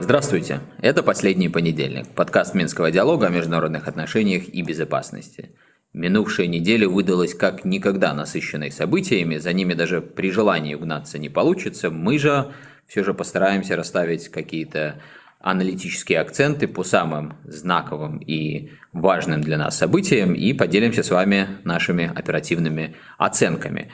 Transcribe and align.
Здравствуйте! 0.00 0.60
Это 0.80 1.02
«Последний 1.02 1.48
понедельник»– 1.48 2.08
подкаст 2.14 2.54
Минского 2.54 2.90
диалога 2.90 3.26
о 3.26 3.30
международных 3.30 3.86
отношениях 3.86 4.48
и 4.48 4.62
безопасности. 4.62 5.50
Минувшая 5.92 6.46
неделя 6.46 6.88
выдалась 6.88 7.34
как 7.34 7.64
никогда 7.64 8.14
насыщенной 8.14 8.72
событиями, 8.72 9.36
за 9.36 9.52
ними 9.52 9.74
даже 9.74 10.00
при 10.00 10.30
желании 10.30 10.74
угнаться 10.74 11.18
не 11.18 11.28
получится. 11.28 11.90
Мы 11.90 12.18
же 12.18 12.52
все 12.86 13.04
же 13.04 13.14
постараемся 13.14 13.76
расставить 13.76 14.28
какие-то 14.28 15.00
аналитические 15.40 16.20
акценты 16.20 16.68
по 16.68 16.84
самым 16.84 17.34
знаковым 17.44 18.18
и 18.18 18.70
важным 18.92 19.40
для 19.40 19.56
нас 19.56 19.76
событиям 19.76 20.34
и 20.34 20.52
поделимся 20.52 21.02
с 21.02 21.10
вами 21.10 21.48
нашими 21.64 22.12
оперативными 22.14 22.94
оценками. 23.16 23.90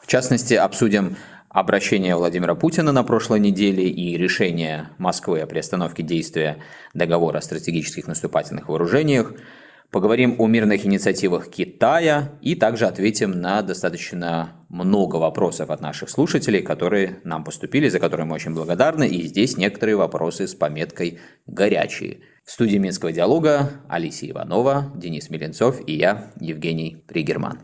В 0.00 0.08
частности, 0.08 0.54
обсудим 0.54 1.16
обращение 1.48 2.16
Владимира 2.16 2.56
Путина 2.56 2.90
на 2.90 3.04
прошлой 3.04 3.38
неделе 3.38 3.88
и 3.88 4.16
решение 4.16 4.88
Москвы 4.98 5.40
о 5.40 5.46
приостановке 5.46 6.02
действия 6.02 6.58
договора 6.94 7.38
о 7.38 7.42
стратегических 7.42 8.08
наступательных 8.08 8.68
вооружениях, 8.68 9.34
поговорим 9.90 10.34
о 10.38 10.48
мирных 10.48 10.84
инициативах 10.84 11.48
Китая 11.48 12.32
и 12.40 12.56
также 12.56 12.86
ответим 12.86 13.30
на 13.30 13.62
достаточно 13.62 14.54
много 14.72 15.16
вопросов 15.16 15.70
от 15.70 15.80
наших 15.80 16.10
слушателей, 16.10 16.62
которые 16.62 17.20
нам 17.24 17.44
поступили, 17.44 17.88
за 17.88 18.00
которые 18.00 18.26
мы 18.26 18.34
очень 18.34 18.54
благодарны, 18.54 19.06
и 19.06 19.26
здесь 19.26 19.56
некоторые 19.56 19.96
вопросы 19.96 20.48
с 20.48 20.54
пометкой 20.54 21.20
«горячие». 21.46 22.20
В 22.44 22.50
студии 22.50 22.78
Минского 22.78 23.12
диалога 23.12 23.70
Алисия 23.88 24.32
Иванова, 24.32 24.90
Денис 24.96 25.30
Миленцов 25.30 25.80
и 25.86 25.92
я, 25.92 26.32
Евгений 26.40 27.04
Пригерман. 27.06 27.60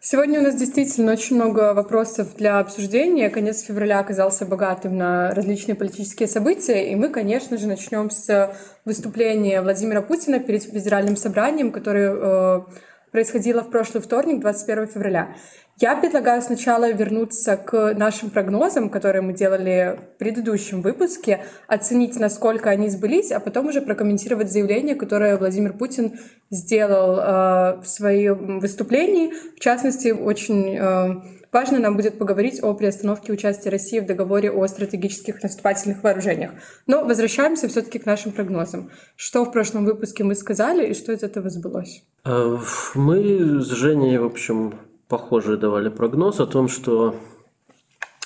Сегодня 0.00 0.40
у 0.40 0.42
нас 0.42 0.54
действительно 0.54 1.12
очень 1.12 1.36
много 1.36 1.74
вопросов 1.74 2.36
для 2.36 2.58
обсуждения. 2.58 3.30
Конец 3.30 3.62
февраля 3.62 3.98
оказался 3.98 4.46
богатым 4.46 4.96
на 4.96 5.30
различные 5.34 5.74
политические 5.74 6.28
события, 6.28 6.90
и 6.90 6.94
мы, 6.94 7.08
конечно 7.08 7.58
же, 7.58 7.66
начнем 7.66 8.10
с 8.10 8.54
выступления 8.84 9.60
Владимира 9.60 10.02
Путина 10.02 10.40
перед 10.40 10.62
федеральным 10.62 11.16
собранием, 11.16 11.72
которое 11.72 12.14
э, 12.14 12.60
происходило 13.12 13.62
в 13.62 13.70
прошлый 13.70 14.02
вторник, 14.02 14.40
21 14.40 14.88
февраля. 14.88 15.36
Я 15.80 15.96
предлагаю 15.96 16.40
сначала 16.40 16.92
вернуться 16.92 17.56
к 17.56 17.94
нашим 17.94 18.30
прогнозам, 18.30 18.88
которые 18.88 19.22
мы 19.22 19.32
делали 19.32 19.98
в 19.98 20.18
предыдущем 20.18 20.82
выпуске, 20.82 21.44
оценить, 21.66 22.16
насколько 22.20 22.70
они 22.70 22.88
сбылись, 22.88 23.32
а 23.32 23.40
потом 23.40 23.66
уже 23.66 23.82
прокомментировать 23.82 24.52
заявление, 24.52 24.94
которое 24.94 25.36
Владимир 25.36 25.72
Путин 25.72 26.12
сделал 26.48 27.18
э, 27.18 27.80
в 27.80 27.86
своем 27.86 28.60
выступлении. 28.60 29.32
В 29.56 29.58
частности, 29.58 30.10
очень 30.10 30.76
э, 30.76 31.22
важно 31.50 31.80
нам 31.80 31.96
будет 31.96 32.18
поговорить 32.18 32.62
о 32.62 32.72
приостановке 32.74 33.32
участия 33.32 33.70
России 33.70 33.98
в 33.98 34.06
договоре 34.06 34.52
о 34.52 34.64
стратегических 34.68 35.42
наступательных 35.42 36.04
вооружениях. 36.04 36.52
Но 36.86 37.04
возвращаемся 37.04 37.66
все-таки 37.66 37.98
к 37.98 38.06
нашим 38.06 38.30
прогнозам. 38.30 38.90
Что 39.16 39.44
в 39.44 39.50
прошлом 39.50 39.86
выпуске 39.86 40.22
мы 40.22 40.36
сказали 40.36 40.86
и 40.86 40.94
что 40.94 41.10
из 41.10 41.24
этого 41.24 41.50
сбылось? 41.50 42.04
Э, 42.24 42.58
мы 42.94 43.60
с 43.60 43.70
Женей, 43.70 44.18
в 44.18 44.24
общем, 44.26 44.74
похожий 45.08 45.56
давали 45.56 45.88
прогноз 45.88 46.40
о 46.40 46.46
том, 46.46 46.68
что 46.68 47.14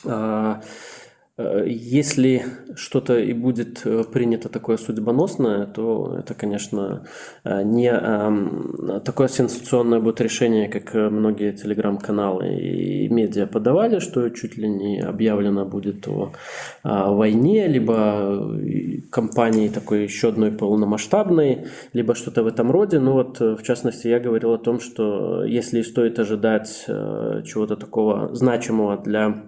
а, 0.04 0.60
если 1.38 2.44
что-то 2.74 3.16
и 3.18 3.32
будет 3.32 3.82
э, 3.84 4.02
принято 4.12 4.48
такое 4.48 4.76
судьбоносное, 4.76 5.66
то 5.66 6.16
это, 6.18 6.34
конечно, 6.34 7.06
э, 7.44 7.62
не 7.62 7.92
такое 9.00 9.28
сенсационное 9.28 10.00
будет 10.00 10.20
решение, 10.20 10.68
как 10.68 10.94
многие 10.94 11.52
телеграм-каналы 11.52 12.48
и 12.58 13.08
медиа 13.08 13.46
подавали, 13.46 14.00
что 14.00 14.28
чуть 14.30 14.56
ли 14.56 14.68
не 14.68 15.00
объявлено 15.00 15.64
будет 15.64 16.08
о 16.08 17.12
войне, 17.12 17.68
либо 17.68 18.58
кампании 19.10 19.68
такой 19.68 20.04
еще 20.04 20.28
одной 20.28 20.52
полномасштабной, 20.52 21.66
либо 21.92 22.14
что-то 22.14 22.42
в 22.42 22.46
этом 22.46 22.70
роде. 22.70 22.98
Ну 22.98 23.12
вот, 23.12 23.40
в 23.40 23.62
частности, 23.62 24.08
я 24.08 24.18
говорил 24.18 24.54
о 24.54 24.58
том, 24.58 24.80
что 24.80 25.44
если 25.44 25.82
стоит 25.82 26.18
ожидать 26.18 26.84
чего-то 26.86 27.76
такого 27.76 28.34
значимого 28.34 28.96
для 28.98 29.47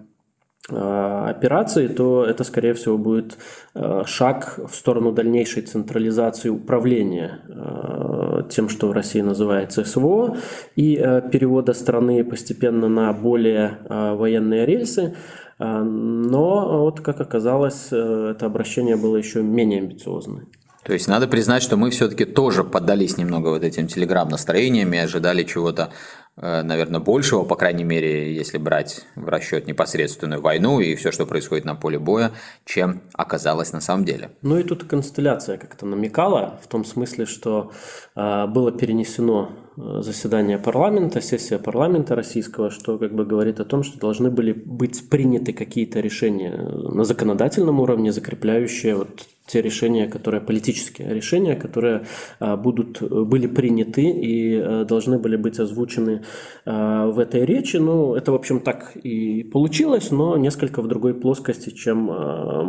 операции, 0.69 1.87
то 1.87 2.23
это, 2.23 2.43
скорее 2.43 2.73
всего, 2.73 2.97
будет 2.97 3.37
э, 3.73 4.03
шаг 4.05 4.59
в 4.69 4.75
сторону 4.75 5.11
дальнейшей 5.11 5.63
централизации 5.63 6.49
управления 6.49 7.41
э, 7.49 8.43
тем, 8.49 8.69
что 8.69 8.87
в 8.87 8.91
России 8.91 9.21
называется 9.21 9.83
СВО, 9.83 10.37
и 10.75 10.95
перевода 11.31 11.73
страны 11.73 12.23
постепенно 12.23 12.87
на 12.87 13.11
более 13.11 13.79
военные 13.89 14.65
рельсы. 14.65 15.15
Но 15.59 16.79
вот, 16.83 17.01
как 17.01 17.21
оказалось, 17.21 17.87
это 17.91 18.45
обращение 18.45 18.95
было 18.95 19.17
еще 19.17 19.43
менее 19.43 19.79
амбициозное. 19.79 20.45
То 20.83 20.93
есть 20.93 21.07
надо 21.07 21.27
признать, 21.27 21.61
что 21.61 21.77
мы 21.77 21.91
все-таки 21.91 22.25
тоже 22.25 22.63
поддались 22.63 23.17
немного 23.17 23.49
вот 23.49 23.63
этим 23.63 23.85
телеграм-настроениям 23.85 24.91
и 24.93 24.97
ожидали 24.97 25.43
чего-то 25.43 25.91
Э, 25.91 26.20
наверное, 26.41 26.99
большего, 26.99 27.43
по 27.43 27.55
крайней 27.55 27.83
мере, 27.83 28.33
если 28.33 28.57
брать 28.57 29.05
в 29.15 29.27
расчет 29.27 29.67
непосредственную 29.67 30.41
войну 30.41 30.79
и 30.79 30.95
все, 30.95 31.11
что 31.11 31.25
происходит 31.25 31.65
на 31.65 31.75
поле 31.75 31.99
боя, 31.99 32.31
чем 32.65 33.01
оказалось 33.13 33.73
на 33.73 33.81
самом 33.81 34.05
деле. 34.05 34.31
Ну 34.41 34.57
и 34.57 34.63
тут 34.63 34.83
констелляция 34.85 35.57
как-то 35.57 35.85
намекала 35.85 36.59
в 36.63 36.67
том 36.67 36.85
смысле, 36.85 37.25
что 37.25 37.71
э, 38.15 38.47
было 38.47 38.71
перенесено 38.71 39.51
э, 39.77 40.01
заседание 40.01 40.57
парламента, 40.57 41.21
сессия 41.21 41.59
парламента 41.59 42.15
российского, 42.15 42.71
что 42.71 42.97
как 42.97 43.13
бы 43.13 43.25
говорит 43.25 43.59
о 43.59 43.65
том, 43.65 43.83
что 43.83 43.99
должны 43.99 44.31
были 44.31 44.53
быть 44.53 45.09
приняты 45.09 45.53
какие-то 45.53 45.99
решения 45.99 46.55
на 46.55 47.03
законодательном 47.03 47.79
уровне, 47.79 48.11
закрепляющие 48.11 48.95
вот 48.95 49.27
те 49.51 49.61
решения, 49.61 50.07
которые 50.07 50.41
политические 50.41 51.13
решения, 51.13 51.55
которые 51.55 52.05
а, 52.39 52.55
будут, 52.55 53.01
были 53.01 53.47
приняты 53.47 54.01
и 54.01 54.55
а, 54.55 54.85
должны 54.85 55.17
были 55.19 55.35
быть 55.35 55.59
озвучены 55.59 56.23
а, 56.65 57.07
в 57.07 57.19
этой 57.19 57.45
речи. 57.45 57.77
Ну, 57.77 58.15
это, 58.15 58.31
в 58.31 58.35
общем, 58.35 58.59
так 58.59 58.95
и 58.95 59.43
получилось, 59.43 60.11
но 60.11 60.37
несколько 60.37 60.81
в 60.81 60.87
другой 60.87 61.13
плоскости, 61.13 61.69
чем 61.69 61.97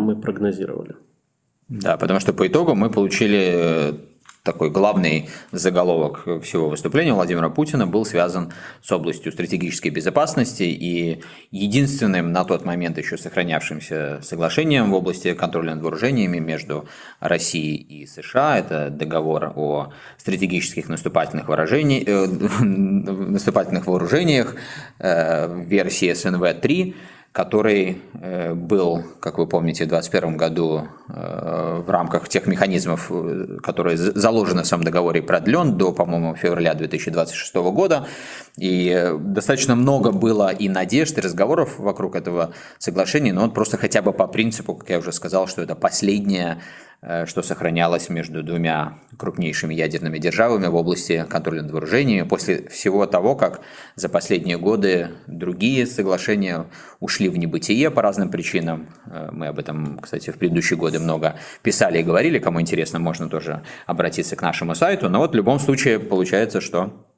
мы 0.06 0.16
прогнозировали. 0.16 0.94
Да, 1.68 1.96
потому 1.96 2.20
что 2.20 2.32
по 2.32 2.46
итогу 2.46 2.74
мы 2.74 2.90
получили 2.90 4.11
такой 4.42 4.70
главный 4.70 5.28
заголовок 5.52 6.24
всего 6.42 6.68
выступления 6.68 7.12
Владимира 7.12 7.48
Путина 7.48 7.86
был 7.86 8.04
связан 8.04 8.52
с 8.82 8.90
областью 8.90 9.30
стратегической 9.30 9.92
безопасности 9.92 10.64
и 10.64 11.22
единственным 11.52 12.32
на 12.32 12.44
тот 12.44 12.64
момент 12.64 12.98
еще 12.98 13.16
сохранявшимся 13.16 14.18
соглашением 14.22 14.90
в 14.90 14.94
области 14.94 15.32
контроля 15.34 15.74
над 15.74 15.84
вооружениями 15.84 16.38
между 16.38 16.88
Россией 17.20 17.76
и 17.76 18.06
США, 18.06 18.58
это 18.58 18.90
договор 18.90 19.52
о 19.54 19.92
стратегических 20.18 20.88
наступательных, 20.88 21.46
вооружений, 21.48 22.02
э, 22.04 22.26
наступательных 22.64 23.86
вооружениях 23.86 24.56
э, 24.98 25.62
версии 25.62 26.10
СНВ-3, 26.10 26.94
который 27.32 28.02
э, 28.12 28.52
был, 28.52 29.04
как 29.20 29.38
вы 29.38 29.46
помните, 29.46 29.84
в 29.84 29.88
2021 29.88 30.36
году 30.36 30.88
э, 31.08 31.82
в 31.86 31.90
рамках 31.90 32.28
тех 32.28 32.46
механизмов, 32.46 33.10
э, 33.10 33.56
которые 33.62 33.96
заложены 33.96 34.62
в 34.62 34.66
самом 34.66 34.84
договоре, 34.84 35.22
продлен 35.22 35.78
до, 35.78 35.92
по-моему, 35.92 36.34
февраля 36.36 36.74
2026 36.74 37.54
года. 37.54 38.06
И 38.58 39.12
достаточно 39.18 39.74
много 39.74 40.12
было 40.12 40.50
и 40.50 40.68
надежд, 40.68 41.16
и 41.16 41.22
разговоров 41.22 41.78
вокруг 41.78 42.16
этого 42.16 42.52
соглашения, 42.78 43.32
но 43.32 43.44
он 43.44 43.52
просто 43.52 43.78
хотя 43.78 44.02
бы 44.02 44.12
по 44.12 44.26
принципу, 44.26 44.74
как 44.74 44.90
я 44.90 44.98
уже 44.98 45.12
сказал, 45.12 45.46
что 45.46 45.62
это 45.62 45.74
последняя 45.74 46.58
что 47.26 47.42
сохранялось 47.42 48.08
между 48.08 48.42
двумя 48.44 48.98
крупнейшими 49.16 49.74
ядерными 49.74 50.18
державами 50.18 50.68
в 50.68 50.74
области 50.76 51.26
контроля 51.28 51.62
над 51.62 51.72
вооружениями 51.72 52.26
после 52.26 52.68
всего 52.68 53.06
того, 53.06 53.34
как 53.34 53.60
за 53.96 54.08
последние 54.08 54.58
годы 54.58 55.10
другие 55.26 55.86
соглашения 55.86 56.66
ушли 57.00 57.28
в 57.28 57.36
небытие 57.36 57.90
по 57.90 58.02
разным 58.02 58.30
причинам. 58.30 58.88
Э, 59.06 59.30
мы 59.32 59.48
об 59.48 59.58
этом, 59.58 59.98
кстати, 59.98 60.30
в 60.30 60.38
предыдущие 60.38 60.78
годы 60.78 61.00
много 61.00 61.36
писали 61.62 61.98
и 61.98 62.02
говорили. 62.02 62.38
Кому 62.38 62.60
интересно, 62.60 62.98
можно 62.98 63.28
тоже 63.28 63.62
обратиться 63.86 64.36
к 64.36 64.42
нашему 64.42 64.74
сайту. 64.74 65.08
Но 65.08 65.18
вот 65.18 65.32
в 65.32 65.34
любом 65.34 65.58
случае 65.58 65.98
получается, 65.98 66.60
что 66.60 66.92
Э, 66.92 67.11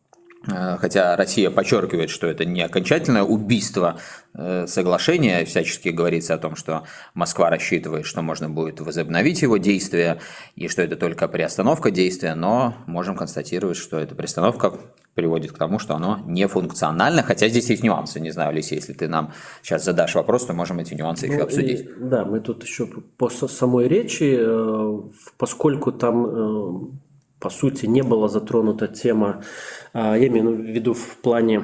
хотя 0.47 1.17
Россия 1.17 1.51
подчеркивает, 1.51 2.11
что 2.11 2.27
это 2.27 2.45
не 2.45 2.63
окончательное 2.63 3.23
убийство 3.23 3.99
э, 4.35 4.67
соглашения, 4.67 5.45
всячески 5.45 5.89
говорится 5.89 6.35
о 6.35 6.39
том, 6.39 6.57
что 6.57 6.85
Москва 7.15 7.51
рассчитывает, 7.51 8.07
что 8.07 8.23
можно 8.23 8.49
будет 8.49 8.81
возобновить 8.81 9.43
его 9.43 9.57
действия, 9.57 10.19
и 10.57 10.69
что 10.69 10.83
это 10.83 10.97
только 10.97 11.29
приостановка 11.29 11.91
действия, 11.91 12.35
но 12.35 12.75
можем 12.87 13.17
констатировать, 13.17 13.77
что 13.77 13.99
эта 13.99 14.15
приостановка 14.15 14.75
приводит 15.15 15.53
к 15.53 15.59
тому, 15.59 15.79
что 15.79 15.95
оно 15.95 16.21
не 16.27 16.47
функционально, 16.49 17.23
хотя 17.23 17.49
здесь 17.49 17.71
есть 17.71 17.83
нюансы. 17.83 18.21
Не 18.21 18.31
знаю, 18.31 18.51
Алексей, 18.51 18.75
если 18.75 18.93
ты 18.93 19.09
нам 19.09 19.33
сейчас 19.63 19.85
задашь 19.85 20.15
вопрос, 20.17 20.47
то 20.47 20.53
можем 20.53 20.81
эти 20.81 20.95
нюансы 20.95 21.27
ну, 21.27 21.35
еще 21.35 21.43
обсудить. 21.43 21.81
И, 21.81 21.89
да, 22.01 22.25
мы 22.25 22.41
тут 22.41 22.65
еще 22.65 22.87
по 23.17 23.29
самой 23.29 23.89
речи, 23.89 24.37
э, 24.37 25.01
поскольку 25.39 25.93
там 25.93 26.99
по 27.45 27.51
сути, 27.51 27.87
не 27.87 28.03
была 28.03 28.29
затронута 28.29 28.89
тема, 28.89 29.45
а, 29.93 30.17
я 30.17 30.27
имею 30.27 30.57
в 30.57 30.61
виду 30.61 30.95
в 30.95 31.17
плане 31.19 31.63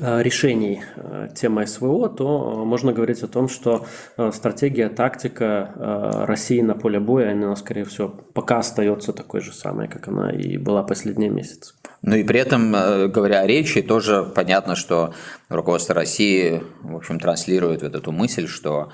Э, 0.00 0.22
решений 0.22 0.80
э, 0.96 1.28
темы 1.34 1.66
СВО, 1.66 2.08
то 2.08 2.64
можно 2.64 2.92
говорить 2.92 3.22
о 3.22 3.26
том, 3.26 3.48
что 3.48 3.86
стратегия, 4.32 4.88
тактика 4.88 6.24
России 6.28 6.60
на 6.60 6.74
поле 6.74 7.00
боя, 7.00 7.32
она, 7.32 7.56
скорее 7.56 7.84
всего, 7.84 8.08
пока 8.08 8.58
остается 8.58 9.12
такой 9.12 9.40
же 9.40 9.52
самой, 9.52 9.88
как 9.88 10.06
она 10.08 10.30
и 10.30 10.56
была 10.56 10.82
последние 10.84 11.30
месяцы. 11.30 11.74
Ну 12.02 12.14
и 12.14 12.22
при 12.22 12.38
этом, 12.38 12.72
говоря 13.10 13.40
о 13.40 13.46
речи, 13.46 13.82
тоже 13.82 14.22
понятно, 14.34 14.76
что 14.76 15.14
руководство 15.48 15.96
России, 15.96 16.62
в 16.82 16.96
общем, 16.96 17.18
транслирует 17.18 17.82
вот 17.82 17.94
эту 17.96 18.12
мысль, 18.12 18.46
что 18.46 18.92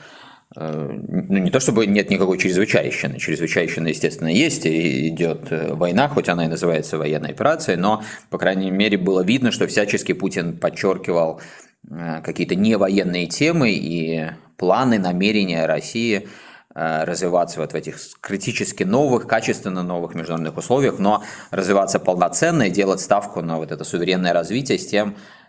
ну, 0.57 1.39
не 1.39 1.51
то 1.51 1.59
чтобы 1.59 1.87
нет 1.87 2.11
никакой 2.11 2.39
чрезвычайщины, 2.39 3.19
чрезвычайщина, 3.19 3.89
естественно, 3.89 4.29
есть, 4.29 4.67
и 4.67 5.09
идет 5.09 5.51
э, 5.51 5.75
война, 5.75 6.09
хоть 6.09 6.29
она 6.29 6.45
и 6.45 6.49
называется 6.49 6.97
военной 6.97 7.31
операцией, 7.31 7.77
но, 7.77 8.05
по 8.31 8.39
крайней 8.39 8.71
мере, 8.71 8.97
было 8.97 9.23
видно, 9.23 9.51
что 9.51 9.67
всячески 9.67 10.13
Путин 10.13 10.57
подчеркивал 10.57 11.41
э, 11.91 12.21
какие-то 12.23 12.55
невоенные 12.55 13.27
темы 13.27 13.73
и 13.73 14.31
планы, 14.57 14.99
намерения 14.99 15.67
России 15.67 16.29
развиваться 16.77 17.61
вот 17.61 17.73
в 17.73 17.77
этих 17.77 17.99
критически 18.21 18.83
новых, 18.83 19.29
качественно 19.29 19.85
новых 19.85 20.17
международных 20.17 20.57
условиях, 20.57 20.99
но 20.99 21.23
развиваться 21.53 22.01
полноценно 22.01 22.65
и 22.65 22.71
делать 22.71 22.99
ставку 22.99 23.43
на 23.43 23.59
вот 23.59 23.71
это 23.71 23.85
суверенное 23.85 24.33
развитие 24.33 24.81
с 24.81 24.87
тем, 24.89 25.15
Э, 25.15 25.44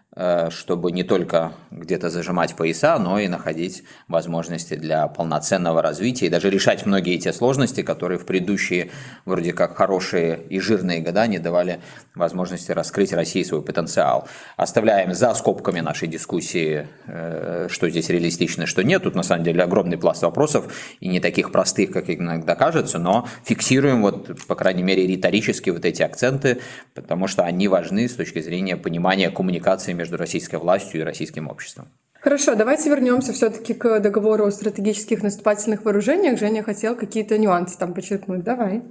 чтобы 0.50 0.94
не 0.94 1.04
только 1.04 1.52
где-то 1.72 2.10
зажимать 2.10 2.56
пояса, 2.56 2.98
но 3.00 3.20
и 3.20 3.28
находить 3.28 3.84
возможности 4.08 4.76
для 4.76 5.08
полноценного 5.08 5.82
развития 5.82 6.28
и 6.28 6.30
даже 6.30 6.50
решать 6.50 6.86
многие 6.86 7.18
те 7.18 7.34
сложности, 7.34 7.82
которые 7.82 8.18
в 8.18 8.26
предыдущие 8.26 8.92
вроде 9.26 9.52
как 9.52 9.76
хорошие 9.76 10.40
и 10.50 10.60
жирные 10.60 11.02
года 11.02 11.28
не 11.28 11.40
давали 11.40 11.80
возможности 12.16 12.72
раскрыть 12.72 13.12
России 13.14 13.44
свой 13.44 13.62
потенциал. 13.62 14.28
Оставляем 14.56 15.14
за 15.14 15.34
скобками 15.34 15.82
нашей 15.82 16.08
дискуссии, 16.08 16.88
э, 17.08 17.68
что 17.70 17.90
здесь 17.90 18.10
реалистично, 18.10 18.66
что 18.66 18.84
нет. 18.84 19.04
Тут 19.04 19.16
на 19.16 19.24
самом 19.24 19.44
деле 19.44 19.64
огромный 19.64 19.98
пласт 19.98 20.24
вопросов 20.24 20.74
и 21.00 21.10
не 21.10 21.20
таких 21.20 21.52
простых, 21.52 21.92
как 21.92 22.10
иногда 22.10 22.56
кажется, 22.56 23.00
но 23.00 23.28
фиксируем 23.44 24.02
вот, 24.02 24.46
по 24.48 24.56
крайней 24.56 24.84
мере, 24.84 25.06
риторически 25.06 25.72
вот 25.72 25.84
эти 25.84 26.04
акценты, 26.04 26.60
потому 26.94 27.28
что 27.28 27.44
они 27.44 27.68
важны 27.68 28.08
с 28.08 28.16
точки 28.16 28.40
зрения 28.40 28.78
понимания 28.78 29.30
коммуникации 29.30 29.94
между 29.94 30.05
между 30.06 30.18
российской 30.18 30.58
властью 30.58 31.02
и 31.02 31.04
российским 31.04 31.48
обществом. 31.48 31.88
Хорошо, 32.22 32.56
давайте 32.56 32.90
вернемся 32.90 33.34
все-таки 33.34 33.74
к 33.74 34.00
договору 34.00 34.46
о 34.46 34.52
стратегических 34.52 35.24
наступательных 35.24 35.84
вооружениях. 35.86 36.40
Женя 36.40 36.64
хотел 36.64 36.96
какие-то 36.96 37.38
нюансы 37.38 37.78
там 37.78 37.94
подчеркнуть. 37.94 38.44
Давай. 38.44 38.84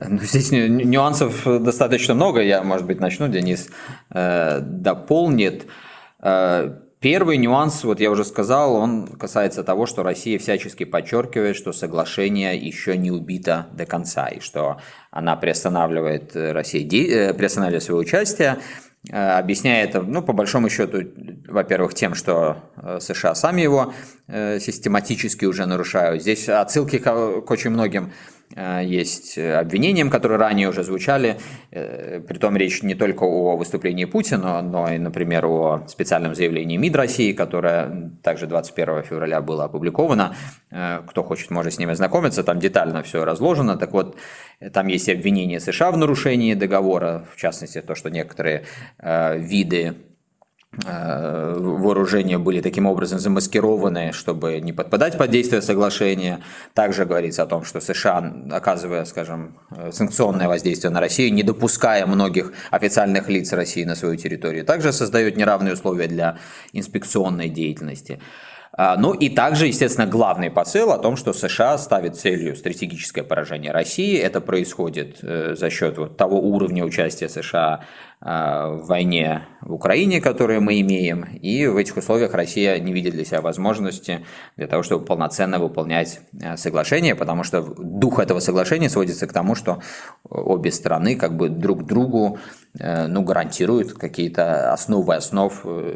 Ну, 0.00 0.18
здесь 0.18 0.50
нюансов 0.52 1.44
достаточно 1.62 2.14
много. 2.14 2.40
Я, 2.40 2.62
может 2.62 2.86
быть, 2.86 3.00
начну, 3.00 3.28
Денис 3.28 3.68
э, 4.10 4.60
дополнит. 4.60 5.66
Э, 6.20 6.70
первый 7.00 7.36
нюанс, 7.38 7.84
вот 7.84 8.00
я 8.00 8.10
уже 8.10 8.24
сказал, 8.24 8.76
он 8.76 9.06
касается 9.06 9.62
того, 9.62 9.86
что 9.86 10.02
Россия 10.02 10.38
всячески 10.38 10.84
подчеркивает, 10.84 11.56
что 11.56 11.72
соглашение 11.72 12.56
еще 12.58 12.96
не 12.96 13.10
убито 13.10 13.68
до 13.72 13.86
конца, 13.86 14.28
и 14.28 14.40
что 14.40 14.78
она 15.10 15.36
приостанавливает, 15.36 16.36
э, 16.36 16.52
Россия, 16.52 16.84
э, 16.84 17.32
приостанавливает 17.32 17.82
свое 17.82 18.00
участие. 18.00 18.58
Э, 19.10 19.38
объясняя 19.38 19.84
это, 19.84 20.02
ну, 20.02 20.22
по 20.22 20.32
большому 20.32 20.68
счету, 20.68 20.98
во-первых, 21.48 21.94
тем, 21.94 22.14
что 22.14 22.56
э, 22.76 22.98
США 23.00 23.34
сами 23.34 23.60
его 23.60 23.92
э, 24.26 24.58
систематически 24.58 25.44
уже 25.44 25.66
нарушают. 25.66 26.22
Здесь 26.22 26.48
отсылки 26.48 26.98
к, 26.98 27.10
очень 27.50 27.70
многим 27.70 28.12
есть 28.56 29.36
обвинениям, 29.38 30.10
которые 30.10 30.38
ранее 30.38 30.68
уже 30.68 30.82
звучали. 30.82 31.38
Э, 31.70 32.20
притом 32.20 32.56
речь 32.56 32.82
не 32.82 32.94
только 32.94 33.24
о 33.24 33.56
выступлении 33.56 34.06
Путина, 34.06 34.62
но 34.62 34.90
и, 34.90 34.98
например, 34.98 35.46
о 35.46 35.84
специальном 35.88 36.34
заявлении 36.34 36.76
МИД 36.76 36.96
России, 36.96 37.32
которое 37.32 38.12
также 38.22 38.46
21 38.46 39.02
февраля 39.02 39.40
было 39.42 39.64
опубликовано. 39.64 40.34
Э, 40.70 41.00
кто 41.06 41.22
хочет, 41.22 41.50
может 41.50 41.74
с 41.74 41.78
ними 41.78 41.92
ознакомиться, 41.92 42.42
там 42.44 42.58
детально 42.58 43.02
все 43.02 43.24
разложено. 43.24 43.76
Так 43.76 43.92
вот, 43.92 44.16
там 44.72 44.86
есть 44.86 45.08
обвинения 45.08 45.60
США 45.60 45.90
в 45.90 45.98
нарушении 45.98 46.54
договора, 46.54 47.26
в 47.32 47.36
частности, 47.36 47.82
то, 47.82 47.94
что 47.94 48.08
некоторые 48.10 48.64
виды 48.98 49.86
Э, 49.88 50.15
вооружения 50.72 52.38
были 52.38 52.60
таким 52.60 52.86
образом 52.86 53.18
замаскированы, 53.18 54.12
чтобы 54.12 54.60
не 54.60 54.72
подпадать 54.72 55.16
под 55.16 55.30
действие 55.30 55.62
соглашения. 55.62 56.40
Также 56.74 57.06
говорится 57.06 57.44
о 57.44 57.46
том, 57.46 57.64
что 57.64 57.80
США, 57.80 58.34
оказывая, 58.50 59.04
скажем, 59.04 59.58
санкционное 59.90 60.48
воздействие 60.48 60.90
на 60.90 61.00
Россию, 61.00 61.32
не 61.32 61.42
допуская 61.42 62.06
многих 62.06 62.52
официальных 62.70 63.28
лиц 63.28 63.52
России 63.52 63.84
на 63.84 63.94
свою 63.94 64.16
территорию, 64.16 64.64
также 64.64 64.92
создает 64.92 65.36
неравные 65.36 65.74
условия 65.74 66.08
для 66.08 66.38
инспекционной 66.72 67.48
деятельности. 67.48 68.20
А, 68.78 68.96
ну 68.96 69.14
и 69.14 69.30
также, 69.30 69.68
естественно, 69.68 70.06
главный 70.06 70.50
посыл 70.50 70.92
о 70.92 70.98
том, 70.98 71.16
что 71.16 71.32
США 71.32 71.78
ставит 71.78 72.16
целью 72.16 72.54
стратегическое 72.54 73.22
поражение 73.22 73.72
России. 73.72 74.18
Это 74.18 74.42
происходит 74.42 75.18
э, 75.22 75.54
за 75.54 75.70
счет 75.70 75.96
вот 75.96 76.18
того 76.18 76.40
уровня 76.40 76.84
участия 76.84 77.30
США 77.30 77.84
в 78.20 78.86
войне 78.86 79.46
в 79.66 79.72
Украине, 79.72 80.20
которую 80.20 80.62
мы 80.62 80.80
имеем. 80.80 81.24
И 81.24 81.66
в 81.66 81.76
этих 81.76 81.96
условиях 81.96 82.34
Россия 82.34 82.78
не 82.78 82.92
видит 82.92 83.14
для 83.14 83.24
себя 83.24 83.40
возможности 83.40 84.24
для 84.56 84.66
того, 84.68 84.82
чтобы 84.82 85.04
полноценно 85.04 85.58
выполнять 85.58 86.20
э, 86.40 86.56
соглашение, 86.56 87.14
потому 87.14 87.42
что 87.42 87.62
дух 87.62 88.18
этого 88.18 88.40
соглашения 88.40 88.88
сводится 88.88 89.26
к 89.26 89.32
тому, 89.32 89.54
что 89.54 89.82
обе 90.28 90.70
страны 90.70 91.16
как 91.16 91.36
бы 91.36 91.48
друг 91.48 91.84
другу 91.84 92.38
э, 92.78 93.06
ну, 93.06 93.22
гарантируют 93.22 93.92
какие-то 93.94 94.72
основы 94.72 95.14
основ 95.14 95.52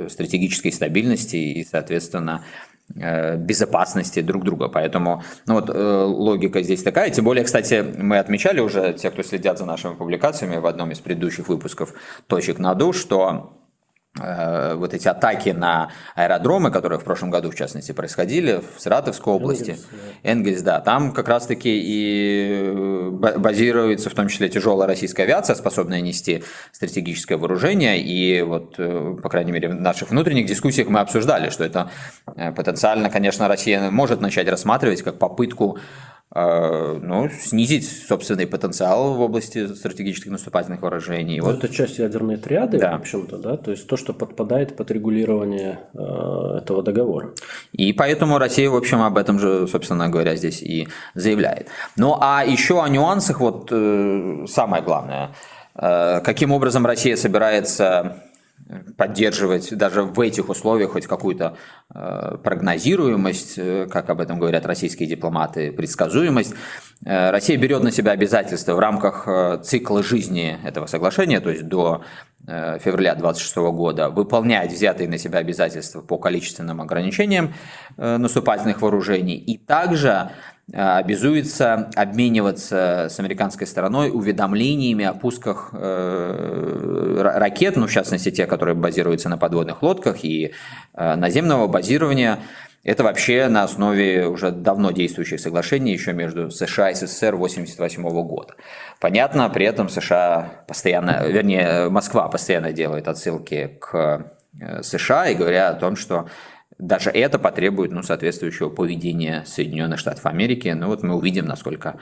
стратегической 0.08 0.72
стабильности 0.72 1.36
и, 1.36 1.64
соответственно, 1.64 2.42
Э, 2.42 2.69
безопасности 2.94 4.20
друг 4.20 4.44
друга. 4.44 4.68
Поэтому 4.68 5.22
ну 5.46 5.54
вот, 5.54 5.70
э, 5.70 6.04
логика 6.04 6.62
здесь 6.62 6.82
такая. 6.82 7.10
Тем 7.10 7.24
более, 7.24 7.44
кстати, 7.44 7.84
мы 7.98 8.18
отмечали 8.18 8.60
уже, 8.60 8.94
те, 8.94 9.10
кто 9.10 9.22
следят 9.22 9.58
за 9.58 9.64
нашими 9.64 9.94
публикациями 9.94 10.56
в 10.56 10.66
одном 10.66 10.90
из 10.90 11.00
предыдущих 11.00 11.48
выпусков 11.48 11.94
«Точек 12.26 12.58
на 12.58 12.74
душ», 12.74 12.96
что 12.96 13.20
Э, 13.30 13.69
вот 14.16 14.92
эти 14.92 15.06
атаки 15.06 15.50
на 15.50 15.92
аэродромы, 16.16 16.72
которые 16.72 16.98
в 16.98 17.04
прошлом 17.04 17.30
году, 17.30 17.50
в 17.50 17.54
частности, 17.54 17.92
происходили 17.92 18.60
в 18.76 18.80
Саратовской 18.80 19.32
области, 19.32 19.70
Энгельс, 19.70 19.82
да. 20.22 20.30
Энгельс, 20.30 20.62
да, 20.62 20.80
там 20.80 21.12
как 21.12 21.28
раз-таки 21.28 21.70
и 21.70 22.72
э, 22.74 23.10
базируется 23.38 24.10
в 24.10 24.14
том 24.14 24.26
числе 24.26 24.48
тяжелая 24.48 24.88
российская 24.88 25.22
авиация, 25.22 25.54
способная 25.54 26.00
нести 26.00 26.42
стратегическое 26.72 27.36
вооружение, 27.36 28.00
и 28.00 28.42
вот, 28.42 28.74
э, 28.78 29.16
по 29.22 29.28
крайней 29.28 29.52
мере, 29.52 29.68
в 29.68 29.74
наших 29.74 30.10
внутренних 30.10 30.46
дискуссиях 30.46 30.88
мы 30.88 30.98
обсуждали, 30.98 31.50
что 31.50 31.64
это 31.64 31.90
потенциально, 32.56 33.10
конечно, 33.10 33.46
Россия 33.46 33.90
может 33.90 34.20
начать 34.20 34.48
рассматривать 34.48 35.02
как 35.02 35.18
попытку 35.18 35.78
ну, 36.32 37.28
снизить 37.28 37.88
собственный 38.06 38.46
потенциал 38.46 39.14
в 39.14 39.20
области 39.20 39.66
стратегических 39.74 40.30
наступательных 40.30 40.82
вооружений. 40.82 41.40
Ну, 41.40 41.46
вот. 41.46 41.64
Это 41.64 41.74
часть 41.74 41.98
ядерной 41.98 42.36
триады, 42.36 42.78
да. 42.78 42.92
в 42.92 43.00
общем-то, 43.00 43.38
да, 43.38 43.56
то 43.56 43.72
есть 43.72 43.86
то, 43.88 43.96
что 43.96 44.12
подпадает 44.12 44.76
под 44.76 44.90
регулирование 44.92 45.80
э, 45.92 46.58
этого 46.58 46.82
договора. 46.84 47.30
И 47.72 47.92
поэтому 47.92 48.38
Россия, 48.38 48.70
в 48.70 48.76
общем, 48.76 49.02
об 49.02 49.18
этом 49.18 49.40
же, 49.40 49.66
собственно 49.66 50.08
говоря, 50.08 50.36
здесь 50.36 50.62
и 50.62 50.86
заявляет. 51.14 51.66
Ну, 51.96 52.16
а 52.20 52.44
еще 52.44 52.82
о 52.82 52.88
нюансах, 52.88 53.40
вот 53.40 53.68
э, 53.72 54.46
самое 54.48 54.84
главное, 54.84 55.34
э, 55.74 56.20
каким 56.20 56.52
образом 56.52 56.86
Россия 56.86 57.16
собирается 57.16 58.22
поддерживать 58.96 59.76
даже 59.76 60.02
в 60.02 60.20
этих 60.20 60.48
условиях 60.48 60.92
хоть 60.92 61.06
какую-то 61.06 61.56
э, 61.94 62.36
прогнозируемость, 62.42 63.58
э, 63.58 63.86
как 63.90 64.10
об 64.10 64.20
этом 64.20 64.38
говорят 64.38 64.66
российские 64.66 65.08
дипломаты, 65.08 65.72
предсказуемость. 65.72 66.54
Э, 67.04 67.30
Россия 67.30 67.56
берет 67.56 67.82
на 67.82 67.90
себя 67.90 68.12
обязательства 68.12 68.74
в 68.74 68.78
рамках 68.78 69.28
цикла 69.62 70.02
жизни 70.02 70.58
этого 70.64 70.86
соглашения, 70.86 71.40
то 71.40 71.50
есть 71.50 71.66
до 71.66 72.02
февраля 72.46 73.14
2026 73.14 73.56
года, 73.72 74.08
выполнять 74.08 74.72
взятые 74.72 75.08
на 75.08 75.18
себя 75.18 75.40
обязательства 75.40 76.00
по 76.00 76.16
количественным 76.16 76.80
ограничениям 76.80 77.52
наступательных 77.98 78.80
вооружений 78.80 79.36
и 79.36 79.58
также 79.58 80.30
обязуется 80.72 81.90
обмениваться 81.96 83.08
с 83.10 83.18
американской 83.18 83.66
стороной 83.66 84.10
уведомлениями 84.10 85.04
о 85.04 85.14
пусках 85.14 85.70
э, 85.72 87.20
ракет, 87.20 87.76
ну, 87.76 87.86
в 87.86 87.90
частности, 87.90 88.30
те, 88.30 88.46
которые 88.46 88.74
базируются 88.74 89.28
на 89.28 89.36
подводных 89.36 89.82
лодках 89.82 90.24
и 90.24 90.52
э, 90.94 91.14
наземного 91.16 91.66
базирования. 91.66 92.38
Это 92.82 93.04
вообще 93.04 93.48
на 93.48 93.64
основе 93.64 94.26
уже 94.26 94.52
давно 94.52 94.90
действующих 94.90 95.38
соглашений 95.40 95.92
еще 95.92 96.12
между 96.12 96.50
США 96.50 96.90
и 96.90 96.94
СССР 96.94 97.34
1988 97.34 98.02
года. 98.26 98.54
Понятно, 99.00 99.50
при 99.50 99.66
этом 99.66 99.88
США 99.88 100.62
постоянно, 100.66 101.26
вернее, 101.26 101.90
Москва 101.90 102.28
постоянно 102.28 102.72
делает 102.72 103.06
отсылки 103.06 103.76
к 103.80 104.32
США 104.82 105.28
и 105.28 105.34
говоря 105.34 105.70
о 105.70 105.74
том, 105.74 105.94
что 105.96 106.28
даже 106.80 107.10
это 107.10 107.38
потребует 107.38 107.92
ну, 107.92 108.02
соответствующего 108.02 108.70
поведения 108.70 109.44
Соединенных 109.46 109.98
Штатов 109.98 110.26
Америки. 110.26 110.68
Ну 110.68 110.88
вот 110.88 111.02
мы 111.02 111.14
увидим, 111.14 111.46
насколько 111.46 111.96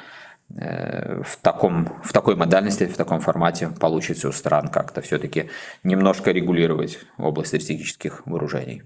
э, 0.57 1.23
в, 1.23 1.37
таком, 1.43 2.01
в 2.03 2.13
такой 2.13 2.37
модальности, 2.37 2.85
в 2.85 2.97
таком 2.97 3.21
формате 3.21 3.71
получится 3.81 4.29
у 4.29 4.33
стран 4.33 4.69
как-то 4.69 5.01
все-таки 5.01 5.51
немножко 5.83 6.31
регулировать 6.31 6.99
область 7.19 7.49
стратегических 7.49 8.23
вооружений. 8.27 8.83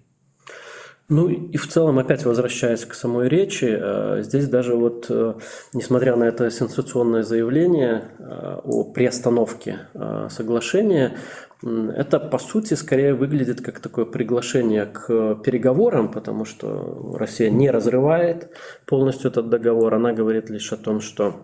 Ну 1.09 1.29
и 1.29 1.57
в 1.57 1.67
целом, 1.67 1.99
опять 1.99 2.25
возвращаясь 2.25 2.85
к 2.85 2.95
самой 2.95 3.29
речи, 3.29 3.69
э, 3.69 4.23
здесь 4.23 4.49
даже 4.49 4.75
вот, 4.75 5.07
э, 5.11 5.35
несмотря 5.75 6.17
на 6.17 6.25
это 6.25 6.51
сенсационное 6.51 7.23
заявление 7.23 8.05
э, 8.19 8.61
о 8.65 8.85
приостановке 8.85 9.89
соглашения, 10.31 11.17
это, 11.63 12.19
по 12.19 12.39
сути, 12.39 12.75
скорее 12.75 13.15
выглядит 13.15 13.61
как 13.61 13.79
такое 13.79 14.05
приглашение 14.05 14.87
к 14.87 15.37
переговорам, 15.45 16.11
потому 16.11 16.45
что 16.45 17.15
Россия 17.17 17.51
не 17.51 17.71
разрывает 17.71 18.51
полностью 18.85 19.31
этот 19.31 19.49
договор. 19.49 19.95
Она 19.95 20.13
говорит 20.13 20.51
лишь 20.51 20.73
о 20.73 20.77
том, 20.77 21.01
что 21.01 21.35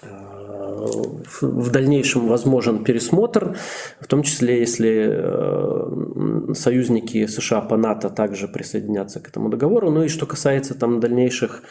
в 0.00 1.70
дальнейшем 1.70 2.28
возможен 2.28 2.82
пересмотр, 2.82 3.56
в 4.00 4.06
том 4.06 4.22
числе, 4.22 4.60
если 4.60 5.20
союзники 6.54 7.26
США 7.26 7.60
по 7.60 7.76
НАТО 7.76 8.10
также 8.10 8.48
присоединятся 8.48 9.20
к 9.20 9.28
этому 9.28 9.48
договору. 9.48 9.90
Ну 9.90 10.04
и 10.04 10.08
что 10.08 10.26
касается 10.26 10.74
там 10.74 11.00
дальнейших 11.00 11.62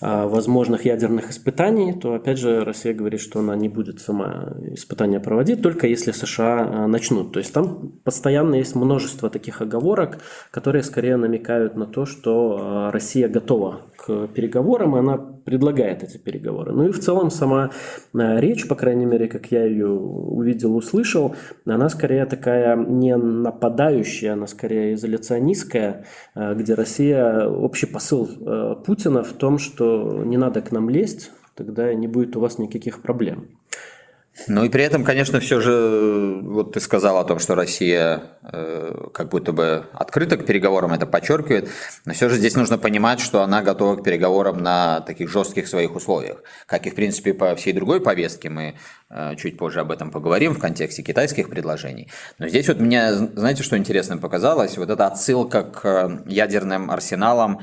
возможных 0.00 0.84
ядерных 0.84 1.30
испытаний, 1.30 1.92
то 1.94 2.14
опять 2.14 2.38
же 2.38 2.64
Россия 2.64 2.92
говорит, 2.92 3.20
что 3.20 3.40
она 3.40 3.56
не 3.56 3.68
будет 3.68 4.00
сама 4.00 4.52
испытания 4.72 5.20
проводить, 5.20 5.62
только 5.62 5.86
если 5.86 6.10
США 6.12 6.68
а, 6.68 6.86
начнут. 6.86 7.32
То 7.32 7.38
есть 7.38 7.52
там 7.52 7.92
постоянно 8.04 8.56
есть 8.56 8.74
множество 8.74 9.30
таких 9.30 9.62
оговорок, 9.62 10.18
которые 10.50 10.82
скорее 10.82 11.16
намекают 11.16 11.76
на 11.76 11.86
то, 11.86 12.04
что 12.04 12.58
а, 12.60 12.90
Россия 12.90 13.28
готова 13.28 13.80
к 13.96 14.26
переговорам, 14.28 14.96
и 14.96 14.98
она 14.98 15.16
предлагает 15.16 16.02
эти 16.02 16.18
переговоры. 16.18 16.72
Ну 16.72 16.88
и 16.88 16.92
в 16.92 17.00
целом 17.00 17.30
сама 17.30 17.70
речь, 18.12 18.68
по 18.68 18.74
крайней 18.74 19.06
мере, 19.06 19.28
как 19.28 19.46
я 19.50 19.64
ее 19.64 19.88
увидел, 19.88 20.76
услышал, 20.76 21.34
она 21.64 21.88
скорее 21.88 22.26
такая 22.26 22.76
не 22.76 23.16
нападающая, 23.16 24.34
она 24.34 24.46
скорее 24.46 24.94
изоляционистская, 24.94 26.04
где 26.34 26.74
Россия, 26.74 27.46
общий 27.46 27.86
посыл 27.86 28.28
Путина 28.84 29.22
в 29.22 29.32
том, 29.32 29.58
что 29.58 29.85
что 29.86 30.24
не 30.24 30.36
надо 30.36 30.60
к 30.62 30.72
нам 30.72 30.90
лезть, 30.90 31.30
тогда 31.54 31.94
не 31.94 32.08
будет 32.08 32.36
у 32.36 32.40
вас 32.40 32.58
никаких 32.58 33.02
проблем. 33.02 33.48
Ну 34.48 34.64
и 34.64 34.68
при 34.68 34.84
этом, 34.84 35.02
конечно, 35.02 35.40
все 35.40 35.60
же, 35.60 36.40
вот 36.42 36.74
ты 36.74 36.80
сказал 36.80 37.16
о 37.16 37.24
том, 37.24 37.38
что 37.38 37.54
Россия 37.54 38.22
э, 38.42 39.08
как 39.14 39.30
будто 39.30 39.52
бы 39.52 39.86
открыта 39.94 40.36
к 40.36 40.44
переговорам, 40.44 40.92
это 40.92 41.06
подчеркивает, 41.06 41.70
но 42.04 42.12
все 42.12 42.28
же 42.28 42.36
здесь 42.36 42.54
нужно 42.54 42.76
понимать, 42.76 43.20
что 43.20 43.40
она 43.40 43.62
готова 43.62 43.96
к 43.96 44.04
переговорам 44.04 44.58
на 44.58 45.00
таких 45.00 45.30
жестких 45.30 45.66
своих 45.66 45.96
условиях, 45.96 46.42
как 46.66 46.86
и, 46.86 46.90
в 46.90 46.94
принципе, 46.94 47.32
по 47.32 47.54
всей 47.54 47.72
другой 47.72 48.02
повестке, 48.02 48.50
мы 48.50 48.74
э, 49.08 49.36
чуть 49.36 49.56
позже 49.56 49.80
об 49.80 49.90
этом 49.90 50.10
поговорим 50.10 50.52
в 50.52 50.58
контексте 50.58 51.02
китайских 51.02 51.48
предложений. 51.48 52.10
Но 52.38 52.46
здесь 52.46 52.68
вот 52.68 52.78
мне, 52.78 53.14
знаете, 53.14 53.62
что 53.62 53.78
интересно 53.78 54.18
показалось, 54.18 54.76
вот 54.76 54.90
эта 54.90 55.06
отсылка 55.06 55.62
к 55.62 55.80
э, 55.82 56.18
ядерным 56.26 56.90
арсеналам, 56.90 57.62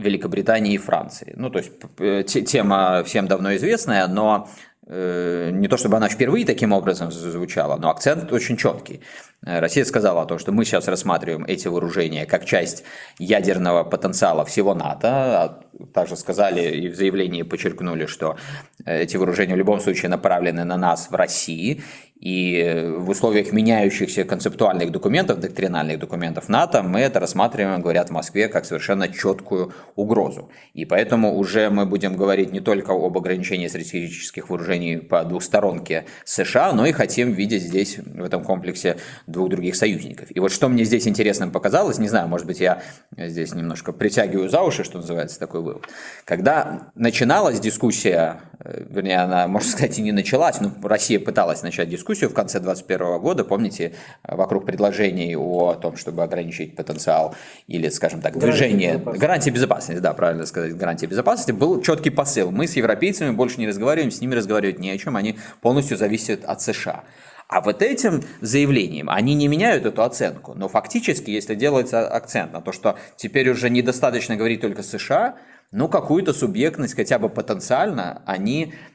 Великобритании 0.00 0.74
и 0.74 0.78
Франции. 0.78 1.34
Ну, 1.36 1.50
то 1.50 1.58
есть 1.58 1.72
э, 1.98 2.22
тема 2.24 3.02
всем 3.04 3.28
давно 3.28 3.54
известная, 3.56 4.06
но 4.08 4.48
э, 4.86 5.50
не 5.52 5.68
то 5.68 5.76
чтобы 5.76 5.96
она 5.96 6.08
впервые 6.08 6.46
таким 6.46 6.72
образом 6.72 7.12
звучала, 7.12 7.76
но 7.76 7.90
акцент 7.90 8.32
очень 8.32 8.56
четкий. 8.56 9.00
Э, 9.44 9.60
Россия 9.60 9.84
сказала 9.84 10.22
о 10.22 10.26
том, 10.26 10.38
что 10.38 10.52
мы 10.52 10.64
сейчас 10.64 10.88
рассматриваем 10.88 11.44
эти 11.44 11.68
вооружения 11.68 12.26
как 12.26 12.44
часть 12.44 12.84
ядерного 13.18 13.84
потенциала 13.84 14.44
всего 14.44 14.74
НАТО. 14.74 15.08
А 15.08 15.60
также 15.94 16.16
сказали 16.16 16.62
и 16.62 16.88
в 16.88 16.94
заявлении 16.94 17.42
подчеркнули, 17.42 18.06
что 18.06 18.36
эти 18.84 19.16
вооружения 19.16 19.54
в 19.54 19.58
любом 19.58 19.80
случае 19.80 20.08
направлены 20.10 20.64
на 20.64 20.76
нас 20.76 21.10
в 21.10 21.14
России. 21.14 21.82
И 22.20 22.92
в 22.98 23.08
условиях 23.08 23.50
меняющихся 23.50 24.24
концептуальных 24.24 24.92
документов, 24.92 25.40
доктринальных 25.40 25.98
документов 25.98 26.50
НАТО, 26.50 26.82
мы 26.82 27.00
это 27.00 27.18
рассматриваем, 27.18 27.80
говорят 27.80 28.10
в 28.10 28.12
Москве, 28.12 28.48
как 28.48 28.66
совершенно 28.66 29.08
четкую 29.08 29.72
угрозу. 29.96 30.50
И 30.74 30.84
поэтому 30.84 31.34
уже 31.34 31.70
мы 31.70 31.86
будем 31.86 32.16
говорить 32.16 32.52
не 32.52 32.60
только 32.60 32.92
об 32.92 33.16
ограничении 33.16 33.68
стратегических 33.68 34.50
вооружений 34.50 34.98
по 34.98 35.24
двусторонке 35.24 36.04
США, 36.24 36.72
но 36.74 36.84
и 36.84 36.92
хотим 36.92 37.32
видеть 37.32 37.62
здесь, 37.62 37.96
в 37.98 38.22
этом 38.22 38.44
комплексе, 38.44 38.98
двух 39.26 39.48
других 39.48 39.74
союзников. 39.74 40.28
И 40.30 40.40
вот 40.40 40.52
что 40.52 40.68
мне 40.68 40.84
здесь 40.84 41.08
интересным 41.08 41.50
показалось, 41.50 41.98
не 41.98 42.08
знаю, 42.08 42.28
может 42.28 42.46
быть, 42.46 42.60
я 42.60 42.82
здесь 43.16 43.54
немножко 43.54 43.92
притягиваю 43.92 44.50
за 44.50 44.60
уши, 44.60 44.84
что 44.84 44.98
называется, 44.98 45.38
такой 45.38 45.62
вывод. 45.62 45.86
Когда 46.26 46.90
начиналась 46.94 47.60
дискуссия, 47.60 48.42
э, 48.58 48.84
вернее, 48.90 49.20
она, 49.20 49.48
можно 49.48 49.70
сказать, 49.70 49.98
и 49.98 50.02
не 50.02 50.12
началась, 50.12 50.60
но 50.60 50.70
Россия 50.82 51.18
пыталась 51.18 51.62
начать 51.62 51.88
дискуссию, 51.88 52.09
дискуссию 52.10 52.30
в 52.30 52.34
конце 52.34 52.58
2021 52.58 53.20
года, 53.20 53.44
помните, 53.44 53.92
вокруг 54.24 54.66
предложений 54.66 55.36
о 55.36 55.74
том, 55.74 55.96
чтобы 55.96 56.22
ограничить 56.22 56.74
потенциал 56.74 57.34
или, 57.68 57.88
скажем 57.88 58.20
так, 58.20 58.36
движение, 58.36 58.94
безопасности. 58.94 59.20
гарантии 59.20 59.50
безопасности, 59.50 60.00
да, 60.00 60.12
правильно 60.12 60.46
сказать, 60.46 60.76
гарантии 60.76 61.06
безопасности, 61.06 61.52
был 61.52 61.80
четкий 61.82 62.10
посыл. 62.10 62.50
Мы 62.50 62.66
с 62.66 62.76
европейцами 62.76 63.30
больше 63.30 63.60
не 63.60 63.68
разговариваем, 63.68 64.10
с 64.10 64.20
ними 64.20 64.34
разговаривать 64.34 64.80
не 64.80 64.90
о 64.90 64.98
чем, 64.98 65.16
они 65.16 65.38
полностью 65.60 65.96
зависят 65.96 66.44
от 66.44 66.60
США. 66.60 67.04
А 67.48 67.60
вот 67.60 67.82
этим 67.82 68.22
заявлением 68.40 69.08
они 69.08 69.34
не 69.34 69.48
меняют 69.48 69.86
эту 69.86 70.02
оценку. 70.02 70.54
Но 70.54 70.68
фактически, 70.68 71.30
если 71.30 71.54
делается 71.54 72.08
акцент 72.08 72.52
на 72.52 72.60
то, 72.60 72.72
что 72.72 72.96
теперь 73.16 73.50
уже 73.50 73.70
недостаточно 73.70 74.36
говорить 74.36 74.60
только 74.60 74.82
США, 74.82 75.36
ну 75.72 75.88
какую-то 75.88 76.32
субъектность 76.32 76.96
хотя 76.96 77.18
бы 77.18 77.28
потенциально 77.28 78.22
они 78.26 78.72
Э, 78.72 78.89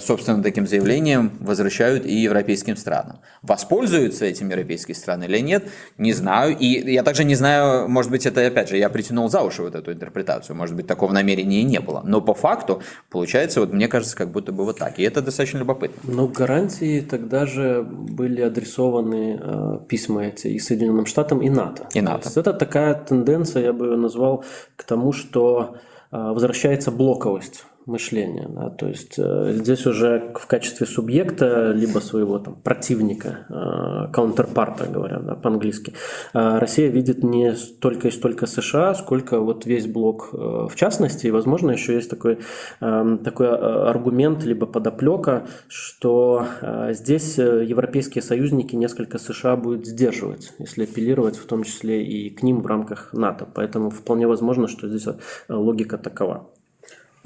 собственно, 0.00 0.42
таким 0.42 0.66
заявлением 0.66 1.32
возвращают 1.40 2.06
и 2.06 2.14
европейским 2.14 2.76
странам. 2.76 3.20
Воспользуются 3.42 4.24
этим 4.24 4.50
европейские 4.50 4.94
страны 4.94 5.24
или 5.24 5.38
нет, 5.38 5.64
не 5.98 6.12
знаю. 6.12 6.56
И 6.56 6.92
я 6.92 7.02
также 7.02 7.24
не 7.24 7.34
знаю, 7.34 7.88
может 7.88 8.10
быть, 8.10 8.26
это, 8.26 8.46
опять 8.46 8.68
же, 8.68 8.76
я 8.76 8.88
притянул 8.88 9.28
за 9.28 9.42
уши 9.42 9.62
вот 9.62 9.74
эту 9.74 9.92
интерпретацию, 9.92 10.56
может 10.56 10.76
быть, 10.76 10.86
такого 10.86 11.12
намерения 11.12 11.60
и 11.60 11.64
не 11.64 11.80
было. 11.80 12.02
Но 12.04 12.20
по 12.20 12.34
факту, 12.34 12.82
получается, 13.10 13.60
вот 13.60 13.72
мне 13.72 13.88
кажется, 13.88 14.16
как 14.16 14.30
будто 14.30 14.52
бы 14.52 14.64
вот 14.64 14.78
так. 14.78 14.98
И 14.98 15.02
это 15.02 15.22
достаточно 15.22 15.58
любопытно. 15.58 16.12
Но 16.12 16.28
гарантии 16.28 17.00
тогда 17.00 17.46
же 17.46 17.82
были 17.82 18.42
адресованы 18.42 19.40
э, 19.40 19.78
письма 19.88 20.26
эти 20.26 20.48
и 20.48 20.58
Соединенным 20.58 21.06
Штатам, 21.06 21.42
и 21.42 21.48
НАТО. 21.48 21.88
И 21.94 22.00
НАТО. 22.00 22.22
То 22.22 22.28
есть 22.28 22.36
это 22.36 22.52
такая 22.52 22.94
тенденция, 22.94 23.64
я 23.64 23.72
бы 23.72 23.86
ее 23.86 23.96
назвал, 23.96 24.44
к 24.76 24.84
тому, 24.84 25.12
что 25.12 25.76
э, 26.12 26.16
возвращается 26.16 26.90
блоковость 26.90 27.64
мышления. 27.86 28.48
Да? 28.48 28.70
То 28.70 28.88
есть 28.88 29.14
э, 29.18 29.52
здесь 29.54 29.86
уже 29.86 30.32
в 30.34 30.46
качестве 30.46 30.86
субъекта, 30.86 31.72
либо 31.72 31.98
своего 31.98 32.38
там, 32.38 32.56
противника, 32.56 33.46
э, 33.48 34.12
counterpart, 34.12 34.90
говорят 34.90 35.26
да, 35.26 35.34
по-английски, 35.34 35.92
э, 36.32 36.58
Россия 36.58 36.88
видит 36.88 37.22
не 37.22 37.54
столько 37.54 38.08
и 38.08 38.10
столько 38.10 38.46
США, 38.46 38.94
сколько 38.94 39.40
вот 39.40 39.66
весь 39.66 39.86
блок 39.86 40.30
в 40.32 40.72
частности. 40.74 41.26
И, 41.26 41.30
возможно, 41.30 41.70
еще 41.70 41.94
есть 41.94 42.10
такой, 42.10 42.38
такой 42.80 43.48
аргумент, 43.48 44.44
либо 44.44 44.66
подоплека, 44.66 45.46
что 45.68 46.46
здесь 46.90 47.38
европейские 47.38 48.22
союзники 48.22 48.76
несколько 48.76 49.18
США 49.18 49.56
будут 49.56 49.86
сдерживать, 49.86 50.52
если 50.58 50.84
апеллировать 50.84 51.36
в 51.36 51.46
том 51.46 51.62
числе 51.62 52.04
и 52.04 52.30
к 52.30 52.42
ним 52.42 52.60
в 52.60 52.66
рамках 52.66 53.12
НАТО. 53.12 53.46
Поэтому 53.54 53.90
вполне 53.90 54.26
возможно, 54.26 54.68
что 54.68 54.88
здесь 54.88 55.06
логика 55.48 55.98
такова. 55.98 56.50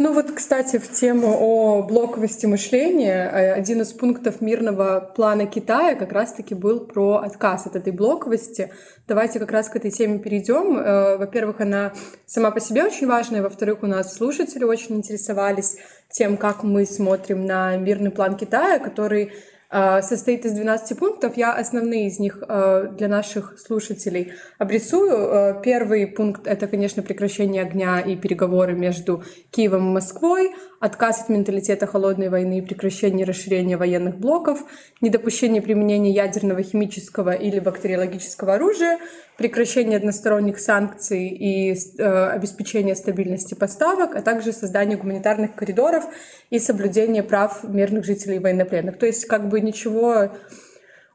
Ну 0.00 0.12
вот, 0.12 0.30
кстати, 0.30 0.78
в 0.78 0.92
тему 0.92 1.36
о 1.40 1.82
блоковости 1.82 2.46
мышления, 2.46 3.28
э, 3.28 3.52
один 3.52 3.80
из 3.80 3.92
пунктов 3.92 4.40
мирного 4.40 5.00
плана 5.00 5.44
Китая 5.46 5.96
как 5.96 6.12
раз-таки 6.12 6.54
был 6.54 6.86
про 6.86 7.16
отказ 7.16 7.66
от 7.66 7.74
этой 7.74 7.92
блоковости. 7.92 8.70
Давайте 9.08 9.40
как 9.40 9.50
раз 9.50 9.68
к 9.68 9.74
этой 9.74 9.90
теме 9.90 10.20
перейдем. 10.20 10.78
Э, 10.78 11.16
во-первых, 11.16 11.60
она 11.60 11.94
сама 12.26 12.52
по 12.52 12.60
себе 12.60 12.84
очень 12.84 13.08
важная, 13.08 13.42
во-вторых, 13.42 13.82
у 13.82 13.88
нас 13.88 14.14
слушатели 14.14 14.62
очень 14.62 14.98
интересовались 14.98 15.78
тем, 16.10 16.36
как 16.36 16.62
мы 16.62 16.86
смотрим 16.86 17.44
на 17.44 17.76
мирный 17.76 18.12
план 18.12 18.36
Китая, 18.36 18.78
который 18.78 19.32
состоит 19.70 20.46
из 20.46 20.52
12 20.52 20.98
пунктов. 20.98 21.36
Я 21.36 21.52
основные 21.52 22.06
из 22.06 22.18
них 22.18 22.42
э, 22.48 22.88
для 22.96 23.08
наших 23.08 23.58
слушателей 23.58 24.32
обрисую. 24.56 25.12
Э, 25.12 25.62
первый 25.62 26.06
пункт— 26.06 26.42
это, 26.46 26.66
конечно, 26.66 27.02
прекращение 27.02 27.62
огня 27.62 28.00
и 28.00 28.16
переговоры 28.16 28.74
между 28.74 29.22
Киевом 29.50 29.88
и 29.88 29.92
Москвой, 29.92 30.54
отказ 30.80 31.22
от 31.22 31.28
менталитета 31.28 31.86
холодной 31.86 32.30
войны 32.30 32.58
и 32.58 32.62
прекращение 32.62 33.26
расширения 33.26 33.76
военных 33.76 34.18
блоков, 34.18 34.60
недопущение 35.02 35.60
применения 35.60 36.12
ядерного, 36.12 36.62
химического 36.62 37.32
или 37.32 37.60
бактериологического 37.60 38.54
оружия, 38.54 38.98
прекращение 39.38 39.98
односторонних 39.98 40.58
санкций 40.58 41.28
и 41.28 41.72
э, 41.72 42.28
обеспечение 42.30 42.96
стабильности 42.96 43.54
поставок, 43.54 44.16
а 44.16 44.20
также 44.20 44.52
создание 44.52 44.98
гуманитарных 44.98 45.54
коридоров 45.54 46.04
и 46.50 46.58
соблюдение 46.58 47.22
прав 47.22 47.62
мирных 47.62 48.04
жителей 48.04 48.36
и 48.36 48.38
военнопленных. 48.40 48.98
То 48.98 49.06
есть 49.06 49.26
как 49.26 49.48
бы 49.48 49.60
ничего 49.60 50.32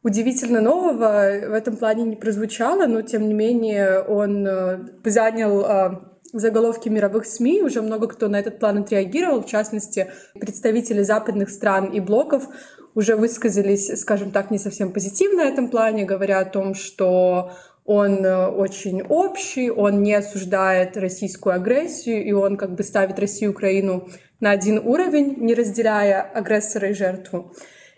удивительно 0.03 0.61
нового 0.61 1.49
в 1.49 1.53
этом 1.53 1.75
плане 1.75 2.03
не 2.03 2.15
прозвучало, 2.15 2.85
но 2.85 3.01
тем 3.01 3.27
не 3.27 3.33
менее 3.33 3.99
он 3.99 4.47
э, 4.47 4.79
занял 5.03 5.61
э, 5.61 5.89
в 6.31 6.39
заголовке 6.39 6.89
мировых 6.89 7.25
СМИ, 7.25 7.61
уже 7.61 7.81
много 7.81 8.07
кто 8.07 8.29
на 8.29 8.39
этот 8.39 8.57
план 8.57 8.79
отреагировал, 8.79 9.43
в 9.43 9.47
частности, 9.47 10.07
представители 10.33 11.03
западных 11.03 11.49
стран 11.49 11.91
и 11.91 11.99
блоков 11.99 12.47
уже 12.95 13.17
высказались, 13.17 13.87
скажем 13.99 14.31
так, 14.31 14.49
не 14.49 14.59
совсем 14.59 14.93
позитивно 14.93 15.43
на 15.43 15.49
этом 15.49 15.69
плане, 15.69 16.05
говоря 16.05 16.39
о 16.39 16.45
том, 16.45 16.73
что 16.73 17.51
он 17.85 18.25
э, 18.25 18.47
очень 18.47 19.01
общий, 19.01 19.69
он 19.69 20.03
не 20.03 20.13
осуждает 20.13 20.95
российскую 20.97 21.55
агрессию, 21.55 22.23
и 22.23 22.31
он 22.31 22.55
как 22.55 22.75
бы 22.75 22.83
ставит 22.83 23.19
Россию 23.19 23.51
и 23.51 23.53
Украину 23.53 24.09
на 24.39 24.51
один 24.51 24.79
уровень, 24.79 25.35
не 25.37 25.53
разделяя 25.53 26.21
агрессора 26.21 26.89
и 26.89 26.93
жертву. 26.93 27.53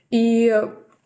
И 0.09 0.51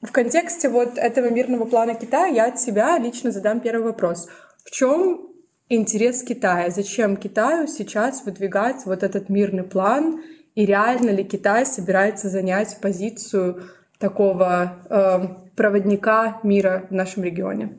в 0.02 0.12
контексте 0.12 0.70
вот 0.70 0.98
этого 0.98 1.30
мирного 1.30 1.66
плана 1.66 1.94
Китая 1.94 2.28
я 2.28 2.46
от 2.46 2.60
себя 2.60 2.98
лично 2.98 3.32
задам 3.32 3.60
первый 3.60 3.86
вопрос. 3.86 4.30
В 4.64 4.72
чем 4.72 5.30
интерес 5.68 6.24
Китая? 6.24 6.70
Зачем 6.70 7.18
Китаю 7.18 7.68
сейчас 7.68 8.24
выдвигать 8.24 8.86
вот 8.86 9.04
этот 9.04 9.30
мирный 9.30 9.64
план? 9.64 10.22
И 10.56 10.66
реально 10.66 11.10
ли 11.10 11.24
Китай 11.24 11.66
собирается 11.66 12.30
занять 12.30 12.78
позицию 12.82 13.64
такого 13.98 14.78
э, 14.90 15.52
проводника 15.56 16.40
мира 16.44 16.88
в 16.90 16.94
нашем 16.94 17.24
регионе? 17.24 17.78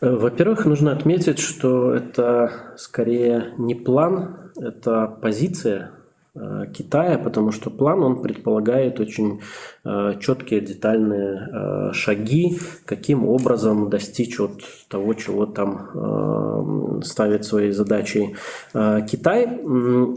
Э, 0.00 0.14
во-первых, 0.14 0.66
нужно 0.66 0.92
отметить, 0.92 1.38
что 1.38 1.94
это 1.94 2.50
скорее 2.76 3.54
не 3.58 3.74
план, 3.74 4.52
это 4.56 5.06
позиция 5.20 5.90
Э, 6.38 6.66
Китая, 6.72 7.18
потому 7.18 7.50
что 7.50 7.70
план 7.70 8.02
он 8.02 8.22
предполагает 8.22 9.00
очень 9.00 9.40
э, 9.84 10.14
четкие 10.20 10.60
детальные 10.60 11.92
шаги, 11.92 12.58
каким 12.84 13.26
образом 13.26 13.88
достичь 13.88 14.38
вот 14.38 14.60
того, 14.88 15.14
чего 15.14 15.46
там 15.46 17.00
ставит 17.02 17.44
своей 17.44 17.72
задачей 17.72 18.36
Китай. 18.72 19.60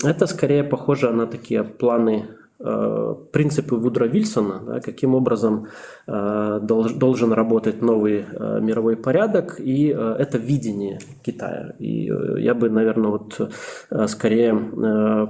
Это 0.04 0.28
скорее 0.28 0.64
похоже 0.64 1.12
на 1.12 1.28
такие 1.28 1.64
планы 1.64 2.28
принципы 2.60 3.76
Вудро 3.76 4.06
Вильсона, 4.06 4.60
да, 4.66 4.80
каким 4.82 5.16
образом 5.16 5.68
э, 6.08 6.60
должен 6.62 7.32
работать 7.32 7.82
новый 7.82 8.26
э, 8.30 8.60
мировой 8.62 8.98
порядок, 8.98 9.60
и 9.60 9.88
это 9.88 10.38
видение 10.38 11.00
Китая. 11.24 11.76
И 11.80 12.12
я 12.38 12.54
бы, 12.54 12.70
наверное, 12.70 13.12
вот 13.12 13.52
скорее 14.10 14.54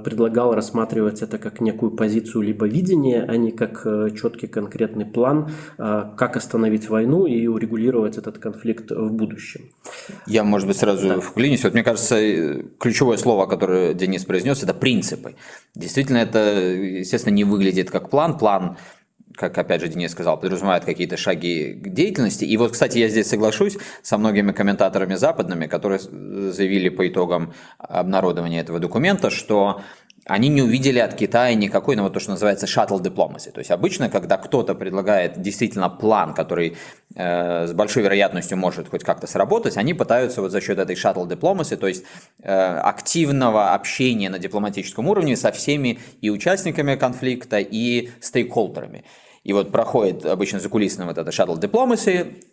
предлагал 0.04 0.54
рассматривать 0.54 1.22
это 1.22 1.38
как 1.38 1.60
некую 1.60 1.92
позицию 1.92 2.42
либо 2.42 2.66
видения, 2.66 3.24
а 3.28 3.36
не 3.36 3.52
как 3.52 3.86
четкий 4.16 4.48
конкретный 4.48 5.06
план, 5.06 5.50
как 5.76 6.36
остановить 6.36 6.88
войну 6.88 7.26
и 7.26 7.46
урегулировать 7.46 8.18
этот 8.18 8.38
конфликт 8.38 8.90
в 8.90 9.12
будущем. 9.12 9.70
Я, 10.26 10.42
может 10.42 10.66
быть, 10.66 10.78
сразу 10.78 11.08
да. 11.08 11.20
вклинюсь. 11.20 11.62
Вот 11.62 11.74
мне 11.74 11.84
кажется, 11.84 12.64
ключевое 12.78 13.18
слово, 13.18 13.46
которое 13.46 13.94
Денис 13.94 14.24
произнес, 14.24 14.62
это 14.62 14.74
принципы. 14.74 15.34
Действительно, 15.76 16.18
это, 16.18 16.38
естественно, 16.38 17.19
не 17.28 17.44
выглядит 17.44 17.90
как 17.90 18.08
план. 18.08 18.38
План 18.38 18.78
как 19.40 19.56
опять 19.56 19.80
же 19.80 19.88
Денис 19.88 20.10
сказал, 20.10 20.38
подразумевает 20.38 20.84
какие-то 20.84 21.16
шаги 21.16 21.72
деятельности. 21.74 22.44
И 22.44 22.56
вот, 22.56 22.72
кстати, 22.72 22.98
я 22.98 23.08
здесь 23.08 23.28
соглашусь 23.28 23.78
со 24.02 24.18
многими 24.18 24.52
комментаторами 24.52 25.14
западными, 25.14 25.66
которые 25.66 25.98
заявили 25.98 26.90
по 26.90 27.08
итогам 27.08 27.54
обнародования 27.78 28.60
этого 28.60 28.78
документа, 28.80 29.30
что 29.30 29.80
они 30.26 30.48
не 30.48 30.62
увидели 30.62 30.98
от 30.98 31.14
Китая 31.14 31.54
никакой, 31.54 31.96
ну 31.96 32.02
вот 32.02 32.12
то, 32.12 32.20
что 32.20 32.32
называется 32.32 32.66
shuttle 32.66 33.00
diplomacy. 33.00 33.50
То 33.50 33.60
есть 33.60 33.70
обычно, 33.70 34.10
когда 34.10 34.36
кто-то 34.36 34.74
предлагает 34.74 35.40
действительно 35.40 35.88
план, 35.88 36.34
который 36.34 36.76
с 37.16 37.72
большой 37.72 38.04
вероятностью 38.04 38.56
может 38.56 38.88
хоть 38.88 39.02
как-то 39.02 39.26
сработать, 39.26 39.76
они 39.76 39.94
пытаются 39.94 40.40
вот 40.42 40.52
за 40.52 40.60
счет 40.60 40.78
этой 40.78 40.94
shuttle 40.94 41.28
diplomacy, 41.28 41.76
то 41.76 41.88
есть 41.88 42.04
э, 42.40 42.52
активного 42.52 43.74
общения 43.74 44.30
на 44.30 44.38
дипломатическом 44.38 45.08
уровне 45.08 45.36
со 45.36 45.50
всеми 45.50 45.98
и 46.20 46.30
участниками 46.30 46.94
конфликта, 46.94 47.58
и 47.58 48.10
стейкхолдерами. 48.20 49.04
И 49.42 49.52
вот 49.52 49.72
проходит 49.72 50.24
обычно 50.24 50.60
закулисно 50.60 51.06
вот 51.06 51.18
это 51.18 51.30
shuttle 51.30 51.58
diplomacy, 51.58 52.44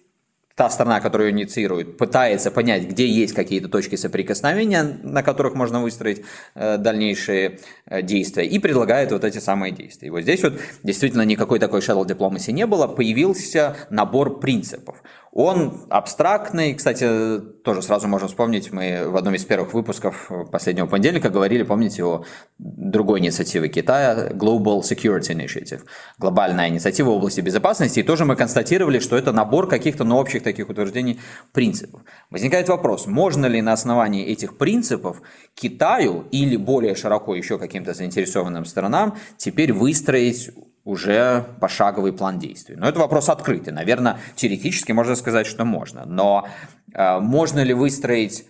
та 0.57 0.71
страна, 0.71 0.99
которая 1.01 1.29
инициирует, 1.29 1.97
пытается 1.97 2.49
понять, 2.49 2.89
где 2.89 3.07
есть 3.07 3.35
какие-то 3.35 3.69
точки 3.69 3.95
соприкосновения, 3.95 4.99
на 5.03 5.21
которых 5.21 5.53
можно 5.53 5.83
выстроить 5.83 6.23
э, 6.55 6.77
дальнейшие 6.79 7.59
э, 7.85 8.01
действия, 8.01 8.47
и 8.47 8.57
предлагает 8.57 9.11
вот 9.11 9.23
эти 9.23 9.37
самые 9.37 9.71
действия. 9.71 10.07
И 10.07 10.11
вот 10.11 10.21
здесь 10.21 10.41
вот 10.41 10.53
действительно 10.81 11.21
никакой 11.21 11.59
такой 11.59 11.81
shuttle 11.81 12.07
дипломасии 12.07 12.49
не 12.49 12.65
было, 12.65 12.87
появился 12.87 13.75
набор 13.91 14.39
принципов. 14.39 15.03
Он 15.31 15.85
абстрактный, 15.89 16.73
кстати, 16.73 17.39
тоже 17.63 17.81
сразу 17.81 18.07
можно 18.07 18.27
вспомнить, 18.27 18.71
мы 18.71 19.09
в 19.09 19.15
одном 19.15 19.35
из 19.35 19.45
первых 19.45 19.73
выпусков 19.73 20.31
последнего 20.51 20.87
понедельника 20.87 21.29
говорили, 21.29 21.63
помните, 21.63 22.03
о 22.03 22.23
другой 22.57 23.19
инициативе 23.19 23.69
Китая, 23.69 24.29
Global 24.29 24.81
Security 24.81 25.35
Initiative, 25.35 25.81
глобальная 26.17 26.69
инициатива 26.69 27.09
в 27.09 27.13
области 27.13 27.41
безопасности, 27.41 27.99
и 27.99 28.03
тоже 28.03 28.25
мы 28.25 28.35
констатировали, 28.35 28.99
что 28.99 29.17
это 29.17 29.31
набор 29.31 29.67
каких-то, 29.67 30.03
ну, 30.03 30.17
общих 30.17 30.43
таких 30.43 30.69
утверждений, 30.69 31.19
принципов. 31.51 32.01
Возникает 32.29 32.69
вопрос, 32.69 33.05
можно 33.05 33.45
ли 33.45 33.61
на 33.61 33.73
основании 33.73 34.25
этих 34.25 34.57
принципов 34.57 35.21
Китаю 35.53 36.25
или 36.31 36.55
более 36.55 36.95
широко 36.95 37.35
еще 37.35 37.59
каким-то 37.59 37.93
заинтересованным 37.93 38.65
сторонам 38.65 39.17
теперь 39.37 39.73
выстроить 39.73 40.51
уже 40.87 41.43
пошаговый 41.59 42.13
план 42.13 42.39
действий. 42.39 42.77
Но 42.77 42.87
это 42.87 42.99
вопрос 42.99 43.27
открытый. 43.27 43.73
Наверное, 43.73 44.19
теоретически 44.35 44.93
можно 44.93 45.15
сказать, 45.15 45.45
что 45.45 45.65
можно. 45.65 46.05
Но 46.05 46.47
э, 46.93 47.19
можно 47.19 47.61
ли 47.61 47.73
выстроить 47.73 48.45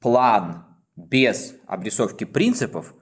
план 0.00 0.64
без 0.94 1.54
обрисовки 1.66 2.22
принципов, 2.22 2.94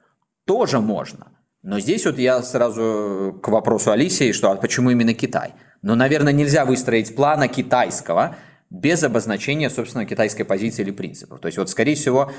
тоже 0.46 0.80
можно. 0.80 1.26
Но 1.62 1.78
здесь 1.78 2.06
вот 2.06 2.18
я 2.18 2.42
сразу 2.42 3.38
к 3.42 3.48
вопросу 3.48 3.90
Алисии, 3.92 4.32
что 4.32 4.50
а 4.50 4.56
почему 4.56 4.88
именно 4.88 5.12
Китай? 5.12 5.52
Но, 5.82 5.94
наверное, 5.94 6.32
нельзя 6.32 6.64
выстроить 6.64 7.14
плана 7.14 7.48
китайского, 7.48 8.36
без 8.70 9.02
обозначения, 9.02 9.68
собственно, 9.68 10.06
китайской 10.06 10.44
позиции 10.44 10.82
или 10.82 10.92
принципов. 10.92 11.40
То 11.40 11.46
есть, 11.46 11.58
вот, 11.58 11.68
скорее 11.68 11.96
всего, 11.96 12.30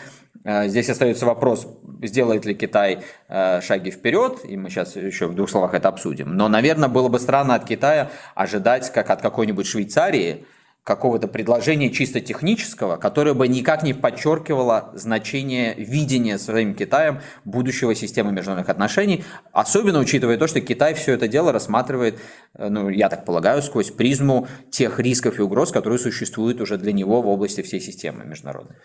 э, 0.46 0.70
здесь 0.70 0.90
остается 0.90 1.26
вопрос, 1.26 1.68
сделает 2.02 2.46
ли 2.46 2.56
Китай 2.56 3.04
э, 3.28 3.60
шаги 3.62 3.92
вперед, 3.92 4.40
и 4.46 4.56
мы 4.56 4.70
сейчас 4.70 4.96
еще 4.96 5.28
в 5.28 5.36
двух 5.36 5.50
словах 5.50 5.74
это 5.74 5.90
обсудим. 5.90 6.36
Но, 6.36 6.48
наверное, 6.48 6.88
было 6.88 7.10
бы 7.10 7.20
странно 7.20 7.56
от 7.56 7.66
Китая 7.66 8.12
ожидать, 8.34 8.92
как 8.94 9.10
от 9.10 9.22
какой-нибудь 9.22 9.68
Швейцарии, 9.68 10.46
какого-то 10.84 11.28
предложения 11.28 11.92
чисто 11.92 12.22
технического, 12.22 12.98
которое 12.98 13.34
бы 13.34 13.48
никак 13.48 13.84
не 13.84 13.94
подчеркивало 13.94 14.92
значение 14.96 15.76
видения 15.76 16.40
своим 16.40 16.74
Китаем 16.74 17.20
будущего 17.46 17.94
системы 17.94 18.32
международных 18.32 18.70
отношений, 18.70 19.24
особенно 19.52 20.00
учитывая 20.00 20.38
то, 20.38 20.48
что 20.48 20.60
Китай 20.60 20.96
все 20.96 21.14
это 21.14 21.28
дело 21.28 21.52
рассматривает, 21.52 22.18
э, 22.56 22.70
ну, 22.70 22.90
я 22.90 23.10
так 23.10 23.26
полагаю, 23.26 23.62
сквозь 23.62 23.92
призму 23.92 24.48
тех 24.72 25.00
рисков 25.00 25.38
и 25.38 25.44
угроз, 25.44 25.72
которые 25.72 26.00
существуют 26.00 26.62
уже 26.62 26.78
для 26.78 26.94
него 26.94 27.22
в 27.22 27.28
области 27.28 27.62
всей 27.62 27.80
системы 27.80 28.26
международной. 28.26 28.76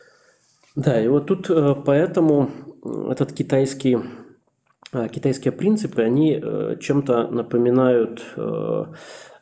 Да, 0.74 1.02
и 1.02 1.08
вот 1.08 1.26
тут 1.26 1.48
э, 1.48 1.74
поэтому 1.84 2.50
этот 3.10 3.32
китайский 3.32 3.96
э, 4.92 5.08
китайские 5.08 5.52
принципы, 5.52 6.02
они 6.02 6.42
чем-то 6.78 7.28
напоминают 7.28 8.22
Э, 8.36 8.84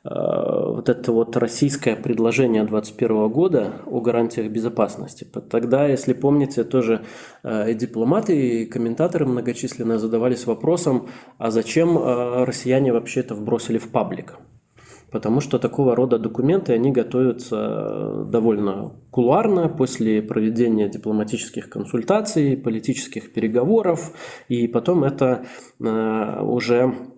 вот 0.05 0.88
это 0.90 1.12
вот 1.12 1.35
российское 1.37 1.97
предложение 1.97 2.64
2021 2.64 3.29
года 3.29 3.73
о 3.87 4.01
гарантиях 4.01 4.51
безопасности. 4.51 5.27
Тогда, 5.51 5.87
если 5.87 6.12
помните, 6.12 6.62
тоже 6.64 7.05
э, 7.43 7.71
и 7.71 7.75
дипломаты, 7.75 8.37
и 8.37 8.67
комментаторы 8.67 9.25
многочисленные 9.25 9.99
задавались 9.99 10.47
вопросом, 10.47 11.09
а 11.38 11.51
зачем 11.51 11.97
э, 11.97 12.45
россияне 12.45 12.93
вообще 12.93 13.21
это 13.21 13.35
вбросили 13.35 13.79
в 13.79 13.90
паблик? 13.90 14.37
Потому 15.11 15.40
что 15.40 15.59
такого 15.59 15.97
рода 15.97 16.19
документы, 16.19 16.75
они 16.75 16.90
готовятся 16.90 18.27
довольно 18.27 18.93
кулуарно 19.11 19.69
после 19.69 20.21
проведения 20.21 20.88
дипломатических 20.88 21.71
консультаций, 21.71 22.57
политических 22.57 23.33
переговоров, 23.33 24.12
и 24.49 24.67
потом 24.67 25.05
это 25.05 25.47
уже 25.79 26.93
Э, 26.93 27.13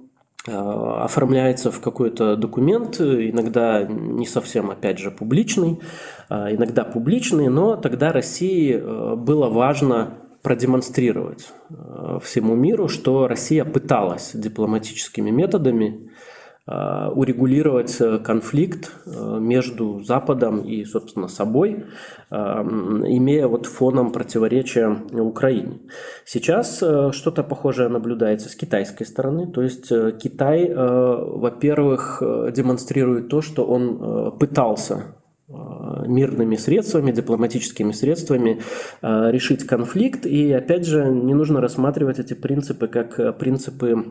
оформляется 0.47 1.71
в 1.71 1.81
какой-то 1.81 2.37
документ, 2.37 3.01
иногда 3.01 3.83
не 3.83 4.27
совсем, 4.27 4.71
опять 4.71 4.99
же, 4.99 5.11
публичный, 5.11 5.81
а 6.29 6.53
иногда 6.53 6.85
публичный, 6.85 7.49
но 7.49 7.77
тогда 7.77 8.13
России 8.13 8.75
э, 8.75 9.17
было 9.17 9.49
важно 9.49 10.15
продемонстрировать 10.43 11.49
э, 11.71 12.19
всему 12.23 12.55
миру, 12.55 12.89
что 12.89 13.27
Россия 13.27 13.65
пыталась 13.65 14.31
дипломатическими 14.35 15.31
методами 15.31 16.09
Э, 16.09 16.36
урегулировать 16.67 18.01
э, 18.01 18.19
конфликт 18.19 18.91
э, 19.07 19.39
между 19.39 20.01
Западом 20.01 20.63
и, 20.63 20.85
собственно, 20.85 21.29
собой, 21.29 21.85
имея 22.29 23.47
вот 23.47 23.67
фоном 23.67 24.11
противоречия 24.11 24.89
Украине. 25.13 25.79
Сейчас 26.25 26.79
что-то 26.79 27.45
похожее 27.45 27.89
наблюдается 27.89 28.49
с 28.49 28.57
китайской 28.57 29.05
стороны, 29.05 29.47
то 29.47 29.63
есть 29.63 29.93
Китай, 30.19 30.75
во-первых, 30.75 32.21
демонстрирует 32.53 33.29
то, 33.29 33.43
что 33.43 33.65
он 33.65 34.37
пытался 34.41 35.15
мирными 35.49 36.57
средствами, 36.57 37.13
дипломатическими 37.13 37.93
средствами 37.93 38.61
решить 39.03 39.65
конфликт. 39.65 40.27
И 40.27 40.53
опять 40.53 40.85
же, 40.85 41.05
не 41.09 41.33
нужно 41.33 41.61
рассматривать 41.61 42.19
эти 42.19 42.35
принципы 42.35 42.89
как 42.89 43.39
принципы 43.39 44.05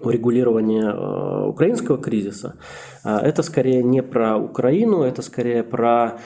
урегулирования 0.00 0.92
украинского 1.46 1.98
кризиса. 1.98 2.56
Это 3.04 3.42
скорее 3.42 3.82
не 3.82 4.02
про 4.02 4.36
Украину, 4.36 5.02
это 5.02 5.22
скорее 5.22 5.62
про 5.62 6.18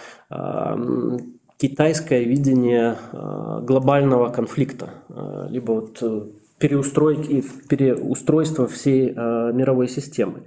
китайское 1.58 2.22
видение 2.22 2.96
глобального 3.12 4.30
конфликта, 4.30 4.90
либо 5.50 5.72
вот 5.72 6.02
переустройки, 6.58 7.44
переустройства 7.68 8.66
всей 8.66 9.10
мировой 9.12 9.88
системы. 9.88 10.44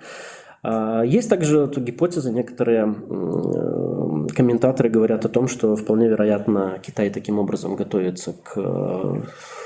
А, 0.64 1.02
есть 1.04 1.30
также 1.30 1.70
гипотеза, 1.76 2.32
некоторые 2.32 2.96
комментаторы 4.36 4.90
говорят 4.90 5.26
о 5.26 5.30
том, 5.30 5.48
что 5.48 5.76
вполне 5.76 6.08
вероятно 6.08 6.80
Китай 6.82 7.10
таким 7.10 7.40
образом 7.40 7.76
готовится 7.76 8.34
к 8.34 8.54
э, 8.56 9.22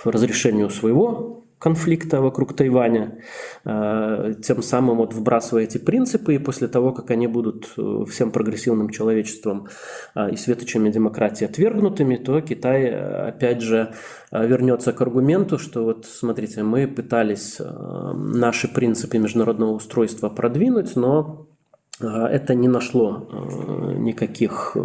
разрешению 0.06 0.70
своего 0.70 1.45
конфликта 1.60 2.22
вокруг 2.22 2.56
Тайваня, 2.56 3.20
э, 3.64 4.34
тем 4.44 4.62
самым 4.62 4.98
вот 4.98 5.14
вбрасывая 5.14 5.64
эти 5.64 5.78
принципы, 5.78 6.36
и 6.36 6.38
после 6.38 6.68
того, 6.68 6.92
как 6.92 7.12
они 7.12 7.28
будут 7.28 7.74
э, 7.78 8.04
всем 8.10 8.32
прогрессивным 8.32 8.90
человечеством 8.90 9.68
э, 10.16 10.32
и 10.32 10.36
светочами 10.36 10.90
демократии 10.90 11.46
отвергнутыми, 11.46 12.18
то 12.18 12.42
Китай, 12.42 12.90
опять 12.90 13.62
же, 13.62 13.94
вернется 14.32 14.92
к 14.92 15.02
аргументу, 15.02 15.58
что 15.58 15.84
вот, 15.84 16.06
смотрите, 16.06 16.64
мы 16.64 16.88
пытались 16.88 17.60
наши 17.60 18.68
принципы 18.68 19.18
международного 19.18 19.72
устройства 19.72 20.30
продвинуть, 20.30 20.96
но 20.96 21.48
это 22.02 22.56
не 22.56 22.68
нашло 22.68 23.28
а, 23.32 23.94
никаких 23.94 24.76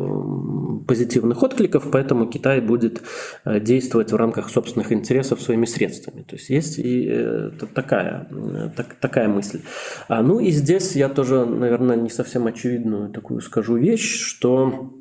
позитивных 0.86 1.42
откликов, 1.42 1.90
поэтому 1.90 2.26
Китай 2.26 2.60
будет 2.60 3.02
а, 3.44 3.58
действовать 3.58 4.12
в 4.12 4.16
рамках 4.16 4.48
собственных 4.48 4.92
интересов 4.92 5.40
своими 5.40 5.66
средствами. 5.66 6.22
То 6.22 6.36
есть 6.36 6.50
есть 6.50 6.78
и 6.78 7.08
э, 7.10 7.50
такая, 7.74 8.28
так, 8.76 8.94
такая 8.94 9.28
мысль. 9.28 9.60
Ну 10.08 10.38
и 10.38 10.50
здесь 10.50 10.94
я 10.96 11.08
тоже, 11.08 11.44
наверное, 11.44 11.96
не 11.96 12.10
совсем 12.10 12.46
очевидную 12.46 13.10
такую 13.10 13.40
скажу 13.40 13.76
вещь, 13.76 14.20
что 14.20 14.92
а 14.92 14.99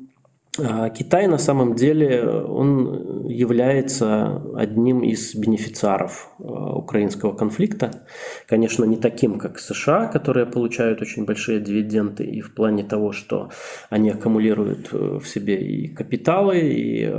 Китай 0.96 1.26
на 1.26 1.38
самом 1.38 1.74
деле 1.74 2.24
он 2.28 3.26
является 3.28 4.42
одним 4.56 5.02
из 5.02 5.34
бенефициаров 5.34 6.30
а, 6.38 6.76
украинского 6.76 7.32
конфликта. 7.32 8.04
Конечно, 8.46 8.84
не 8.84 8.96
таким, 8.96 9.38
как 9.38 9.58
США, 9.58 10.06
которые 10.06 10.46
получают 10.46 11.00
очень 11.00 11.24
большие 11.24 11.60
дивиденды 11.60 12.24
и 12.24 12.40
в 12.40 12.54
плане 12.54 12.82
того, 12.82 13.12
что 13.12 13.50
они 13.88 14.10
аккумулируют 14.10 14.88
э, 14.92 15.18
в 15.22 15.26
себе 15.26 15.60
и 15.60 15.88
капиталы, 15.88 16.58
и 16.58 17.04
э, 17.04 17.10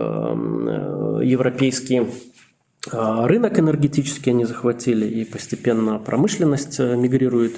европейские 1.23 2.07
рынок 2.91 3.59
энергетический 3.59 4.31
они 4.31 4.45
захватили, 4.45 5.05
и 5.05 5.23
постепенно 5.23 5.99
промышленность 5.99 6.79
э, 6.79 6.95
мигрирует 6.95 7.53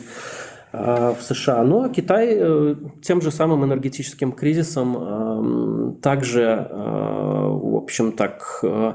в 0.73 1.17
США. 1.21 1.63
Но 1.63 1.88
Китай 1.89 2.29
э, 2.31 2.75
тем 3.03 3.21
же 3.21 3.29
самым 3.29 3.63
энергетическим 3.63 4.31
кризисом 4.31 4.97
эм, 4.97 5.99
также, 6.01 6.41
э, 6.41 6.73
в 6.73 7.75
общем 7.75 8.12
так, 8.12 8.59
э, 8.63 8.93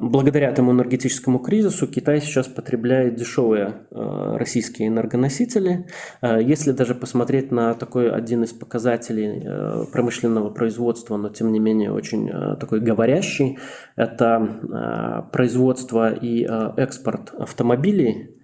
благодаря 0.00 0.48
этому 0.48 0.72
энергетическому 0.72 1.38
кризису 1.38 1.86
Китай 1.86 2.20
сейчас 2.20 2.48
потребляет 2.48 3.14
дешевые 3.14 3.74
российские 3.90 4.88
энергоносители. 4.88 5.86
Если 6.22 6.72
даже 6.72 6.94
посмотреть 6.94 7.52
на 7.52 7.74
такой 7.74 8.10
один 8.10 8.42
из 8.42 8.52
показателей 8.52 9.86
промышленного 9.92 10.50
производства, 10.50 11.16
но 11.16 11.28
тем 11.28 11.52
не 11.52 11.60
менее 11.60 11.92
очень 11.92 12.30
такой 12.58 12.80
говорящий, 12.80 13.58
это 13.96 15.28
производство 15.32 16.12
и 16.12 16.48
экспорт 16.76 17.32
автомобилей 17.38 18.39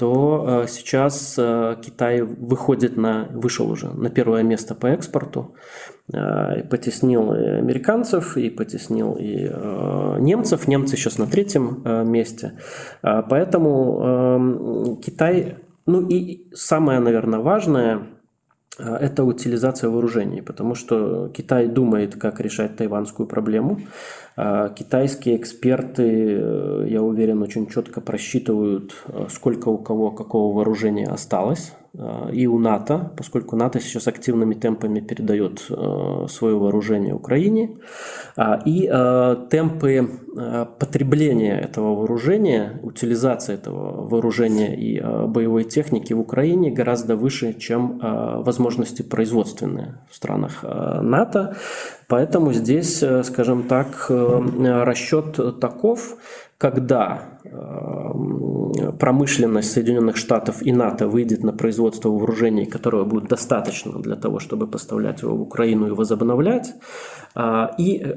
то 0.00 0.62
э, 0.62 0.66
сейчас 0.66 1.34
э, 1.36 1.76
Китай 1.84 2.22
выходит 2.22 2.96
на, 2.96 3.28
вышел 3.34 3.70
уже 3.70 3.90
на 3.90 4.08
первое 4.08 4.42
место 4.42 4.74
по 4.74 4.86
экспорту, 4.86 5.54
э, 6.10 6.60
и 6.60 6.62
потеснил 6.62 7.34
и 7.34 7.44
американцев, 7.44 8.38
и 8.38 8.48
потеснил 8.48 9.16
и 9.20 9.50
немцев. 10.20 10.66
Немцы 10.68 10.96
сейчас 10.96 11.18
на 11.18 11.26
третьем 11.26 11.82
месте. 12.10 12.52
Поэтому 13.02 14.00
эм, 14.02 14.96
Китай, 15.02 15.58
ну 15.84 16.08
и 16.08 16.48
самое, 16.54 16.98
наверное, 17.00 17.40
важное, 17.40 18.06
это 18.78 19.24
утилизация 19.24 19.90
вооружений, 19.90 20.42
потому 20.42 20.74
что 20.74 21.28
Китай 21.28 21.66
думает, 21.66 22.16
как 22.16 22.40
решать 22.40 22.76
тайванскую 22.76 23.26
проблему. 23.26 23.80
А 24.36 24.68
китайские 24.70 25.36
эксперты, 25.36 26.38
э, 26.40 26.86
я 26.88 27.02
уверен, 27.02 27.42
очень 27.42 27.66
четко 27.66 28.00
просчитывают, 28.00 28.94
э, 29.06 29.26
сколько 29.28 29.68
у 29.68 29.78
кого 29.78 30.12
какого 30.12 30.54
вооружения 30.54 31.06
осталось. 31.06 31.72
Э, 31.94 32.30
и 32.32 32.46
у 32.46 32.58
НАТО, 32.58 33.12
поскольку 33.16 33.56
НАТО 33.56 33.80
сейчас 33.80 34.08
активными 34.08 34.54
темпами 34.54 35.00
передает 35.00 35.60
свое 36.28 36.56
вооружение 36.56 37.14
Украине. 37.14 37.78
А, 38.36 38.60
и 38.64 38.86
темпы 39.50 40.08
потребления 40.78 41.58
этого 41.58 41.94
вооружения, 41.96 42.78
утилизации 42.82 43.54
этого 43.54 44.06
вооружения 44.06 44.76
и 44.76 45.00
боевой 45.00 45.64
техники 45.64 46.12
в 46.12 46.20
Украине 46.20 46.70
гораздо 46.70 47.16
выше, 47.16 47.52
чем 47.54 47.98
возможности 47.98 49.02
производственные 49.02 49.98
в 50.08 50.14
странах 50.16 50.62
НАТО. 50.62 51.56
Поэтому 52.10 52.52
здесь, 52.52 53.04
э, 53.04 53.22
скажем 53.22 53.62
так, 53.62 54.06
э, 54.08 54.82
расчет 54.82 55.60
таков, 55.60 56.16
когда 56.60 57.40
э, 57.42 58.92
промышленность 58.98 59.72
Соединенных 59.72 60.18
Штатов 60.18 60.60
и 60.60 60.72
НАТО 60.72 61.08
выйдет 61.08 61.42
на 61.42 61.54
производство 61.54 62.10
вооружений, 62.10 62.66
которого 62.66 63.04
будет 63.06 63.28
достаточно 63.28 63.98
для 63.98 64.14
того, 64.14 64.40
чтобы 64.40 64.66
поставлять 64.66 65.22
его 65.22 65.36
в 65.36 65.40
Украину 65.40 65.86
и 65.86 65.92
возобновлять, 65.92 66.74
и 67.78 68.14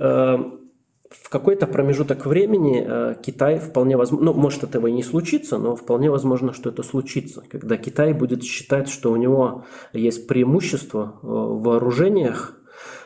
в 1.09 1.29
какой-то 1.29 1.67
промежуток 1.67 2.25
времени 2.25 3.15
Китай 3.21 3.59
вполне 3.59 3.95
возможно, 3.95 4.25
ну, 4.25 4.33
может 4.33 4.63
этого 4.63 4.87
и 4.87 4.91
не 4.91 5.03
случится, 5.03 5.57
но 5.57 5.75
вполне 5.75 6.09
возможно, 6.09 6.53
что 6.53 6.69
это 6.69 6.83
случится, 6.83 7.43
когда 7.49 7.77
Китай 7.77 8.13
будет 8.13 8.43
считать, 8.43 8.89
что 8.89 9.11
у 9.11 9.15
него 9.15 9.63
есть 9.93 10.27
преимущество 10.27 11.19
в 11.21 11.63
вооружениях, 11.63 12.57
Э, 12.62 12.62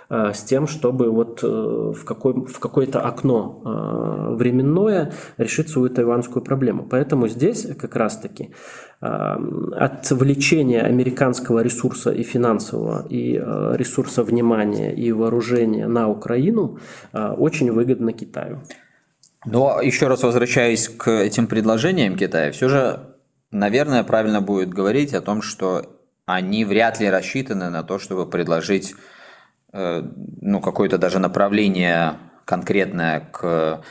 с 0.09 0.43
тем, 0.43 0.67
чтобы 0.67 1.09
вот 1.09 1.43
э, 1.43 1.47
в, 1.47 2.05
какой, 2.05 2.33
в 2.33 2.59
какое-то 2.59 3.01
окно 3.01 3.61
э, 3.65 4.35
временное 4.35 5.11
решить 5.37 5.69
свою 5.69 5.89
тайванскую 5.89 6.43
проблему. 6.43 6.87
Поэтому 6.89 7.27
здесь 7.27 7.67
как 7.77 7.95
раз-таки 7.95 8.51
отвлечение 8.99 10.81
американского 10.81 11.59
ресурса 11.59 12.09
и 12.09 12.23
финансового, 12.23 13.05
и 13.07 13.33
ресурса 13.33 14.23
внимания, 14.23 14.91
и 14.91 15.11
вооружения 15.11 15.87
на 15.87 16.09
Украину 16.09 16.79
очень 17.13 17.71
выгодно 17.71 18.11
Китаю. 18.11 18.63
Но 19.45 19.81
еще 19.83 20.07
раз 20.07 20.23
возвращаясь 20.23 20.89
к 20.89 21.11
этим 21.11 21.45
предложениям 21.45 22.15
Китая, 22.17 22.51
все 22.51 22.69
же, 22.69 22.99
наверное, 23.51 24.03
правильно 24.03 24.41
будет 24.41 24.69
говорить 24.69 25.13
о 25.13 25.21
том, 25.21 25.43
что 25.43 25.85
они 26.25 26.65
вряд 26.65 26.99
ли 26.99 27.07
рассчитаны 27.07 27.69
на 27.69 27.83
то, 27.83 27.99
чтобы 27.99 28.25
предложить 28.25 28.95
Э, 28.95 29.15
ну, 30.41 30.61
какое-то 30.61 30.97
даже 30.97 31.19
направление 31.19 32.15
конкретное 32.45 33.29
к 33.31 33.81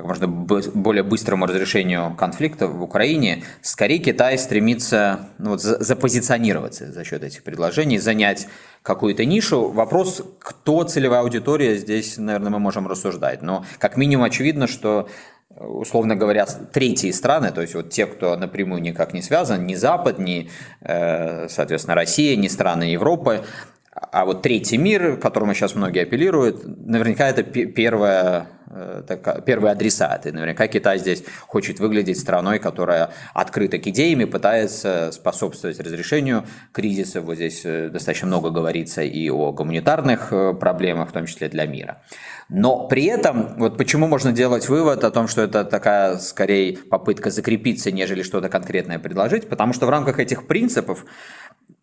как 0.00 0.06
можно 0.06 0.28
более 0.28 1.02
быстрому 1.02 1.44
разрешению 1.44 2.14
конфликта 2.16 2.68
в 2.68 2.82
Украине, 2.82 3.44
скорее 3.60 3.98
Китай 3.98 4.38
стремится 4.38 5.28
ну, 5.36 5.50
вот, 5.50 5.60
запозиционироваться 5.60 6.90
за 6.90 7.04
счет 7.04 7.22
этих 7.22 7.42
предложений, 7.42 7.98
занять 7.98 8.48
какую-то 8.82 9.26
нишу. 9.26 9.70
Вопрос, 9.70 10.22
кто 10.38 10.84
целевая 10.84 11.20
аудитория, 11.20 11.76
здесь, 11.76 12.16
наверное, 12.16 12.50
мы 12.50 12.58
можем 12.58 12.88
рассуждать. 12.88 13.42
Но 13.42 13.66
как 13.78 13.98
минимум 13.98 14.24
очевидно, 14.24 14.66
что 14.66 15.06
условно 15.54 16.16
говоря, 16.16 16.46
третьи 16.46 17.10
страны, 17.10 17.50
то 17.50 17.60
есть 17.60 17.74
вот 17.74 17.90
те, 17.90 18.06
кто 18.06 18.36
напрямую 18.36 18.80
никак 18.80 19.12
не 19.12 19.20
связан, 19.20 19.66
ни 19.66 19.74
Запад, 19.74 20.18
ни, 20.18 20.48
э, 20.80 21.48
соответственно, 21.48 21.94
Россия, 21.94 22.36
ни 22.36 22.48
страны 22.48 22.84
Европы, 22.84 23.44
а 23.92 24.24
вот 24.24 24.42
третий 24.42 24.78
мир, 24.78 25.16
к 25.16 25.22
которому 25.22 25.52
сейчас 25.52 25.74
многие 25.74 26.02
апеллируют, 26.02 26.62
наверняка 26.64 27.28
это 27.28 27.42
первая, 27.42 28.46
э, 28.68 29.42
первый 29.44 29.72
адресат. 29.72 30.26
И 30.26 30.30
наверняка 30.30 30.68
Китай 30.68 30.98
здесь 30.98 31.24
хочет 31.48 31.80
выглядеть 31.80 32.20
страной, 32.20 32.60
которая 32.60 33.10
открыта 33.34 33.78
к 33.78 33.86
идеям 33.88 34.20
и 34.20 34.26
пытается 34.26 35.10
способствовать 35.10 35.80
разрешению 35.80 36.44
кризиса. 36.70 37.20
Вот 37.20 37.34
здесь 37.34 37.62
э, 37.64 37.88
достаточно 37.88 38.28
много 38.28 38.50
говорится 38.50 39.02
и 39.02 39.28
о 39.28 39.50
гуманитарных 39.50 40.32
э, 40.32 40.54
проблемах, 40.54 41.08
в 41.08 41.12
том 41.12 41.26
числе 41.26 41.48
для 41.48 41.66
мира. 41.66 42.00
Но 42.48 42.86
при 42.86 43.06
этом, 43.06 43.54
вот 43.58 43.76
почему 43.76 44.06
можно 44.06 44.30
делать 44.30 44.68
вывод 44.68 45.02
о 45.02 45.10
том, 45.10 45.26
что 45.26 45.42
это 45.42 45.64
такая, 45.64 46.18
скорее, 46.18 46.78
попытка 46.78 47.30
закрепиться, 47.30 47.90
нежели 47.90 48.22
что-то 48.22 48.48
конкретное 48.48 49.00
предложить, 49.00 49.48
потому 49.48 49.72
что 49.72 49.86
в 49.86 49.90
рамках 49.90 50.20
этих 50.20 50.46
принципов 50.46 51.04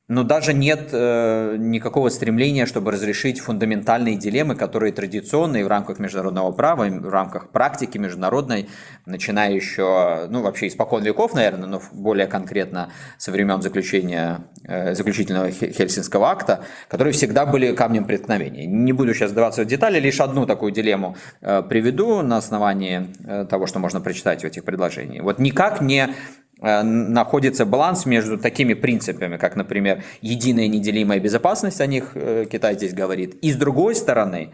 но 0.07 0.23
даже 0.23 0.53
нет 0.53 0.89
э, 0.93 1.57
никакого 1.59 2.07
стремления, 2.09 2.65
чтобы 2.65 2.91
разрешить 2.91 3.41
фундаментальные 3.41 4.15
дилеммы, 4.15 4.55
которые 4.55 4.93
традиционные 4.93 5.65
в 5.65 5.67
рамках 5.67 5.99
международного 5.99 6.51
права, 6.53 6.85
в 6.85 7.09
рамках 7.09 7.49
практики 7.49 7.97
международной, 7.97 8.69
начиная 9.05 9.51
еще, 9.51 10.27
ну, 10.29 10.41
вообще 10.41 10.67
испокон 10.67 11.03
веков, 11.03 11.33
наверное, 11.33 11.67
но 11.67 11.81
более 11.91 12.27
конкретно 12.27 12.89
со 13.17 13.31
времен 13.31 13.61
заключения, 13.61 14.45
э, 14.63 14.95
заключительного 14.95 15.51
Хельсинского 15.51 16.29
акта, 16.29 16.63
которые 16.87 17.11
всегда 17.11 17.45
были 17.45 17.73
камнем 17.73 18.05
преткновения. 18.05 18.65
Не 18.65 18.93
буду 18.93 19.13
сейчас 19.13 19.31
вдаваться 19.31 19.63
в 19.63 19.65
детали, 19.65 19.99
лишь 19.99 20.21
одну 20.21 20.45
такую 20.45 20.71
дилемму 20.71 21.17
э, 21.41 21.61
приведу 21.67 22.21
на 22.21 22.37
основании 22.37 23.07
э, 23.25 23.45
того, 23.45 23.67
что 23.67 23.79
можно 23.79 23.99
прочитать 23.99 24.43
в 24.43 24.45
этих 24.45 24.63
предложениях. 24.63 25.23
Вот 25.23 25.39
никак 25.39 25.81
не 25.81 26.15
находится 26.59 27.65
баланс 27.65 28.05
между 28.05 28.37
такими 28.37 28.73
принципами, 28.73 29.37
как, 29.37 29.55
например, 29.55 30.03
единая 30.21 30.67
неделимая 30.67 31.19
безопасность, 31.19 31.81
о 31.81 31.85
них 31.85 32.11
э, 32.15 32.45
Китай 32.51 32.75
здесь 32.75 32.93
говорит, 32.93 33.35
и 33.35 33.51
с 33.51 33.55
другой 33.55 33.95
стороны, 33.95 34.53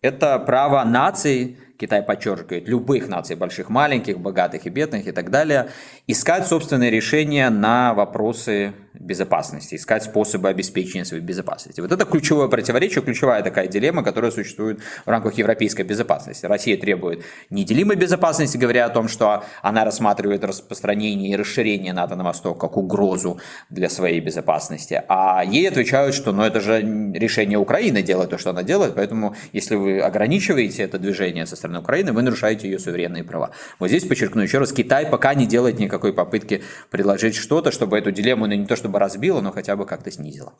это 0.00 0.38
право 0.38 0.84
наций 0.84 1.56
Китай 1.78 2.02
подчеркивает, 2.02 2.68
любых 2.68 3.08
наций, 3.08 3.36
больших, 3.36 3.68
маленьких, 3.68 4.18
богатых 4.18 4.66
и 4.66 4.70
бедных 4.70 5.08
и 5.08 5.12
так 5.12 5.30
далее, 5.30 5.70
искать 6.06 6.46
собственные 6.46 6.90
решения 6.90 7.50
на 7.50 7.94
вопросы 7.94 8.74
безопасности, 8.94 9.74
искать 9.74 10.04
способы 10.04 10.48
обеспечения 10.48 11.04
своей 11.04 11.22
безопасности. 11.22 11.80
Вот 11.80 11.90
это 11.90 12.04
ключевое 12.04 12.48
противоречие, 12.48 13.02
ключевая 13.02 13.42
такая 13.42 13.66
дилемма, 13.66 14.04
которая 14.04 14.30
существует 14.30 14.80
в 15.04 15.08
рамках 15.08 15.34
европейской 15.34 15.82
безопасности. 15.82 16.46
Россия 16.46 16.76
требует 16.76 17.24
неделимой 17.50 17.96
безопасности, 17.96 18.56
говоря 18.56 18.86
о 18.86 18.90
том, 18.90 19.08
что 19.08 19.44
она 19.62 19.84
рассматривает 19.84 20.44
распространение 20.44 21.32
и 21.32 21.36
расширение 21.36 21.92
НАТО 21.92 22.14
на 22.14 22.24
восток 22.24 22.60
как 22.60 22.76
угрозу 22.76 23.40
для 23.68 23.88
своей 23.88 24.20
безопасности, 24.20 25.02
а 25.08 25.44
ей 25.44 25.68
отвечают, 25.68 26.14
что 26.14 26.32
ну, 26.32 26.42
это 26.42 26.60
же 26.60 26.80
решение 27.14 27.58
Украины 27.58 28.02
делать 28.02 28.30
то, 28.30 28.38
что 28.38 28.50
она 28.50 28.62
делает, 28.62 28.94
поэтому 28.94 29.34
если 29.52 29.74
вы 29.74 30.00
ограничиваете 30.00 30.84
это 30.84 30.98
движение 30.98 31.46
со 31.46 31.56
стороны 31.56 31.80
Украины, 31.80 32.12
вы 32.12 32.22
нарушаете 32.22 32.70
ее 32.70 32.78
суверенные 32.78 33.24
права. 33.24 33.50
Вот 33.80 33.88
здесь 33.88 34.04
подчеркну 34.04 34.42
еще 34.42 34.58
раз, 34.58 34.72
Китай 34.72 35.06
пока 35.06 35.34
не 35.34 35.46
делает 35.46 35.78
никакой 35.80 36.12
попытки 36.12 36.62
предложить 36.90 37.34
что-то, 37.34 37.72
чтобы 37.72 37.98
эту 37.98 38.12
дилемму 38.12 38.46
ну, 38.46 38.54
не 38.54 38.66
то 38.66 38.76
чтобы 38.84 38.98
разбила, 38.98 39.40
но 39.40 39.50
хотя 39.50 39.76
бы 39.76 39.86
как-то 39.86 40.10
снизила. 40.10 40.52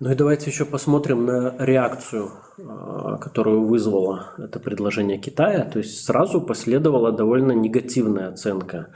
Ну 0.00 0.10
и 0.10 0.14
давайте 0.14 0.50
еще 0.50 0.66
посмотрим 0.66 1.24
на 1.24 1.54
реакцию, 1.58 2.30
а, 2.58 3.16
которую 3.16 3.66
вызвало 3.66 4.34
это 4.38 4.60
предложение 4.60 5.16
Китая. 5.16 5.64
То 5.64 5.78
есть 5.78 6.04
сразу 6.04 6.42
последовала 6.42 7.10
довольно 7.10 7.52
негативная 7.52 8.28
оценка 8.28 8.88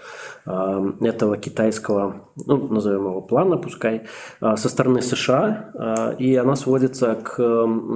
а, 0.44 0.82
этого 1.00 1.38
китайского, 1.38 2.28
ну, 2.46 2.68
назовем 2.68 3.06
его 3.06 3.22
плана, 3.22 3.56
пускай, 3.56 4.06
а, 4.40 4.56
со 4.56 4.68
стороны 4.68 5.00
США. 5.00 6.14
И 6.18 6.36
она 6.36 6.56
сводится 6.56 7.14
к 7.14 7.36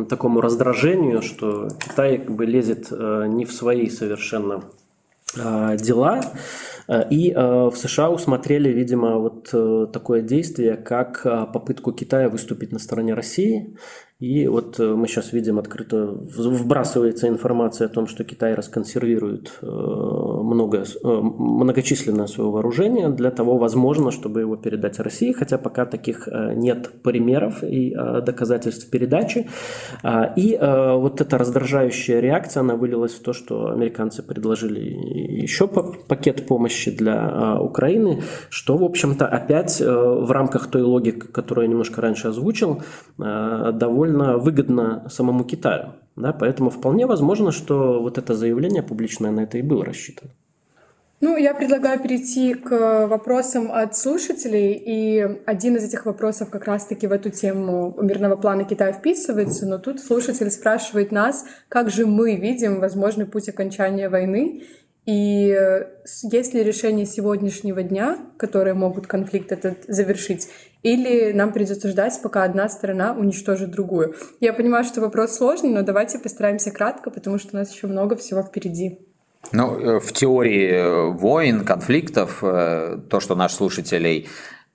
такому 0.09 0.40
раздражению, 0.40 1.20
что 1.20 1.68
Китай 1.68 2.18
как 2.18 2.35
бы 2.35 2.46
лезет 2.46 2.90
не 2.90 3.44
в 3.44 3.53
свои 3.53 3.90
совершенно 3.90 4.64
дела, 5.35 6.20
Э, 6.20 6.22
и 7.11 7.31
э, 7.31 7.40
в 7.40 7.77
США 7.77 8.11
усмотрели, 8.11 8.70
видимо, 8.70 9.18
вот 9.18 9.51
э, 9.53 9.87
такое 9.92 10.22
действие, 10.22 10.77
как 10.77 11.22
попытку 11.22 11.92
Китая 11.92 12.29
выступить 12.29 12.72
на 12.72 12.79
стороне 12.79 13.14
России 13.14 13.77
и 14.20 14.48
вот 14.48 14.81
э, 14.81 14.94
мы 14.96 15.07
сейчас 15.07 15.33
видим 15.33 15.61
открыто, 15.61 16.07
вбрасывается 16.07 17.28
информация 17.28 17.87
о 17.87 17.88
том, 17.88 18.09
что 18.09 18.24
Китай 18.24 18.54
расконсервирует 18.54 19.61
э, 19.62 19.66
много, 19.66 20.78
э, 20.78 20.85
многочисленное 21.04 22.26
свое 22.26 22.50
вооружение 22.50 23.11
для 23.11 23.31
того, 23.31 23.59
возможно, 23.59 24.11
чтобы 24.11 24.40
его 24.40 24.57
передать 24.57 24.98
России, 24.98 25.31
хотя 25.31 25.57
пока 25.57 25.87
таких 25.87 26.28
нет 26.57 26.90
примеров 27.02 27.62
и 27.62 27.94
доказательств 27.94 28.90
передачи. 28.90 29.48
А, 30.02 30.24
и 30.24 30.59
вот 30.59 31.20
эта 31.20 31.38
раздражающая 31.38 32.20
реакция, 32.20 32.62
она 32.62 32.74
вылилась 32.74 33.12
в 33.12 33.22
то, 33.22 33.33
что 33.33 33.68
американцы 33.68 34.22
предложили 34.22 34.81
еще 34.81 35.68
пакет 35.68 36.46
помощи 36.46 36.90
для 36.90 37.61
Украины, 37.61 38.22
что, 38.50 38.76
в 38.76 38.85
общем-то, 38.85 39.26
опять 39.26 39.81
в 39.81 40.31
рамках 40.31 40.68
той 40.68 40.83
логики, 40.83 41.18
которую 41.18 41.66
я 41.66 41.70
немножко 41.70 42.00
раньше 42.00 42.28
озвучил, 42.28 42.83
довольно 43.16 44.08
довольно 44.09 44.38
выгодно 44.38 45.09
самому 45.09 45.44
Китаю. 45.44 45.94
Да? 46.16 46.33
Поэтому 46.33 46.71
вполне 46.71 47.07
возможно, 47.07 47.53
что 47.53 48.01
вот 48.01 48.18
это 48.18 48.35
заявление 48.35 48.83
публичное 48.83 49.31
на 49.31 49.40
это 49.40 49.59
и 49.59 49.62
было 49.62 49.85
рассчитано. 49.85 50.31
Ну, 51.21 51.37
я 51.37 51.53
предлагаю 51.53 51.99
перейти 52.01 52.55
к 52.55 53.09
вопросам 53.09 53.73
от 53.73 53.97
слушателей, 53.97 54.73
и 54.75 55.40
один 55.47 55.75
из 55.75 55.83
этих 55.83 56.07
вопросов 56.07 56.49
как 56.49 56.66
раз-таки 56.66 57.09
в 57.09 57.12
эту 57.12 57.31
тему 57.31 57.97
мирного 58.01 58.37
плана 58.37 58.62
Китая 58.62 58.92
вписывается, 58.92 59.66
но 59.66 59.79
тут 59.79 59.99
слушатель 59.99 60.49
спрашивает 60.53 61.11
нас, 61.11 61.44
как 61.68 61.90
же 61.90 62.07
мы 62.07 62.37
видим 62.37 62.79
возможный 62.79 63.27
путь 63.27 63.49
окончания 63.49 64.09
войны, 64.09 64.62
и 65.09 65.57
э, 65.59 65.87
есть 66.31 66.53
ли 66.53 66.62
решение 66.62 67.07
сегодняшнего 67.07 67.83
дня, 67.83 68.18
которые 68.37 68.75
могут 68.75 69.07
конфликт 69.07 69.51
этот 69.51 69.87
завершить, 69.88 70.49
или 70.82 71.32
нам 71.32 71.52
придется 71.52 71.88
ждать, 71.88 72.18
пока 72.22 72.44
одна 72.44 72.68
сторона 72.68 73.14
уничтожит 73.14 73.70
другую. 73.70 74.14
Я 74.40 74.52
понимаю, 74.52 74.84
что 74.84 75.00
вопрос 75.00 75.36
сложный, 75.36 75.70
но 75.70 75.82
давайте 75.82 76.18
постараемся 76.18 76.70
кратко, 76.70 77.10
потому 77.10 77.38
что 77.38 77.56
у 77.56 77.56
нас 77.56 77.72
еще 77.72 77.86
много 77.86 78.16
всего 78.16 78.42
впереди. 78.42 78.98
Ну, 79.52 79.78
э, 79.78 80.00
в 80.00 80.12
теории 80.12 80.70
э, 80.70 81.10
войн, 81.10 81.64
конфликтов, 81.64 82.38
то, 82.40 83.20
что 83.20 83.34
наш 83.34 83.52
слушателей 83.52 84.28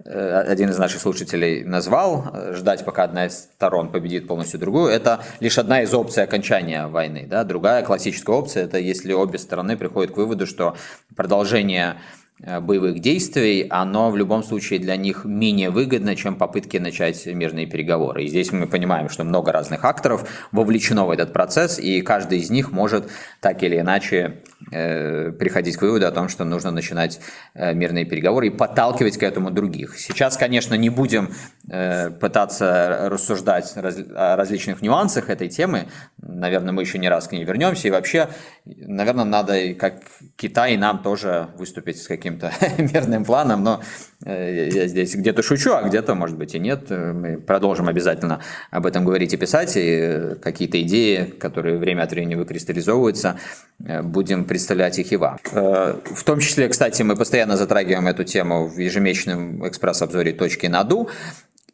Э, 0.06 0.42
один 0.42 0.70
из 0.70 0.78
наших 0.78 1.02
слушателей 1.02 1.64
назвал, 1.64 2.26
э, 2.34 2.54
ждать, 2.56 2.84
пока 2.84 3.04
одна 3.04 3.28
из 3.28 3.44
сторон 3.44 3.90
победит 3.90 4.28
полностью 4.28 4.60
другую, 4.60 4.92
это 4.92 5.24
лишь 5.40 5.58
одна 5.58 5.82
из 5.82 5.94
опций 5.94 6.24
окончания 6.24 6.88
войны. 6.88 7.26
Да? 7.30 7.44
Другая 7.46 7.84
классическая 7.84 8.36
опция– 8.36 8.64
это 8.66 8.78
если 8.80 9.14
обе 9.14 9.38
стороны 9.38 9.78
приходят 9.78 10.14
к 10.14 10.18
выводу, 10.18 10.46
что 10.46 10.76
продолжение 11.16 11.96
Э, 11.96 12.23
боевых 12.40 13.00
действий, 13.00 13.68
оно 13.70 14.12
в 14.12 14.18
любом 14.18 14.44
случае 14.44 14.80
для 14.80 14.98
них 14.98 15.24
менее 15.24 15.70
выгодно, 15.70 16.16
чем 16.16 16.36
попытки 16.36 16.78
начать 16.78 17.26
мирные 17.26 17.68
переговоры. 17.68 18.24
И 18.24 18.28
здесь 18.28 18.52
мы 18.52 18.68
понимаем, 18.68 19.08
что 19.08 19.24
много 19.24 19.52
разных 19.52 19.86
акторов 19.86 20.28
вовлечено 20.52 21.06
в 21.06 21.12
этот 21.12 21.32
процесс, 21.32 21.80
и 21.80 22.02
каждый 22.02 22.40
из 22.40 22.50
них 22.50 22.72
может 22.72 23.10
так 23.40 23.64
или 23.64 23.80
иначе 23.80 24.42
э, 24.72 25.32
приходить 25.32 25.78
к 25.78 25.82
выводу 25.82 26.08
о 26.08 26.12
том, 26.12 26.28
что 26.28 26.44
нужно 26.44 26.72
начинать 26.72 27.20
э, 27.54 27.74
мирные 27.74 28.06
переговоры 28.06 28.48
и 28.48 28.50
подталкивать 28.50 29.18
к 29.18 29.24
этому 29.24 29.52
других. 29.52 29.98
Сейчас, 29.98 30.36
конечно, 30.36 30.76
не 30.76 30.90
будем 30.90 31.34
э, 31.70 32.10
пытаться 32.10 33.10
рассуждать 33.10 33.72
раз, 33.76 33.98
о 34.16 34.36
различных 34.36 34.82
нюансах 34.82 35.30
этой 35.30 35.50
темы. 35.50 35.88
Наверное, 36.18 36.74
мы 36.74 36.82
еще 36.82 36.98
не 36.98 37.10
раз 37.10 37.28
к 37.28 37.32
ней 37.32 37.44
вернемся. 37.44 37.88
И 37.88 37.92
вообще, 37.92 38.30
наверное, 38.66 39.26
надо, 39.26 39.74
как 39.76 40.02
Китай, 40.36 40.78
нам 40.78 41.04
тоже 41.04 41.50
выступить 41.58 42.02
с 42.02 42.08
каким 42.08 42.23
каким-то 42.24 42.54
мирным 42.78 43.26
планом, 43.26 43.64
но 43.64 43.82
э, 44.26 44.70
я 44.72 44.88
здесь 44.88 45.16
где-то 45.16 45.44
шучу, 45.44 45.74
а 45.74 45.84
где-то, 45.84 46.16
может 46.16 46.38
быть, 46.38 46.56
и 46.56 46.60
нет. 46.60 46.90
Мы 46.90 47.38
продолжим 47.38 47.90
обязательно 47.90 48.40
об 48.72 48.86
этом 48.86 49.04
говорить 49.04 49.34
и 49.34 49.38
писать, 49.38 49.74
и 49.76 50.36
какие-то 50.42 50.82
идеи, 50.82 51.34
которые 51.38 51.78
время 51.78 52.04
от 52.04 52.12
времени 52.12 52.36
выкристаллизовываются, 52.36 53.40
э, 53.86 54.02
будем 54.02 54.46
представлять 54.46 54.98
их 55.00 55.12
и 55.12 55.18
вам. 55.18 55.38
Э, 55.52 55.96
в 56.06 56.24
том 56.24 56.40
числе, 56.40 56.70
кстати, 56.70 57.04
мы 57.04 57.18
постоянно 57.18 57.58
затрагиваем 57.58 58.08
эту 58.08 58.24
тему 58.24 58.68
в 58.68 58.78
ежемесячном 58.78 59.68
экспресс-обзоре 59.68 60.32
«Точки 60.32 60.68
на 60.68 60.84
ду», 60.84 61.10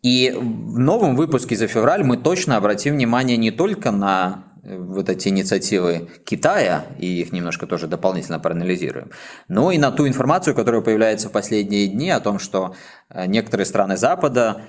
и 0.02 0.34
в 0.34 0.80
новом 0.80 1.18
выпуске 1.18 1.58
за 1.58 1.68
февраль 1.68 2.04
мы 2.04 2.16
точно 2.16 2.56
обратим 2.56 2.94
внимание 2.94 3.36
не 3.36 3.52
только 3.52 3.92
на 3.92 4.46
вот 4.70 5.10
эти 5.10 5.30
инициативы 5.30 6.10
Китая, 6.26 6.86
и 6.98 7.22
их 7.22 7.32
немножко 7.32 7.66
тоже 7.68 7.88
дополнительно 7.88 8.40
проанализируем, 8.40 9.12
но 9.48 9.72
и 9.72 9.78
на 9.78 9.92
ту 9.92 10.08
информацию, 10.08 10.56
которая 10.56 10.82
появляется 10.82 11.30
в 11.30 11.32
последние 11.32 11.88
дни 11.88 12.10
о 12.10 12.20
том, 12.20 12.40
что 12.40 12.76
э, 13.10 13.26
некоторые 13.26 13.66
страны 13.66 13.98
Запада 13.98 14.62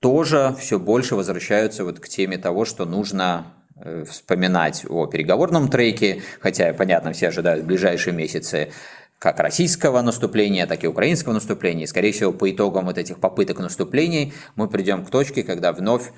тоже 0.00 0.54
все 0.58 0.78
больше 0.78 1.16
возвращаются 1.16 1.84
вот 1.84 2.00
к 2.00 2.08
теме 2.08 2.38
того, 2.38 2.64
что 2.64 2.84
нужно 2.84 3.46
э, 3.76 4.04
вспоминать 4.04 4.84
о 4.88 5.06
переговорном 5.06 5.68
треке, 5.68 6.22
хотя, 6.40 6.72
понятно, 6.74 7.12
все 7.12 7.28
ожидают 7.28 7.64
в 7.64 7.66
ближайшие 7.66 8.14
месяцы 8.14 8.70
как 9.18 9.40
российского 9.40 10.02
наступления, 10.02 10.66
так 10.66 10.84
и 10.84 10.86
украинского 10.86 11.32
наступления. 11.32 11.84
И, 11.84 11.86
скорее 11.86 12.12
всего, 12.12 12.32
по 12.32 12.50
итогам 12.50 12.84
вот 12.84 12.98
этих 12.98 13.18
попыток 13.18 13.58
наступлений 13.58 14.34
мы 14.56 14.68
придем 14.68 15.04
к 15.04 15.10
точке, 15.10 15.42
когда 15.42 15.72
вновь 15.72 16.12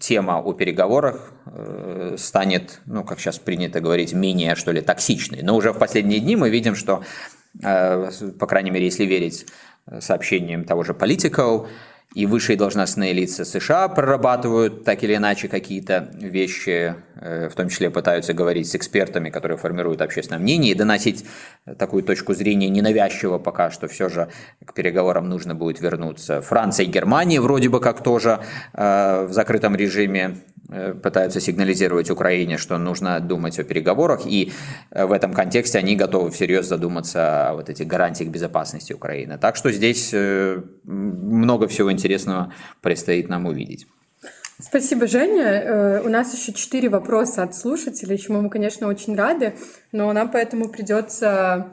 тема 0.00 0.40
о 0.40 0.52
переговорах 0.52 1.32
э, 1.46 2.16
станет, 2.18 2.80
ну, 2.86 3.04
как 3.04 3.20
сейчас 3.20 3.38
принято 3.38 3.80
говорить, 3.80 4.12
менее, 4.12 4.56
что 4.56 4.72
ли, 4.72 4.80
токсичной. 4.80 5.42
Но 5.42 5.54
уже 5.54 5.72
в 5.72 5.78
последние 5.78 6.20
дни 6.20 6.34
мы 6.36 6.50
видим, 6.50 6.74
что, 6.74 7.04
э, 7.62 8.10
по 8.38 8.46
крайней 8.46 8.70
мере, 8.70 8.86
если 8.86 9.04
верить 9.04 9.46
сообщениям 10.00 10.64
того 10.64 10.84
же 10.84 10.92
Politico, 10.92 11.68
и 12.14 12.26
высшие 12.26 12.56
должностные 12.56 13.12
лица 13.12 13.44
США 13.44 13.86
прорабатывают 13.88 14.84
так 14.84 15.04
или 15.04 15.14
иначе 15.14 15.46
какие-то 15.46 16.10
вещи, 16.14 16.96
э, 17.14 17.48
в 17.48 17.54
том 17.54 17.68
числе 17.68 17.88
пытаются 17.90 18.32
говорить 18.34 18.68
с 18.68 18.74
экспертами, 18.74 19.30
которые 19.30 19.58
формируют 19.58 20.02
общественное 20.02 20.40
мнение, 20.40 20.72
и 20.72 20.74
доносить 20.74 21.24
такую 21.78 22.02
точку 22.02 22.34
зрения 22.34 22.68
ненавязчиво 22.68 23.38
пока 23.38 23.70
что 23.70 23.86
все 23.86 24.08
же 24.08 24.28
к 24.64 24.74
переговорам 24.74 25.28
нужно 25.28 25.54
будет 25.54 25.80
вернуться. 25.80 26.40
Франция 26.40 26.86
и 26.86 26.88
Германия 26.88 27.40
вроде 27.40 27.68
бы 27.68 27.80
как 27.80 28.02
тоже 28.02 28.40
э, 28.72 29.26
в 29.26 29.32
закрытом 29.32 29.76
режиме 29.76 30.38
Э, 30.72 30.94
пытаются 30.94 31.40
сигнализировать 31.40 32.10
Украине, 32.10 32.56
что 32.56 32.78
нужно 32.78 33.18
думать 33.18 33.58
о 33.58 33.64
переговорах, 33.64 34.20
и 34.24 34.52
в 34.92 35.10
этом 35.10 35.32
контексте 35.32 35.78
они 35.78 35.96
готовы 35.96 36.30
всерьез 36.30 36.66
задуматься 36.66 37.48
о 37.48 37.54
вот 37.54 37.68
этих 37.68 37.88
гарантиях 37.88 38.30
безопасности 38.30 38.92
Украины. 38.92 39.36
Так 39.36 39.56
что 39.56 39.72
здесь 39.72 40.14
много 40.84 41.66
всего 41.66 41.90
интересного 41.90 41.99
предстоит 42.80 43.28
нам 43.28 43.46
увидеть. 43.46 43.86
Спасибо, 44.58 45.06
Женя. 45.06 46.02
У 46.04 46.08
нас 46.08 46.34
еще 46.34 46.52
четыре 46.52 46.88
вопроса 46.88 47.42
от 47.42 47.54
слушателей, 47.54 48.18
чему 48.18 48.42
мы, 48.42 48.50
конечно, 48.50 48.88
очень 48.88 49.16
рады, 49.16 49.54
но 49.90 50.12
нам 50.12 50.30
поэтому 50.30 50.68
придется 50.68 51.70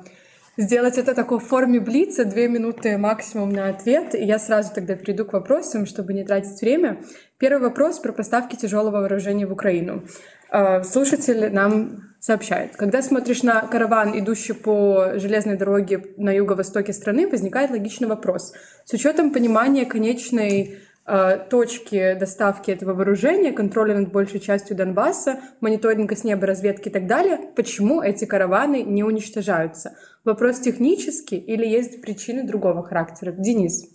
сделать 0.58 0.98
это 0.98 1.14
такой 1.14 1.40
в 1.40 1.44
форме 1.44 1.80
блица, 1.80 2.26
две 2.26 2.48
минуты 2.48 2.98
максимум 2.98 3.52
на 3.52 3.70
ответ, 3.70 4.16
и 4.16 4.24
я 4.24 4.40
сразу 4.40 4.74
тогда 4.74 4.96
перейду 4.96 5.26
к 5.26 5.34
вопросам, 5.34 5.86
чтобы 5.86 6.14
не 6.14 6.24
тратить 6.24 6.60
время. 6.62 7.02
Первый 7.38 7.62
вопрос 7.62 8.00
про 8.00 8.12
поставки 8.12 8.56
тяжелого 8.56 8.98
вооружения 9.02 9.46
в 9.46 9.54
Украину. 9.54 10.04
А, 10.50 10.84
слушатель 10.84 11.54
нам 11.54 12.16
сообщает, 12.20 12.76
когда 12.76 13.02
смотришь 13.02 13.44
на 13.44 13.62
караван, 13.62 14.18
идущий 14.18 14.54
по 14.54 15.20
железной 15.20 15.56
дороге 15.58 16.04
на 16.18 16.32
юго-востоке 16.32 16.92
страны, 16.92 17.28
возникает 17.28 17.70
логичный 17.70 18.08
вопрос. 18.08 18.54
С 18.88 18.94
учетом 18.94 19.32
понимания 19.32 19.86
конечной 19.86 20.80
Э, 21.10 21.40
точки 21.50 22.18
доставки 22.20 22.70
этого 22.70 22.94
вооружения, 22.94 23.54
контроля 23.54 23.98
над 23.98 24.12
большей 24.12 24.42
частью 24.42 24.76
Донбасса, 24.76 25.40
мониторинга 25.62 26.18
с 26.18 26.26
неба, 26.26 26.46
разведки 26.46 26.90
и 26.90 26.92
так 26.92 27.08
далее, 27.08 27.40
почему 27.56 28.02
эти 28.02 28.26
караваны 28.26 28.84
не 28.84 29.06
уничтожаются? 29.06 29.96
Вопрос 30.26 30.60
технический 30.60 31.38
или 31.38 31.66
есть 31.66 32.02
причины 32.02 32.46
другого 32.46 32.84
характера? 32.84 33.32
Денис. 33.32 33.86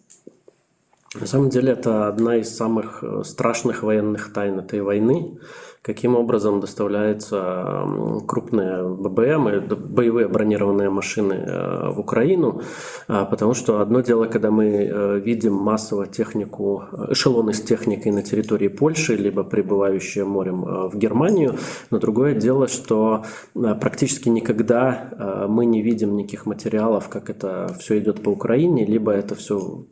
На 1.20 1.26
самом 1.26 1.50
деле 1.50 1.74
это 1.74 2.08
одна 2.08 2.36
из 2.36 2.48
самых 2.56 3.04
э, 3.04 3.24
страшных 3.24 3.82
военных 3.82 4.32
тайн 4.32 4.60
этой 4.60 4.80
войны 4.80 5.38
каким 5.82 6.14
образом 6.14 6.60
доставляются 6.60 7.86
крупные 8.26 8.84
ББМ 8.84 9.66
боевые 9.68 10.28
бронированные 10.28 10.90
машины 10.90 11.34
э, 11.34 11.90
в 11.90 11.98
Украину, 11.98 12.62
а, 13.08 13.24
потому 13.24 13.54
что 13.54 13.80
одно 13.80 14.00
дело, 14.00 14.26
когда 14.26 14.52
мы 14.52 14.64
э, 14.64 15.18
видим 15.18 15.54
массово 15.54 16.06
технику, 16.06 16.84
эшелоны 17.10 17.52
с 17.52 17.60
техникой 17.60 18.12
на 18.12 18.22
территории 18.22 18.68
Польши, 18.68 19.16
либо 19.16 19.42
прибывающие 19.42 20.24
морем 20.24 20.64
э, 20.64 20.88
в 20.88 20.96
Германию, 20.96 21.56
но 21.90 21.98
другое 21.98 22.36
дело, 22.36 22.68
что 22.68 23.24
практически 23.54 24.28
никогда 24.28 25.46
мы 25.48 25.66
не 25.66 25.82
видим 25.82 26.16
никаких 26.16 26.46
материалов, 26.46 27.08
как 27.08 27.28
это 27.28 27.74
все 27.80 27.98
идет 27.98 28.22
по 28.22 28.30
Украине, 28.30 28.84
либо 28.86 29.10
это 29.10 29.34
все 29.34 29.84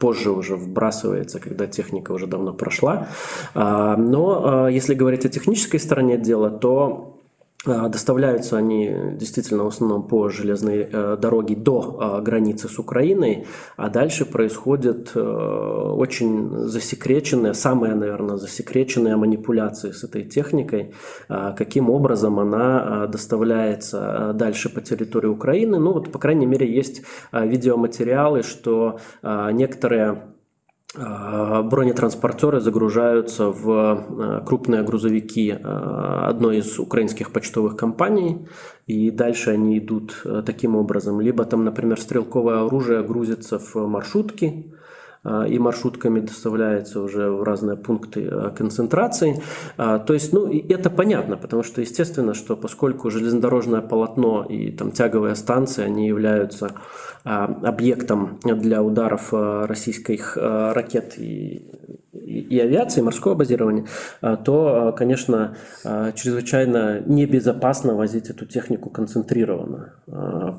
позже 0.00 0.30
уже 0.30 0.56
вбрасывается, 0.56 1.38
когда 1.38 1.66
техника 1.66 2.12
уже 2.12 2.26
давно 2.26 2.52
прошла. 2.54 3.08
А, 3.54 3.96
но 3.96 4.64
а, 4.64 4.68
если 4.68 4.94
говорить 4.94 5.26
о 5.26 5.28
технической 5.28 5.78
стороне 5.78 6.16
дела, 6.16 6.50
то 6.50 7.09
Доставляются 7.66 8.56
они 8.56 8.90
действительно 9.16 9.64
в 9.64 9.66
основном 9.66 10.08
по 10.08 10.30
железной 10.30 10.88
э, 10.90 11.18
дороге 11.20 11.54
до 11.54 11.98
а, 12.00 12.20
границы 12.22 12.70
с 12.70 12.78
Украиной, 12.78 13.46
а 13.76 13.90
дальше 13.90 14.24
происходят 14.24 15.10
э, 15.14 15.20
очень 15.20 16.48
засекреченные, 16.68 17.52
самые, 17.52 17.94
наверное, 17.94 18.38
засекреченные 18.38 19.16
манипуляции 19.16 19.90
с 19.90 20.02
этой 20.04 20.22
техникой, 20.22 20.94
а, 21.28 21.52
каким 21.52 21.90
образом 21.90 22.40
она 22.40 23.06
доставляется 23.08 24.32
дальше 24.34 24.70
по 24.70 24.80
территории 24.80 25.28
Украины. 25.28 25.78
Ну 25.78 25.92
вот, 25.92 26.10
по 26.10 26.18
крайней 26.18 26.46
мере, 26.46 26.66
есть 26.74 27.02
видеоматериалы, 27.30 28.42
что 28.42 29.00
некоторые 29.22 30.08
а, 30.08 30.29
бронетранспортеры 30.94 32.60
загружаются 32.60 33.46
в 33.46 33.70
а, 33.70 34.40
крупные 34.44 34.82
грузовики 34.82 35.56
а, 35.62 36.26
одной 36.28 36.58
из 36.58 36.78
украинских 36.80 37.30
почтовых 37.32 37.76
компаний, 37.76 38.48
и 38.86 39.10
дальше 39.10 39.50
они 39.50 39.78
идут 39.78 40.24
таким 40.44 40.74
образом. 40.74 41.20
Либо 41.20 41.44
там, 41.44 41.64
например, 41.64 42.00
стрелковое 42.00 42.66
оружие 42.66 43.04
грузится 43.04 43.60
в 43.60 43.76
маршрутки, 43.86 44.72
и 45.24 45.58
маршрутками 45.58 46.20
доставляется 46.20 47.00
уже 47.02 47.30
в 47.30 47.42
разные 47.42 47.76
пункты 47.76 48.30
концентрации. 48.56 49.42
То 49.76 50.06
есть, 50.08 50.32
ну, 50.32 50.50
это 50.50 50.88
понятно, 50.88 51.36
потому 51.36 51.62
что, 51.62 51.82
естественно, 51.82 52.32
что 52.32 52.56
поскольку 52.56 53.10
железнодорожное 53.10 53.82
полотно 53.82 54.46
и 54.48 54.70
там 54.70 54.92
тяговые 54.92 55.34
станции, 55.34 55.84
они 55.84 56.06
являются 56.08 56.70
а, 57.22 57.44
объектом 57.44 58.38
для 58.44 58.82
ударов 58.82 59.28
а, 59.32 59.66
российских 59.66 60.38
а, 60.40 60.72
ракет 60.72 61.18
и, 61.18 61.70
и 62.30 62.58
авиации, 62.58 63.02
морского 63.02 63.34
базирования, 63.34 63.86
то, 64.20 64.94
конечно, 64.96 65.56
чрезвычайно 65.82 67.00
небезопасно 67.06 67.94
возить 67.94 68.30
эту 68.30 68.46
технику 68.46 68.90
концентрированно. 68.90 69.94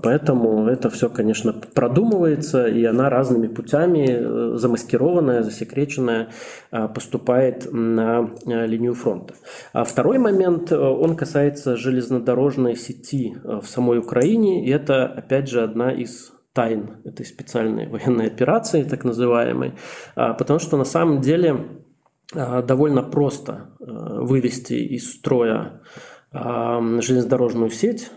Поэтому 0.04 0.68
это 0.68 0.90
все, 0.90 1.10
конечно, 1.10 1.54
продумывается, 1.54 2.68
и 2.68 2.84
она 2.84 3.10
разными 3.10 3.48
путями, 3.48 4.08
э, 4.10 4.58
замаскированная, 4.58 5.44
засекреченная, 5.44 6.30
поступает 6.94 7.68
на 7.72 8.30
линию 8.46 8.94
фронта. 8.94 9.34
А 9.74 9.84
второй 9.84 10.18
момент, 10.18 10.72
э, 10.72 10.78
он 10.78 11.16
касается 11.16 11.76
железнодорожной 11.76 12.76
сети 12.76 13.36
э, 13.44 13.60
в 13.62 13.68
самой 13.68 14.00
Украине, 14.00 14.66
и 14.66 14.70
это, 14.70 15.06
опять 15.06 15.50
же, 15.50 15.62
одна 15.62 15.92
из 15.92 16.32
тайн 16.54 16.98
этой 17.06 17.26
специальной 17.26 17.88
военной 17.88 18.28
операции, 18.28 18.84
так 18.84 19.04
называемой, 19.04 19.74
а, 20.16 20.34
потому 20.34 20.60
что 20.60 20.78
на 20.78 20.84
самом 20.84 21.22
деле 21.22 21.82
а, 22.34 22.62
довольно 22.62 23.04
просто 23.04 23.76
а, 23.80 24.22
вывести 24.22 24.74
из 24.74 25.14
строя 25.14 25.82
железнодорожную 26.34 27.72
сеть 27.72 28.10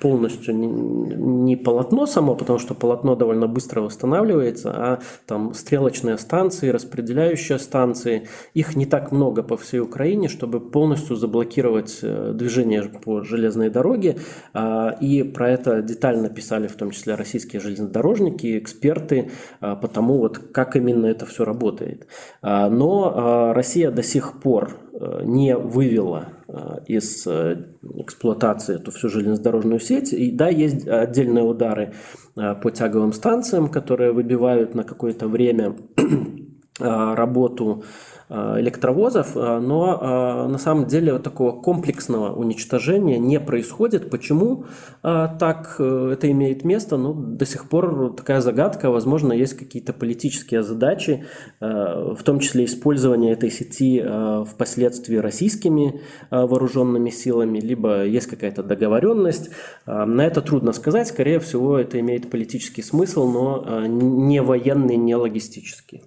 полностью 0.00 0.54
не, 0.54 1.56
полотно 1.56 2.06
само, 2.06 2.34
потому 2.34 2.58
что 2.58 2.74
полотно 2.74 3.14
довольно 3.16 3.46
быстро 3.46 3.80
восстанавливается, 3.80 4.70
а 4.70 4.98
там 5.26 5.54
стрелочные 5.54 6.18
станции, 6.18 6.68
распределяющие 6.68 7.58
станции, 7.58 8.28
их 8.54 8.76
не 8.76 8.86
так 8.86 9.12
много 9.12 9.42
по 9.42 9.56
всей 9.56 9.80
Украине, 9.80 10.28
чтобы 10.28 10.60
полностью 10.60 11.16
заблокировать 11.16 12.00
э, 12.02 12.32
движение 12.34 12.82
по 12.82 13.22
железной 13.22 13.70
дороге. 13.70 14.16
А, 14.52 14.96
и 15.00 15.22
про 15.22 15.50
это 15.50 15.82
детально 15.82 16.28
писали 16.28 16.66
в 16.66 16.76
том 16.76 16.90
числе 16.90 17.14
российские 17.14 17.60
железнодорожники, 17.60 18.58
эксперты, 18.58 19.30
а, 19.60 19.76
потому 19.76 20.18
вот 20.18 20.38
как 20.38 20.76
именно 20.76 21.06
это 21.06 21.26
все 21.26 21.44
работает. 21.44 22.06
А, 22.42 22.68
но 22.68 23.52
Россия 23.54 23.90
до 23.90 24.02
сих 24.02 24.40
пор 24.40 24.70
э, 24.70 24.83
не 25.24 25.56
вывела 25.56 26.28
Э, 26.46 26.78
из 26.86 27.26
э, 27.26 27.56
эксплуатации 27.96 28.76
эту 28.76 28.90
всю 28.90 29.08
железнодорожную 29.08 29.80
сеть. 29.80 30.12
И 30.12 30.30
да, 30.30 30.48
есть 30.48 30.86
отдельные 30.86 31.42
удары 31.42 31.94
э, 32.36 32.54
по 32.54 32.70
тяговым 32.70 33.12
станциям, 33.12 33.68
которые 33.68 34.12
выбивают 34.12 34.74
на 34.74 34.84
какое-то 34.84 35.26
время 35.26 35.74
работу 36.78 37.82
Э, 37.82 38.13
электровозов, 38.58 39.36
э, 39.36 39.58
но 39.60 39.98
э, 40.00 40.48
на 40.48 40.58
самом 40.58 40.86
деле 40.86 41.12
вот 41.12 41.22
такого 41.22 41.52
комплексного 41.52 42.34
уничтожения 42.34 43.18
не 43.18 43.40
происходит. 43.40 44.10
Почему 44.10 44.64
так 45.02 45.76
это 45.78 46.30
имеет 46.30 46.64
место? 46.64 46.96
Ну, 46.96 47.14
до 47.14 47.46
сих 47.46 47.68
пор 47.68 48.14
такая 48.14 48.40
загадка. 48.40 48.90
Возможно, 48.90 49.32
есть 49.32 49.54
какие-то 49.54 49.92
политические 49.92 50.62
задачи, 50.62 51.24
в 51.60 52.18
том 52.24 52.38
числе 52.40 52.64
использование 52.64 53.32
этой 53.32 53.50
сети 53.50 54.02
впоследствии 54.46 55.16
российскими 55.16 56.00
вооруженными 56.30 57.10
силами, 57.10 57.60
либо 57.60 58.04
есть 58.04 58.26
какая-то 58.26 58.62
договоренность. 58.62 59.50
На 59.86 60.26
это 60.26 60.40
трудно 60.40 60.72
сказать. 60.72 61.08
Скорее 61.08 61.40
всего, 61.40 61.78
это 61.78 62.00
имеет 62.00 62.30
политический 62.30 62.82
смысл, 62.82 63.28
но 63.28 63.86
не 63.86 64.42
военный, 64.42 64.96
не 64.96 65.16
логистический. 65.16 66.02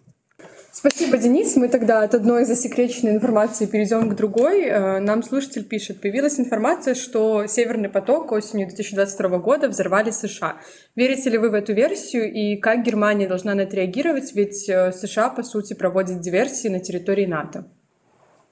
Спасибо, 0.80 1.18
Денис. 1.18 1.56
Мы 1.56 1.70
тогда 1.70 2.04
от 2.04 2.14
одной 2.14 2.46
засекреченной 2.46 3.14
информации 3.14 3.66
перейдем 3.66 4.12
к 4.12 4.16
другой. 4.16 4.66
Э, 4.66 5.00
нам 5.00 5.24
слушатель 5.24 5.64
пишет. 5.64 6.02
Появилась 6.02 6.40
информация, 6.40 6.94
что 6.94 7.48
Северный 7.48 7.90
поток 7.90 8.32
осенью 8.32 8.68
2022 8.68 9.40
года 9.40 9.70
взорвали 9.70 10.12
США. 10.12 10.58
Верите 10.96 11.32
ли 11.32 11.40
вы 11.40 11.50
в 11.50 11.56
эту 11.56 11.74
версию 11.74 12.32
и 12.32 12.58
как 12.58 12.84
Германия 12.84 13.28
должна 13.28 13.56
на 13.56 13.62
это 13.62 13.76
реагировать? 13.76 14.36
Ведь 14.36 14.70
э, 14.70 14.92
США, 14.92 15.30
по 15.30 15.42
сути, 15.42 15.74
проводит 15.74 16.20
диверсии 16.20 16.68
на 16.68 16.80
территории 16.80 17.26
НАТО. 17.26 17.66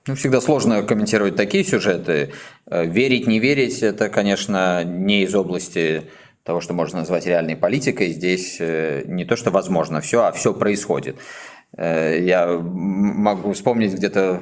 Ну, 0.08 0.16
всегда 0.16 0.42
сложно 0.42 0.82
комментировать 0.82 1.36
такие 1.36 1.64
сюжеты. 1.64 2.32
Э, 2.66 2.88
верить, 2.88 3.28
не 3.28 3.38
верить– 3.38 3.80
это, 3.84 4.10
конечно, 4.10 4.84
не 4.84 5.26
из 5.26 5.36
области 5.36 6.06
того, 6.42 6.60
что 6.60 6.74
можно 6.74 7.00
назвать 7.00 7.28
реальной 7.28 7.56
политикой, 7.56 8.10
здесь 8.10 8.60
не 8.60 9.26
то, 9.26 9.36
что 9.36 9.50
возможно 9.50 10.00
все, 10.00 10.26
а 10.26 10.32
все 10.32 10.54
происходит. 10.54 11.16
Э, 11.78 12.20
я 12.20 12.48
могу 12.58 13.54
вспомнить 13.54 13.94
где-то, 13.94 14.42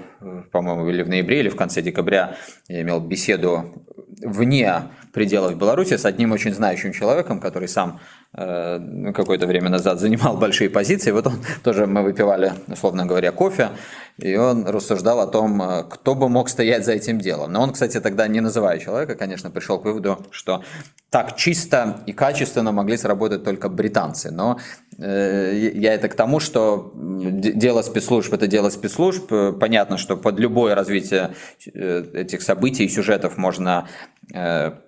по-моему, 0.52 0.90
или 0.90 1.04
в 1.04 1.10
ноябре, 1.10 1.40
или 1.40 1.50
в 1.50 1.56
конце 1.56 1.82
декабря 1.82 2.36
я 2.68 2.82
имел 2.82 3.00
беседу 3.00 3.86
вне 4.22 4.84
пределов 5.12 5.58
Беларуси 5.58 5.98
с 5.98 6.06
одним 6.06 6.32
очень 6.32 6.54
знающим 6.54 6.94
человеком, 6.94 7.40
который 7.40 7.68
сам 7.68 8.00
какое-то 8.36 9.46
время 9.46 9.70
назад 9.70 10.00
занимал 10.00 10.38
большие 10.38 10.70
позиции. 10.70 11.12
Вот 11.12 11.28
он 11.28 11.36
тоже 11.64 11.86
мы 11.86 12.02
выпивали, 12.02 12.54
условно 12.68 13.06
говоря, 13.06 13.32
кофе, 13.32 13.70
и 14.18 14.36
он 14.36 14.66
рассуждал 14.66 15.20
о 15.20 15.28
том, 15.28 15.62
э, 15.62 15.84
кто 15.90 16.16
бы 16.16 16.30
мог 16.30 16.50
стоять 16.50 16.86
за 16.86 16.94
этим 16.94 17.20
делом. 17.20 17.52
Но 17.52 17.62
он, 17.62 17.74
кстати, 17.74 18.00
тогда 18.00 18.28
не 18.28 18.42
называя 18.42 18.80
человека, 18.80 19.16
конечно, 19.16 19.52
пришел 19.52 19.80
к 19.80 19.86
выводу, 19.86 20.18
что 20.32 20.64
так 21.10 21.36
чисто 21.36 22.02
и 22.08 22.12
качественно 22.12 22.72
могли 22.72 22.98
сработать 22.98 23.44
только 23.44 23.70
британцы. 23.70 24.32
Но 24.32 24.60
э, 24.98 25.72
я 25.76 25.94
это 25.94 26.10
к 26.10 26.16
тому, 26.16 26.40
что 26.40 26.92
дело 26.96 27.84
спецслужб– 27.84 28.34
это 28.34 28.48
дело 28.48 28.70
спецслужб. 28.70 29.32
Понятно, 29.60 29.98
что 29.98 30.18
под 30.18 30.40
любое 30.40 30.74
развитие 30.74 31.36
этих 31.66 32.42
событий 32.42 32.86
и 32.86 32.90
сюжетов 32.90 33.38
можно 33.38 33.88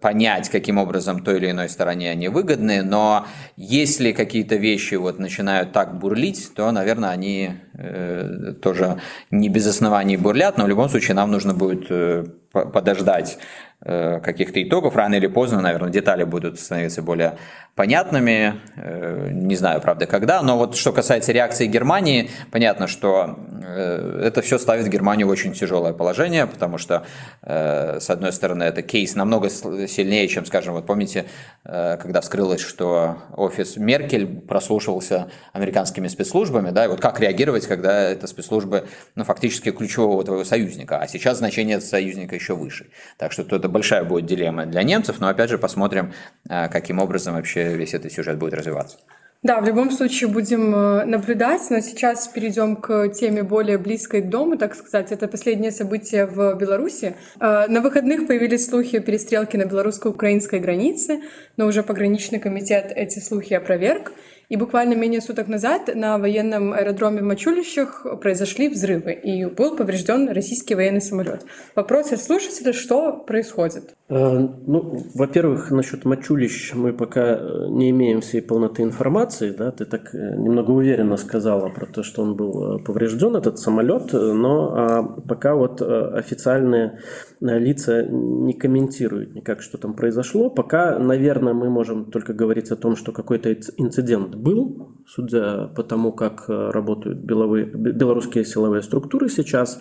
понять, 0.02 0.50
каким 0.50 0.78
образом 0.78 1.22
той 1.22 1.38
или 1.38 1.52
иной 1.52 1.70
стороне 1.70 2.10
они 2.10 2.30
выгодны, 2.30 2.84
но 2.84 3.28
если 3.58 4.12
какие-то 4.12 4.56
вещи 4.56 4.96
вот 4.96 5.20
начинают 5.20 5.72
так 5.72 6.00
бурлить, 6.00 6.52
то, 6.56 6.72
наверное, 6.72 7.10
они 7.10 7.52
э, 7.74 8.54
тоже 8.62 9.00
не 9.32 9.50
без 9.50 9.68
оснований 9.68 10.18
бурлят, 10.18 10.58
но 10.58 10.66
в 10.66 10.68
любом 10.70 10.90
случае 10.90 11.16
нам 11.16 11.32
нужно 11.32 11.54
будет 11.54 11.86
э, 11.90 12.26
подождать 12.64 13.38
э, 13.82 14.20
каких-то 14.22 14.64
итогов. 14.64 14.96
Рано 14.96 15.16
или 15.16 15.28
поздно, 15.28 15.62
наверное, 15.62 15.90
детали 15.90 16.24
будут 16.24 16.60
становиться 16.60 17.02
более 17.02 17.38
понятными. 17.76 18.62
Э, 18.78 19.30
не 19.32 19.56
знаю, 19.56 19.82
правда, 19.82 20.06
когда. 20.06 20.42
Но 20.42 20.58
вот 20.58 20.76
что 20.76 20.94
касается 20.94 21.34
реакции 21.34 21.68
Германии, 21.68 22.30
понятно, 22.52 22.88
что 22.88 23.38
э, 23.64 24.22
это 24.26 24.42
все 24.42 24.58
ставит 24.58 24.88
Германию 24.88 25.28
в 25.28 25.32
очень 25.32 25.54
тяжелое 25.54 25.94
положение, 25.94 26.48
потому 26.48 26.78
что, 26.78 27.06
с 27.42 28.10
одной 28.10 28.32
стороны, 28.32 28.64
это 28.64 28.82
кейс 28.82 29.16
намного 29.16 29.50
сильнее, 29.50 30.28
чем, 30.28 30.46
скажем, 30.46 30.74
вот 30.74 30.86
помните, 30.86 31.26
когда 31.64 32.22
вскрылось, 32.22 32.62
что 32.62 33.18
офис 33.36 33.78
Меркель 33.78 34.26
прослушивался 34.26 35.28
американскими 35.54 36.08
спецслужбами, 36.08 36.70
да, 36.70 36.86
и 36.86 36.88
вот 36.88 37.02
как 37.02 37.20
реагировать, 37.20 37.68
когда 37.68 38.10
это 38.10 38.28
спецслужбы, 38.28 38.88
ну, 39.16 39.24
фактически 39.24 39.72
ключевого 39.72 40.24
твоего 40.24 40.44
союзника, 40.44 41.00
а 41.00 41.08
сейчас 41.08 41.40
значение 41.40 41.82
союзника 41.82 42.36
еще 42.36 42.45
выше. 42.54 42.88
Так 43.18 43.32
что 43.32 43.44
это 43.44 43.70
большая 43.70 44.04
будет 44.04 44.26
дилемма 44.26 44.66
для 44.66 44.84
немцев, 44.84 45.20
но 45.20 45.28
опять 45.28 45.50
же 45.50 45.58
посмотрим, 45.58 46.14
каким 46.48 47.00
образом 47.00 47.36
вообще 47.36 47.76
весь 47.76 47.94
этот 47.94 48.12
сюжет 48.12 48.38
будет 48.38 48.54
развиваться. 48.54 48.98
Да, 49.46 49.62
в 49.62 49.66
любом 49.68 49.92
случае 49.92 50.28
будем 50.28 50.74
э, 50.74 51.06
наблюдать, 51.06 51.62
но 51.70 51.80
сейчас 51.80 52.28
перейдем 52.28 52.76
к 52.76 53.10
теме 53.10 53.44
более 53.44 53.78
близкой 53.78 54.22
к 54.22 54.30
дому, 54.30 54.58
так 54.58 54.74
сказать. 54.74 55.12
Это 55.12 55.28
последнее 55.28 55.72
событие 55.72 56.26
в 56.26 56.56
Беларуси. 56.56 57.16
Э, 57.40 57.68
на 57.68 57.82
выходных 57.82 58.26
появились 58.26 58.68
слухи 58.68 58.96
о 58.96 59.02
перестрелке 59.02 59.60
на 59.60 59.66
белорусско-украинской 59.66 60.60
границе, 60.60 61.22
но 61.58 61.68
уже 61.68 61.84
пограничный 61.84 62.40
комитет 62.40 62.92
эти 62.96 63.20
слухи 63.20 63.54
опроверг. 63.54 64.14
И 64.50 64.58
буквально 64.58 64.94
менее 64.94 65.22
суток 65.22 65.48
назад 65.48 65.90
на 65.96 66.18
военном 66.18 66.74
аэродроме 66.74 67.22
в 67.22 67.26
Мачулищах 67.26 68.06
произошли 68.22 68.70
взрывы, 68.70 69.14
и 69.14 69.46
был 69.46 69.76
поврежден 69.76 70.30
российский 70.30 70.76
военный 70.76 71.02
самолет. 71.02 71.46
Вопрос 71.76 72.12
от 72.12 72.22
слушателя, 72.22 72.74
что 72.74 73.14
происходит? 73.14 73.96
Э, 74.08 74.38
ну, 74.68 75.04
во-первых, 75.16 75.72
насчет 75.72 76.06
Мачулищ 76.06 76.74
мы 76.76 76.94
пока 76.94 77.38
э, 77.38 77.68
не 77.70 77.90
имеем 77.90 78.22
всей 78.22 78.42
полноты 78.42 78.84
информации. 78.84 79.52
Да? 79.52 79.72
Ты 79.72 79.86
так 79.86 80.14
э, 80.14 80.36
немного 80.38 80.72
уверенно 80.72 81.18
сказала 81.18 81.70
про 81.70 81.88
то, 81.88 82.04
что 82.04 82.22
он 82.22 82.36
был 82.36 82.80
поврежден, 82.80 83.36
этот 83.36 83.58
самолет, 83.58 84.14
но 84.14 84.74
а, 84.76 85.04
пока 85.28 85.56
вот 85.56 85.82
официальные 85.82 87.00
лица 87.40 88.04
не 88.04 88.54
комментируют 88.54 89.34
никак, 89.34 89.62
что 89.62 89.78
там 89.78 89.96
произошло. 89.96 90.50
Пока, 90.50 91.00
наверное, 91.00 91.54
мы 91.54 91.70
можем 91.70 92.12
только 92.12 92.34
говорить 92.34 92.72
о 92.72 92.76
том, 92.76 92.96
что 92.96 93.12
какой-то 93.12 93.54
инцидент 93.78 94.35
был, 94.36 94.92
судя 95.08 95.68
по 95.68 95.84
тому, 95.84 96.12
как 96.12 96.46
работают 96.48 97.20
беловые, 97.20 97.66
белорусские 97.66 98.46
силовые 98.46 98.84
структуры 98.84 99.30
сейчас 99.30 99.80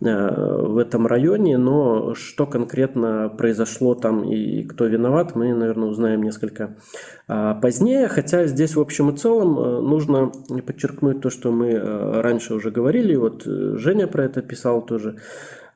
в 0.00 0.78
этом 0.78 1.06
районе, 1.06 1.56
но 1.56 2.14
что 2.14 2.46
конкретно 2.46 3.28
произошло 3.28 3.94
там 3.94 4.24
и 4.24 4.62
кто 4.64 4.86
виноват, 4.86 5.34
мы, 5.34 5.54
наверное, 5.54 5.88
узнаем 5.88 6.22
несколько 6.22 6.76
а, 7.28 7.54
позднее. 7.54 8.06
Хотя 8.08 8.46
здесь, 8.46 8.76
в 8.76 8.80
общем 8.80 9.10
и 9.10 9.16
целом, 9.16 9.58
э, 9.58 9.80
нужно 9.80 10.30
подчеркнуть 10.64 11.20
то, 11.20 11.28
что 11.28 11.50
мы 11.50 11.70
э, 11.72 12.20
раньше 12.20 12.54
уже 12.54 12.70
говорили, 12.70 13.16
вот 13.16 13.44
э, 13.46 13.76
Женя 13.78 14.06
про 14.06 14.24
это 14.24 14.42
писал 14.42 14.84
тоже, 14.86 15.16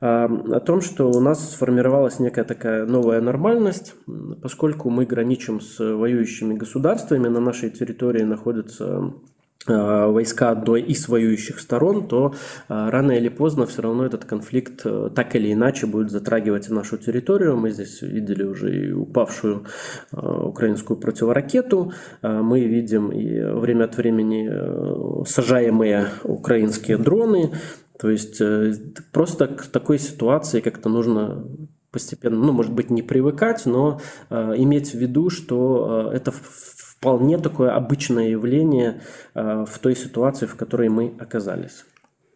о 0.01 0.59
том, 0.59 0.81
что 0.81 1.11
у 1.11 1.19
нас 1.19 1.51
сформировалась 1.51 2.19
некая 2.19 2.43
такая 2.43 2.85
новая 2.85 3.21
нормальность, 3.21 3.93
поскольку 4.41 4.89
мы 4.89 5.05
граничим 5.05 5.61
с 5.61 5.77
воюющими 5.79 6.55
государствами, 6.55 7.27
на 7.27 7.39
нашей 7.39 7.69
территории 7.69 8.23
находятся 8.23 9.13
Э, 9.67 10.07
войска 10.07 10.49
одной 10.49 10.81
из 10.81 11.07
воюющих 11.07 11.59
сторон, 11.59 12.07
то 12.07 12.33
э, 12.67 12.89
рано 12.89 13.11
или 13.11 13.29
поздно 13.29 13.67
все 13.67 13.83
равно 13.83 14.03
этот 14.07 14.25
конфликт 14.25 14.81
э, 14.85 15.11
так 15.15 15.35
или 15.35 15.53
иначе 15.53 15.85
будет 15.85 16.09
затрагивать 16.09 16.67
нашу 16.71 16.97
территорию. 16.97 17.55
Мы 17.57 17.69
здесь 17.69 18.01
видели 18.01 18.43
уже 18.43 18.75
и 18.75 18.91
упавшую 18.91 19.65
украинскую 20.11 20.99
противоракету, 20.99 21.93
мы 22.23 22.61
видим 22.61 23.11
и 23.11 23.39
время 23.39 23.85
от 23.85 23.97
времени 23.97 25.25
сажаемые 25.25 26.07
украинские 26.23 26.97
дроны. 26.97 27.51
То 28.01 28.09
есть 28.09 28.41
просто 29.11 29.47
к 29.47 29.67
такой 29.67 29.99
ситуации 29.99 30.59
как-то 30.59 30.89
нужно 30.89 31.45
постепенно, 31.91 32.37
ну, 32.37 32.51
может 32.51 32.73
быть, 32.73 32.89
не 32.89 33.03
привыкать, 33.03 33.65
но 33.65 34.01
иметь 34.29 34.91
в 34.91 34.97
виду, 34.97 35.29
что 35.29 36.09
это 36.11 36.33
вполне 37.01 37.39
такое 37.39 37.75
обычное 37.75 38.29
явление 38.29 39.01
э, 39.33 39.65
в 39.67 39.79
той 39.79 39.95
ситуации, 39.95 40.45
в 40.45 40.55
которой 40.55 40.87
мы 40.87 41.15
оказались. 41.19 41.83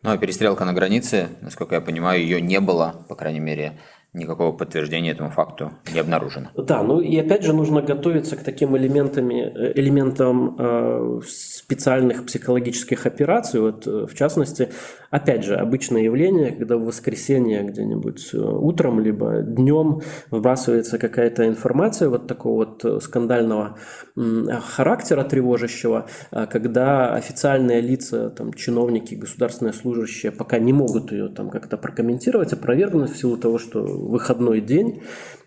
Ну 0.02 0.10
а 0.10 0.18
перестрелка 0.18 0.66
на 0.66 0.74
границе, 0.74 1.30
насколько 1.42 1.76
я 1.76 1.82
понимаю, 1.82 2.22
ее 2.22 2.42
не 2.42 2.60
было, 2.60 3.06
по 3.08 3.16
крайней 3.16 3.40
мере, 3.40 3.80
никакого 4.16 4.52
подтверждения 4.52 5.12
этому 5.12 5.30
факту 5.30 5.72
не 5.94 6.00
обнаружено. 6.00 6.50
Да, 6.56 6.82
ну 6.84 7.00
и 7.00 7.16
опять 7.18 7.44
же 7.44 7.54
нужно 7.54 7.82
готовиться 7.82 8.36
к 8.36 8.44
таким 8.44 8.76
элементами, 8.78 9.42
э, 9.42 9.74
элементам 9.76 10.56
э, 10.58 11.20
специальных 11.28 12.26
психологических 12.26 13.06
операций. 13.06 13.60
Вот, 13.60 13.86
э, 13.88 14.08
в 14.10 14.16
частности, 14.16 14.70
опять 15.12 15.44
же, 15.44 15.56
обычное 15.56 16.02
явление, 16.04 16.52
когда 16.52 16.78
в 16.78 16.86
воскресенье 16.86 17.64
где-нибудь 17.64 18.30
э, 18.34 18.38
утром 18.38 19.00
либо 19.00 19.42
днем 19.42 20.02
выбрасывается 20.32 20.98
какая-то 20.98 21.48
информация 21.48 22.10
вот 22.10 22.28
такого 22.28 22.66
вот 22.66 23.04
скандального 23.04 23.78
характера 24.16 25.24
тревожащего, 25.24 26.08
когда 26.32 27.14
официальные 27.14 27.82
лица, 27.82 28.30
там, 28.30 28.54
чиновники, 28.54 29.16
государственные 29.16 29.74
служащие 29.74 30.32
пока 30.32 30.58
не 30.58 30.74
могут 30.74 31.12
ее 31.12 31.28
там 31.28 31.50
как-то 31.50 31.78
прокомментировать, 31.78 32.54
опровергнуть 32.54 33.12
в 33.12 33.18
силу 33.18 33.38
того, 33.38 33.58
что 33.58 33.82
выходной 34.06 34.62
день, 34.62 35.02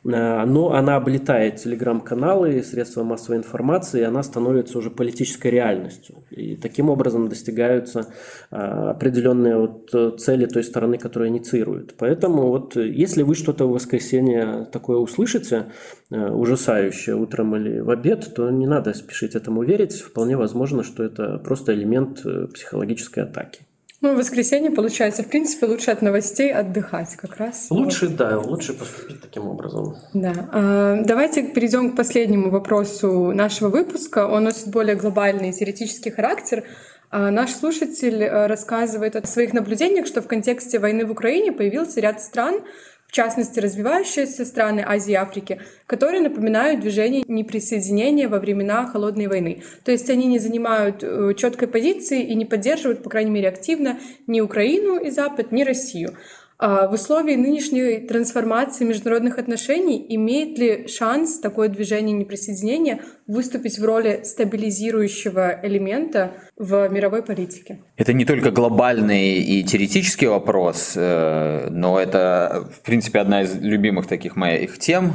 э, 0.05 0.45
но 0.45 0.73
она 0.73 0.97
облетает 0.97 1.57
телеграм-каналы, 1.57 2.63
средства 2.63 3.05
массовой 3.05 3.39
информации, 3.39 4.01
и 4.01 4.05
она 4.05 4.23
становится 4.23 4.79
уже 4.79 4.91
политической 4.91 5.49
реальностью. 5.49 6.17
И 6.31 6.57
таким 6.57 6.91
образом 6.91 7.29
достигаются 7.29 8.07
э, 8.51 8.57
определенные 8.57 9.57
вот 9.57 9.95
э, 9.95 10.13
цели 10.19 10.47
той 10.47 10.65
стороны, 10.65 10.99
которая 10.99 11.31
инициирует. 11.31 11.95
Поэтому 11.99 12.49
вот 12.49 12.77
если 12.77 13.23
вы 13.23 13.35
что-то 13.35 13.67
в 13.67 13.73
воскресенье 13.73 14.67
такое 14.73 14.99
услышите, 14.99 15.67
ужасающее 16.11 17.15
утром 17.15 17.55
или 17.57 17.81
в 17.81 17.91
обед, 17.91 18.33
то 18.35 18.51
не 18.51 18.67
надо 18.67 18.95
спешить 18.95 19.35
этому 19.35 19.63
верить. 19.63 20.01
Вполне 20.01 20.37
возможно, 20.37 20.83
что 20.83 21.05
это 21.05 21.39
просто 21.39 21.75
элемент 21.75 22.23
психологической 22.55 23.25
атаки. 23.25 23.68
Ну, 24.01 24.15
в 24.15 24.19
воскресенье, 24.19 24.71
получается, 24.71 25.25
в 25.25 25.29
принципе, 25.29 25.67
лучше 25.67 25.91
от 25.91 26.03
новостей 26.03 26.53
отдыхать 26.53 27.17
как 27.17 27.37
раз. 27.37 27.67
Лучше, 27.71 28.07
вот. 28.07 28.17
да, 28.17 28.39
лучше 28.39 28.73
поступить 28.75 29.21
таким 29.21 29.49
образом. 29.49 29.97
Да. 30.15 30.49
А, 30.53 31.03
давайте 31.03 31.43
перейдем 31.43 31.93
к 31.93 31.97
последнему 31.97 32.51
вопросу 32.51 33.33
нашего 33.33 33.71
выпуска. 33.71 34.29
Он 34.29 34.45
носит 34.45 34.69
более 34.69 34.95
глобальный 34.95 35.53
теоретический 35.53 36.13
характер. 36.13 36.63
А, 37.11 37.33
наш 37.33 37.51
слушатель 37.51 38.23
э, 38.23 38.47
рассказывает 38.47 39.17
о 39.17 39.27
своих 39.27 39.53
наблюдениях, 39.53 40.07
что 40.07 40.23
в 40.23 40.29
контексте 40.29 40.79
войны 40.79 41.05
в 41.05 41.11
Украине 41.11 41.51
появился 41.51 42.01
ряд 42.01 42.23
стран, 42.23 42.61
в 43.09 43.13
частности 43.13 43.59
развивающиеся 43.59 44.45
страны 44.45 44.85
Азии 44.87 45.13
и 45.13 45.17
Африки, 45.17 45.61
которые 45.87 46.21
напоминают 46.21 46.81
движение 46.81 47.25
неприсоединения 47.27 48.29
во 48.29 48.39
времена 48.39 48.87
Холодной 48.87 49.27
войны. 49.27 49.63
То 49.83 49.91
есть 49.91 50.11
они 50.11 50.27
не 50.27 50.39
занимают 50.39 51.03
э, 51.03 51.33
четкой 51.35 51.69
позиции 51.69 52.23
и 52.23 52.35
не 52.35 52.45
поддерживают, 52.45 53.03
по 53.03 53.09
крайней 53.09 53.31
мере, 53.31 53.49
активно 53.49 53.99
ни 54.27 54.43
Украину 54.43 55.01
и 55.01 55.11
Запад, 55.11 55.53
ни 55.53 55.65
Россию. 55.65 56.15
А 56.61 56.89
в 56.89 56.95
условии 56.95 57.37
нынешней 57.37 58.01
трансформации 58.01 58.85
международных 58.85 59.39
отношений 59.39 60.05
имеет 60.09 60.59
ли 60.59 60.89
шанс 60.89 61.39
такое 61.39 61.69
движение 61.69 62.17
неприсоединения 62.17 63.01
выступить 63.29 63.79
в 63.79 63.85
роли 63.85 64.23
стабилизирующего 64.25 65.61
элемента 65.63 66.33
в 66.57 66.89
мировой 66.89 67.23
политике? 67.23 67.79
Это 67.97 68.13
не 68.13 68.25
только 68.25 68.51
глобальный 68.51 69.35
и 69.35 69.63
теоретический 69.63 70.27
вопрос, 70.27 70.95
э, 70.97 71.69
но 71.71 72.01
это, 72.01 72.69
в 72.73 72.85
принципе, 72.85 73.21
одна 73.21 73.43
из 73.43 73.55
любимых 73.55 74.09
таких 74.09 74.35
моих 74.35 74.81
тем, 74.81 75.15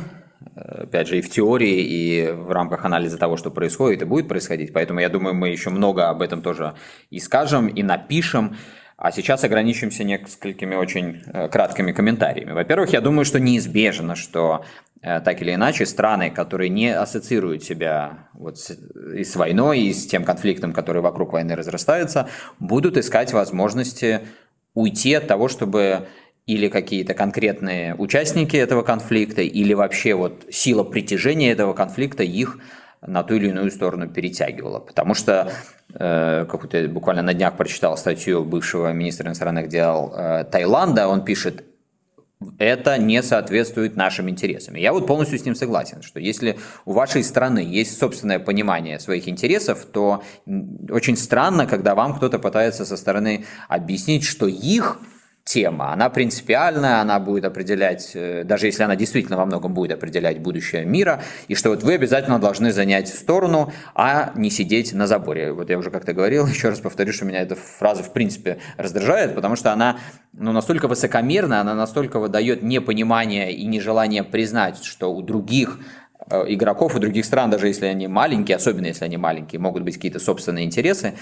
опять 0.55 1.09
же, 1.09 1.17
и 1.17 1.21
в 1.21 1.29
теории, 1.29 1.81
и 1.81 2.31
в 2.31 2.51
рамках 2.51 2.85
анализа 2.85 3.17
того, 3.17 3.35
что 3.35 3.51
происходит 3.51 4.01
и 4.01 4.05
будет 4.05 4.29
происходить. 4.29 4.71
Поэтому 4.71 5.01
я 5.01 5.09
думаю, 5.09 5.35
мы 5.35 5.49
еще 5.49 5.71
много 5.71 6.07
об 6.07 6.21
этом 6.21 6.41
тоже 6.41 6.75
и 7.09 7.19
скажем, 7.19 7.67
и 7.67 7.83
напишем. 7.83 8.55
А 9.03 9.11
сейчас 9.11 9.43
ограничимся 9.43 10.05
несколькими 10.05 10.75
очень 10.75 11.23
э, 11.25 11.49
краткими 11.49 11.91
комментариями. 11.91 12.53
Во-первых, 12.53 12.93
я 12.93 13.01
думаю, 13.01 13.25
что 13.25 13.37
неизбежно, 13.37 14.15
что 14.15 14.63
э, 15.01 15.19
так 15.19 15.41
или 15.41 15.53
иначе 15.53 15.85
страны, 15.85 16.31
которые 16.31 16.69
не 16.69 16.87
ассоциируют 16.87 17.65
себя 17.65 18.29
вот 18.31 18.59
с, 18.59 18.71
и 19.13 19.25
с 19.25 19.35
войной, 19.35 19.81
и 19.81 19.93
с 19.93 20.07
тем 20.07 20.23
конфликтом, 20.23 20.71
который 20.71 21.01
вокруг 21.01 21.33
войны 21.33 21.53
разрастается, 21.53 22.29
будут 22.59 22.95
искать 22.95 23.33
возможности 23.33 24.21
уйти 24.73 25.15
от 25.15 25.27
того, 25.27 25.49
чтобы 25.49 26.07
или 26.45 26.69
какие-то 26.69 27.13
конкретные 27.13 27.95
участники 27.95 28.55
этого 28.55 28.83
конфликта, 28.83 29.41
или 29.41 29.73
вообще 29.73 30.13
вот 30.13 30.45
сила 30.49 30.85
притяжения 30.85 31.51
этого 31.51 31.73
конфликта 31.73 32.23
их 32.23 32.57
на 33.05 33.23
ту 33.23 33.35
или 33.35 33.49
иную 33.49 33.69
сторону 33.69 34.07
перетягивала. 34.07 34.79
Потому 34.79 35.13
что, 35.13 35.51
э, 35.51 35.82
какую-то 35.97 36.87
буквально 36.87 37.21
на 37.21 37.33
днях 37.33 37.55
прочитал 37.55 37.97
статью 37.97 38.43
бывшего 38.43 38.91
министра 38.91 39.27
иностранных 39.27 39.67
дел 39.67 40.13
э, 40.15 40.43
Таиланда, 40.45 41.07
он 41.07 41.23
пишет, 41.23 41.63
это 42.57 42.97
не 42.97 43.21
соответствует 43.23 43.95
нашим 43.95 44.29
интересам. 44.29 44.75
Я 44.75 44.91
вот 44.93 45.07
полностью 45.07 45.39
с 45.39 45.45
ним 45.45 45.55
согласен, 45.55 46.01
что 46.01 46.19
если 46.19 46.57
у 46.85 46.93
вашей 46.93 47.23
страны 47.23 47.59
есть 47.59 47.97
собственное 47.97 48.39
понимание 48.39 48.99
своих 48.99 49.27
интересов, 49.27 49.85
то 49.85 50.23
очень 50.89 51.15
странно, 51.15 51.65
когда 51.65 51.95
вам 51.95 52.15
кто-то 52.15 52.39
пытается 52.39 52.85
со 52.85 52.97
стороны 52.97 53.45
объяснить, 53.67 54.23
что 54.23 54.47
их 54.47 54.99
тема. 55.43 55.91
Она 55.91 56.09
принципиальная, 56.09 57.01
она 57.01 57.19
будет 57.19 57.43
определять, 57.45 58.11
э, 58.13 58.43
даже 58.45 58.67
если 58.67 58.83
она 58.83 58.95
действительно 58.95 59.37
во 59.37 59.45
многом 59.45 59.73
будет 59.73 59.91
определять 59.91 60.39
будущее 60.39 60.85
мира, 60.85 61.21
и 61.47 61.55
что 61.55 61.69
вот 61.69 61.83
вы 61.83 61.95
обязательно 61.95 62.39
должны 62.39 62.71
занять 62.71 63.09
сторону, 63.09 63.71
а 63.93 64.31
не 64.35 64.49
сидеть 64.49 64.93
на 64.93 65.05
заборе. 65.05 65.51
Вот 65.51 65.69
я 65.69 65.77
уже 65.77 65.91
как-то 65.91 66.13
говорил, 66.13 66.47
еще 66.47 66.69
раз 66.69 66.79
повторю, 66.79 67.11
что 67.11 67.25
меня 67.25 67.41
эта 67.41 67.55
фраза 67.55 68.03
в 68.03 68.13
принципе 68.13 68.59
раздражает, 68.77 69.35
потому 69.35 69.55
что 69.57 69.73
она 69.73 69.97
ну, 70.31 70.53
настолько 70.53 70.87
высокомерна, 70.87 71.59
она 71.59 71.75
настолько 71.75 72.19
выдает 72.19 72.63
непонимание 72.63 73.51
и 73.51 73.65
нежелание 73.65 74.23
признать, 74.23 74.83
что 74.83 75.13
у 75.13 75.21
других 75.21 75.79
э, 76.29 76.45
игроков, 76.47 76.95
у 76.95 76.99
других 76.99 77.25
стран, 77.25 77.49
даже 77.49 77.67
если 77.67 77.87
они 77.87 78.07
маленькие, 78.07 78.55
особенно 78.55 78.85
если 78.85 79.03
они 79.03 79.17
маленькие, 79.17 79.59
могут 79.59 79.83
быть 79.83 79.95
какие-то 79.95 80.19
собственные 80.19 80.63
интересы, 80.63 81.15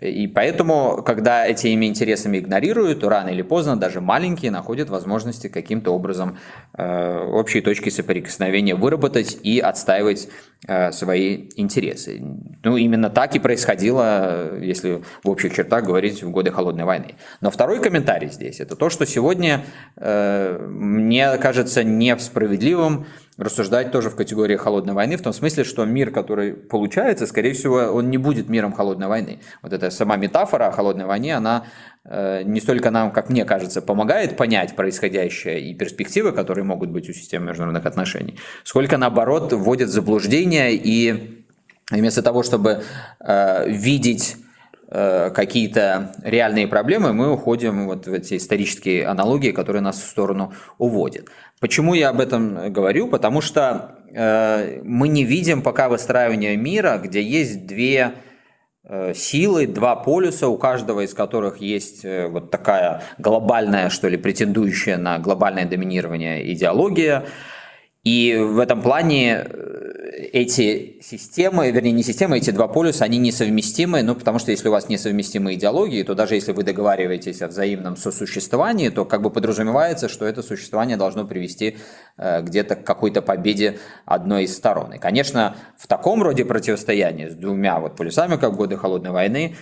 и 0.00 0.26
поэтому, 0.26 1.02
когда 1.04 1.46
этими 1.46 1.84
интересами 1.84 2.38
игнорируют, 2.38 3.04
рано 3.04 3.28
или 3.28 3.42
поздно 3.42 3.76
даже 3.76 4.00
маленькие 4.00 4.50
находят 4.50 4.88
возможности 4.88 5.48
каким-то 5.48 5.90
образом 5.90 6.38
э, 6.72 7.18
общие 7.18 7.62
точки 7.62 7.90
соприкосновения 7.90 8.74
выработать 8.74 9.38
и 9.42 9.60
отстаивать 9.60 10.28
э, 10.66 10.92
свои 10.92 11.50
интересы. 11.56 12.22
Ну, 12.64 12.78
именно 12.78 13.10
так 13.10 13.36
и 13.36 13.38
происходило, 13.38 14.58
если 14.58 15.02
в 15.22 15.28
общих 15.28 15.54
чертах 15.54 15.84
говорить, 15.84 16.22
в 16.22 16.30
годы 16.30 16.50
Холодной 16.50 16.84
войны. 16.84 17.16
Но 17.42 17.50
второй 17.50 17.82
комментарий 17.82 18.30
здесь– 18.30 18.60
это 18.60 18.76
то, 18.76 18.88
что 18.88 19.04
сегодня, 19.04 19.66
э, 19.96 20.58
мне 20.70 21.36
кажется, 21.36 21.84
несправедливым 21.84 23.06
рассуждать 23.38 23.90
тоже 23.90 24.10
в 24.10 24.16
категории 24.16 24.56
холодной 24.56 24.94
войны, 24.94 25.16
в 25.16 25.22
том 25.22 25.32
смысле, 25.32 25.64
что 25.64 25.84
мир, 25.84 26.10
который 26.10 26.52
получается, 26.52 27.26
скорее 27.26 27.52
всего, 27.52 27.76
он 27.76 28.10
не 28.10 28.18
будет 28.18 28.48
миром 28.48 28.72
холодной 28.72 29.06
войны. 29.06 29.40
Вот 29.62 29.72
эта 29.72 29.90
сама 29.90 30.16
метафора 30.16 30.66
о 30.66 30.72
холодной 30.72 31.06
войне, 31.06 31.34
она 31.36 31.64
э, 32.04 32.42
не 32.44 32.60
столько 32.60 32.90
нам, 32.90 33.10
как 33.10 33.30
мне 33.30 33.44
кажется, 33.44 33.80
помогает 33.80 34.36
понять 34.36 34.76
происходящее 34.76 35.60
и 35.60 35.74
перспективы, 35.74 36.32
которые 36.32 36.64
могут 36.64 36.90
быть 36.90 37.08
у 37.08 37.12
системы 37.12 37.46
международных 37.46 37.86
отношений, 37.86 38.38
сколько 38.64 38.98
наоборот 38.98 39.52
вводит 39.52 39.88
в 39.88 39.92
заблуждение 39.92 40.74
и 40.74 41.44
вместо 41.90 42.22
того, 42.22 42.42
чтобы 42.42 42.82
э, 43.20 43.68
видеть 43.68 44.36
какие-то 44.92 46.12
реальные 46.22 46.68
проблемы, 46.68 47.14
мы 47.14 47.32
уходим 47.32 47.86
вот 47.86 48.06
в 48.06 48.12
эти 48.12 48.36
исторические 48.36 49.06
аналогии, 49.06 49.50
которые 49.50 49.80
нас 49.80 49.98
в 49.98 50.06
сторону 50.06 50.52
уводят. 50.76 51.28
Почему 51.62 51.94
я 51.94 52.08
об 52.08 52.20
этом 52.20 52.72
говорю? 52.72 53.06
Потому 53.06 53.40
что 53.40 53.98
э, 54.12 54.80
мы 54.82 55.06
не 55.06 55.22
видим 55.22 55.62
пока 55.62 55.88
выстраивания 55.88 56.56
мира, 56.56 57.00
где 57.00 57.22
есть 57.22 57.66
две 57.66 58.14
э, 58.84 59.14
силы, 59.14 59.68
два 59.68 59.94
полюса, 59.94 60.48
у 60.48 60.58
каждого 60.58 61.02
из 61.04 61.14
которых 61.14 61.58
есть 61.58 62.04
э, 62.04 62.26
вот 62.26 62.50
такая 62.50 63.02
глобальная, 63.18 63.90
что 63.90 64.08
ли, 64.08 64.16
претендующая 64.16 64.96
на 64.96 65.20
глобальное 65.20 65.64
доминирование 65.64 66.52
идеология. 66.52 67.26
И 68.04 68.36
в 68.36 68.58
этом 68.58 68.82
плане 68.82 69.46
эти 70.32 70.98
системы, 71.02 71.70
вернее, 71.70 71.92
не 71.92 72.02
системы, 72.02 72.38
эти 72.38 72.50
два 72.50 72.68
полюса, 72.68 73.04
они 73.04 73.18
несовместимы, 73.18 74.02
ну, 74.02 74.14
потому 74.14 74.38
что 74.38 74.50
если 74.50 74.68
у 74.68 74.72
вас 74.72 74.88
несовместимые 74.88 75.56
идеологии, 75.56 76.02
то 76.02 76.14
даже 76.14 76.34
если 76.34 76.52
вы 76.52 76.62
договариваетесь 76.62 77.42
о 77.42 77.48
взаимном 77.48 77.96
сосуществовании, 77.96 78.88
то 78.88 79.04
как 79.04 79.22
бы 79.22 79.30
подразумевается, 79.30 80.08
что 80.08 80.26
это 80.26 80.42
существование 80.42 80.96
должно 80.96 81.26
привести 81.26 81.76
э, 82.16 82.42
где-то 82.42 82.76
к 82.76 82.84
какой-то 82.84 83.22
победе 83.22 83.78
одной 84.04 84.44
из 84.44 84.56
сторон. 84.56 84.94
И, 84.94 84.98
конечно, 84.98 85.56
в 85.78 85.86
таком 85.86 86.22
роде 86.22 86.44
противостояния 86.44 87.30
с 87.30 87.34
двумя 87.34 87.78
вот 87.78 87.96
полюсами, 87.96 88.36
как 88.36 88.56
годы 88.56 88.76
Холодной 88.76 89.10
войны, 89.10 89.56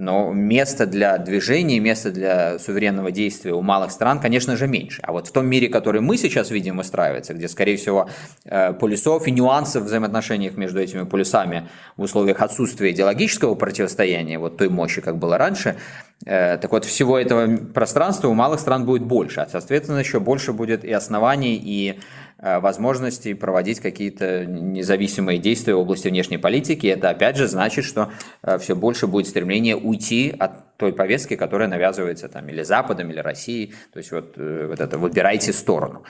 но 0.00 0.32
место 0.32 0.86
для 0.86 1.18
движения, 1.18 1.78
место 1.78 2.10
для 2.10 2.58
суверенного 2.58 3.10
действия 3.10 3.52
у 3.52 3.60
малых 3.60 3.90
стран, 3.92 4.18
конечно 4.18 4.56
же, 4.56 4.66
меньше. 4.66 5.00
А 5.02 5.12
вот 5.12 5.28
в 5.28 5.32
том 5.32 5.46
мире, 5.46 5.68
который 5.68 6.00
мы 6.00 6.16
сейчас 6.16 6.50
видим 6.50 6.78
выстраивается, 6.78 7.34
где, 7.34 7.48
скорее 7.48 7.76
всего, 7.76 8.08
э, 8.46 8.72
полюсов 8.72 9.26
и 9.26 9.30
нюансов 9.30 9.82
в 9.82 9.86
взаимоотношениях 9.86 10.56
между 10.56 10.80
этими 10.80 11.04
полюсами 11.04 11.68
в 11.98 12.02
условиях 12.02 12.40
отсутствия 12.40 12.92
идеологического 12.92 13.54
противостояния, 13.54 14.38
вот 14.38 14.56
той 14.56 14.70
мощи, 14.70 15.02
как 15.02 15.18
было 15.18 15.36
раньше, 15.36 15.76
э, 16.24 16.56
так 16.56 16.72
вот, 16.72 16.86
всего 16.86 17.18
этого 17.18 17.58
пространства 17.58 18.28
у 18.28 18.34
малых 18.34 18.58
стран 18.60 18.86
будет 18.86 19.02
больше, 19.02 19.40
а, 19.40 19.48
соответственно, 19.50 19.98
еще 19.98 20.18
больше 20.18 20.54
будет 20.54 20.82
и 20.82 20.92
оснований, 20.92 21.60
и 21.62 22.00
возможности 22.42 23.34
проводить 23.34 23.80
какие-то 23.80 24.46
независимые 24.46 25.38
действия 25.38 25.74
в 25.74 25.78
области 25.78 26.08
внешней 26.08 26.38
политики. 26.38 26.86
Это 26.86 27.10
опять 27.10 27.36
же 27.36 27.46
значит, 27.46 27.84
что 27.84 28.12
э, 28.42 28.58
все 28.58 28.74
больше 28.74 29.06
будет 29.06 29.26
стремление 29.26 29.76
уйти 29.76 30.34
от 30.38 30.76
той 30.76 30.92
повестки, 30.92 31.36
которая 31.36 31.68
навязывается 31.68 32.28
там 32.28 32.48
или 32.48 32.62
Западом, 32.62 33.10
или 33.10 33.18
Россией. 33.20 33.74
То 33.92 33.98
есть 33.98 34.12
вот, 34.12 34.34
э, 34.36 34.66
вот 34.68 34.80
это 34.80 34.96
выбирайте 34.96 35.52
сторону. 35.52 36.04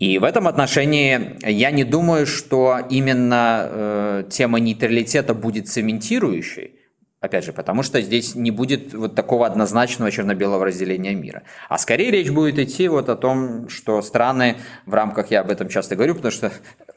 И 0.00 0.18
в 0.18 0.24
этом 0.24 0.48
отношении 0.48 1.36
я 1.48 1.70
не 1.70 1.84
думаю, 1.84 2.26
что 2.26 2.78
именно 2.90 3.68
э, 3.70 4.24
тема 4.30 4.58
нейтралитета 4.58 5.34
будет 5.34 5.68
цементирующей, 5.68 6.79
Опять 7.20 7.44
же, 7.44 7.52
потому 7.52 7.82
что 7.82 8.00
здесь 8.00 8.34
не 8.34 8.50
будет 8.50 8.94
вот 8.94 9.14
такого 9.14 9.46
однозначного 9.46 10.10
черно-белого 10.10 10.64
разделения 10.64 11.14
мира. 11.14 11.42
А 11.68 11.76
скорее 11.76 12.10
речь 12.10 12.30
будет 12.30 12.58
идти 12.58 12.88
вот 12.88 13.10
о 13.10 13.16
том, 13.16 13.68
что 13.68 14.00
страны 14.00 14.56
в 14.86 14.94
рамках, 14.94 15.30
я 15.30 15.40
об 15.40 15.50
этом 15.50 15.68
часто 15.68 15.96
говорю, 15.96 16.14
потому 16.14 16.32
что 16.32 16.50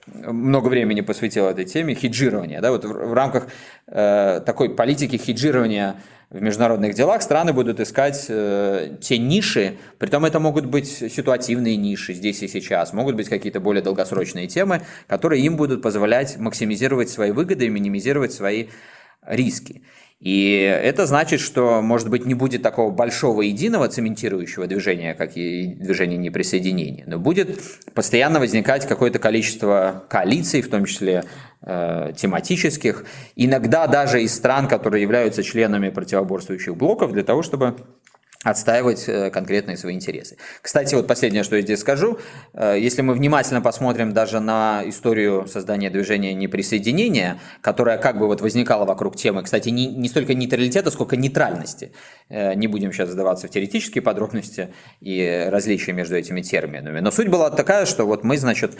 много 0.07 0.69
времени 0.69 1.01
посвятил 1.01 1.47
этой 1.47 1.65
теме, 1.65 1.93
хеджирования. 1.93 2.61
Да, 2.61 2.71
вот 2.71 2.85
в, 2.85 2.87
в 2.87 3.13
рамках 3.13 3.47
э, 3.87 4.39
такой 4.45 4.73
политики 4.73 5.17
хеджирования 5.17 5.97
в 6.29 6.41
международных 6.41 6.93
делах 6.93 7.21
страны 7.21 7.51
будут 7.51 7.81
искать 7.81 8.25
э, 8.29 8.95
те 9.01 9.17
ниши, 9.17 9.77
притом 9.99 10.23
это 10.23 10.39
могут 10.39 10.67
быть 10.67 10.87
ситуативные 10.87 11.75
ниши 11.75 12.13
здесь 12.13 12.41
и 12.43 12.47
сейчас, 12.47 12.93
могут 12.93 13.17
быть 13.17 13.27
какие-то 13.27 13.59
более 13.59 13.83
долгосрочные 13.83 14.47
темы, 14.47 14.83
которые 15.07 15.43
им 15.43 15.57
будут 15.57 15.81
позволять 15.81 16.37
максимизировать 16.37 17.09
свои 17.09 17.31
выгоды 17.31 17.65
и 17.65 17.69
минимизировать 17.69 18.31
свои 18.31 18.67
риски. 19.25 19.83
И 20.23 20.53
это 20.53 21.05
значит, 21.05 21.41
что, 21.41 21.81
может 21.81 22.09
быть, 22.09 22.25
не 22.25 22.33
будет 22.33 22.61
такого 22.61 22.91
большого 22.91 23.41
единого 23.41 23.89
цементирующего 23.89 24.67
движения, 24.67 25.15
как 25.15 25.35
и 25.35 25.67
движение 25.75 26.17
неприсоединения, 26.17 27.03
но 27.07 27.19
будет 27.19 27.59
постоянно 27.93 28.39
возникать 28.39 28.87
какое-то 28.87 29.19
количество 29.19 30.05
коалиций, 30.09 30.61
в 30.61 30.69
том 30.69 30.85
числе 30.85 31.25
э, 31.61 32.13
тематических, 32.15 33.03
иногда 33.35 33.85
даже 33.87 34.23
из 34.23 34.33
стран, 34.33 34.69
которые 34.69 35.01
являются 35.01 35.43
членами 35.43 35.89
противоборствующих 35.89 36.77
блоков, 36.77 37.11
для 37.11 37.23
того, 37.23 37.43
чтобы 37.43 37.75
отстаивать 38.43 39.05
э, 39.07 39.29
конкретные 39.29 39.77
свои 39.77 39.95
интересы. 39.95 40.37
Кстати, 40.61 40.95
вот 40.95 41.07
последнее, 41.07 41.43
что 41.43 41.55
я 41.55 41.61
здесь 41.61 41.79
скажу, 41.79 42.19
э, 42.53 42.77
если 42.79 43.01
мы 43.01 43.13
внимательно 43.13 43.61
посмотрим 43.61 44.13
даже 44.13 44.39
на 44.39 44.83
историю 44.85 45.47
создания 45.47 45.89
движения 45.89 46.33
неприсоединения, 46.33 47.39
которая 47.61 47.97
как 47.97 48.19
бы 48.19 48.27
вот 48.27 48.41
возникала 48.41 48.85
вокруг 48.85 49.15
темы, 49.15 49.43
кстати, 49.43 49.69
не, 49.69 49.87
не 49.87 50.09
столько 50.09 50.33
нейтралитета, 50.33 50.91
сколько 50.91 51.15
нейтральности. 51.15 51.93
Э, 52.29 52.53
не 52.53 52.67
будем 52.67 52.91
сейчас 52.91 53.09
сдаваться 53.09 53.47
в 53.47 53.49
теоретические 53.49 54.01
подробности 54.01 54.73
и 54.99 55.47
различия 55.49 55.93
между 55.93 56.15
этими 56.15 56.41
терминами. 56.41 56.99
Но 56.99 57.11
суть 57.11 57.29
была 57.29 57.49
такая, 57.49 57.85
что 57.85 58.05
вот 58.05 58.23
мы, 58.23 58.37
значит, 58.37 58.77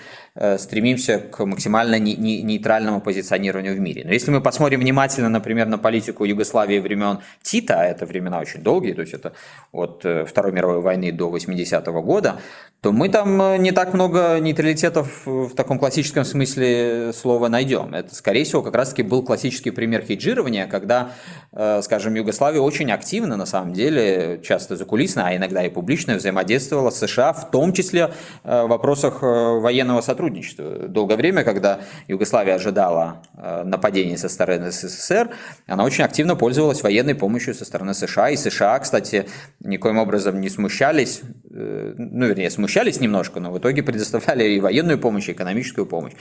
стремимся 0.58 1.20
к 1.20 1.46
максимально 1.46 2.00
нейтральному 2.00 3.02
позиционированию 3.02 3.76
в 3.76 3.80
мире. 3.80 4.04
Но 4.06 4.12
если 4.12 4.32
мы 4.32 4.42
посмотрим 4.42 4.82
внимательно, 4.82 5.30
например, 5.30 5.68
на 5.68 5.78
политику 5.78 6.26
Югославии 6.26 6.80
времен 6.80 7.20
Тита, 7.42 7.80
а 7.80 7.86
это 7.86 8.06
времена 8.06 8.40
очень 8.40 8.62
долгие, 8.62 8.94
то 8.94 9.02
есть 9.02 9.14
это 9.14 9.34
от 9.74 10.06
э, 10.06 10.24
Второй 10.26 10.52
мировой 10.54 10.82
войны 10.82 11.12
до 11.12 11.36
80-го 11.36 12.02
года, 12.04 12.40
то 12.80 12.92
мы 12.92 13.10
там 13.10 13.42
э, 13.42 13.58
не 13.58 13.72
так 13.72 13.96
много 13.96 14.38
нейтралитетов 14.40 15.26
в 15.26 15.56
таком 15.56 15.80
классическом 15.80 16.24
смысле 16.26 17.12
слова 17.12 17.48
найдем. 17.48 17.96
Это, 17.96 18.14
скорее 18.14 18.44
всего, 18.44 18.62
как 18.62 18.76
раз-таки 18.76 19.02
был 19.02 19.24
классический 19.24 19.72
пример 19.72 20.04
хеджирования, 20.04 20.68
когда, 20.68 21.14
э, 21.52 21.82
скажем, 21.82 22.14
Югославия 22.14 22.62
очень 22.62 22.92
активно, 22.92 23.36
на 23.36 23.48
самом 23.48 23.74
деле, 23.74 24.40
часто 24.44 24.76
закулисно, 24.76 25.28
а 25.28 25.36
иногда 25.36 25.66
и 25.66 25.70
публично 25.70 26.16
взаимодействовала 26.16 26.92
с 26.92 27.00
США, 27.00 27.34
в 27.34 27.50
том 27.50 27.74
числе 27.74 28.14
в 28.44 28.68
вопросах 28.68 29.22
военного 29.22 30.02
сотрудничества. 30.02 30.88
Долгое 30.88 31.16
время, 31.16 31.44
когда 31.44 31.80
Югославия 32.08 32.56
ожидала 32.56 33.24
нападений 33.64 34.18
со 34.18 34.30
стороны 34.30 34.72
СССР, 34.72 35.30
она 35.68 35.84
очень 35.84 36.04
активно 36.04 36.36
пользовалась 36.36 36.84
военной 36.84 37.16
помощью 37.16 37.56
со 37.56 37.66
стороны 37.66 37.94
США, 37.94 38.30
и 38.30 38.36
США, 38.36 38.78
кстати, 38.80 39.26
никоим 39.60 39.98
образом 39.98 40.42
не 40.42 40.50
смущались, 40.50 41.22
э, 41.52 41.94
ну, 41.98 42.26
вернее, 42.26 42.50
смущались 42.50 43.00
немножко, 43.00 43.40
но 43.40 43.52
в 43.52 43.58
итоге 43.58 43.84
предоставляли 43.84 44.52
и 44.52 44.60
военную 44.60 45.00
помощь, 45.00 45.30
и 45.30 45.32
экономическую 45.32 45.86
помощь. 45.86 46.14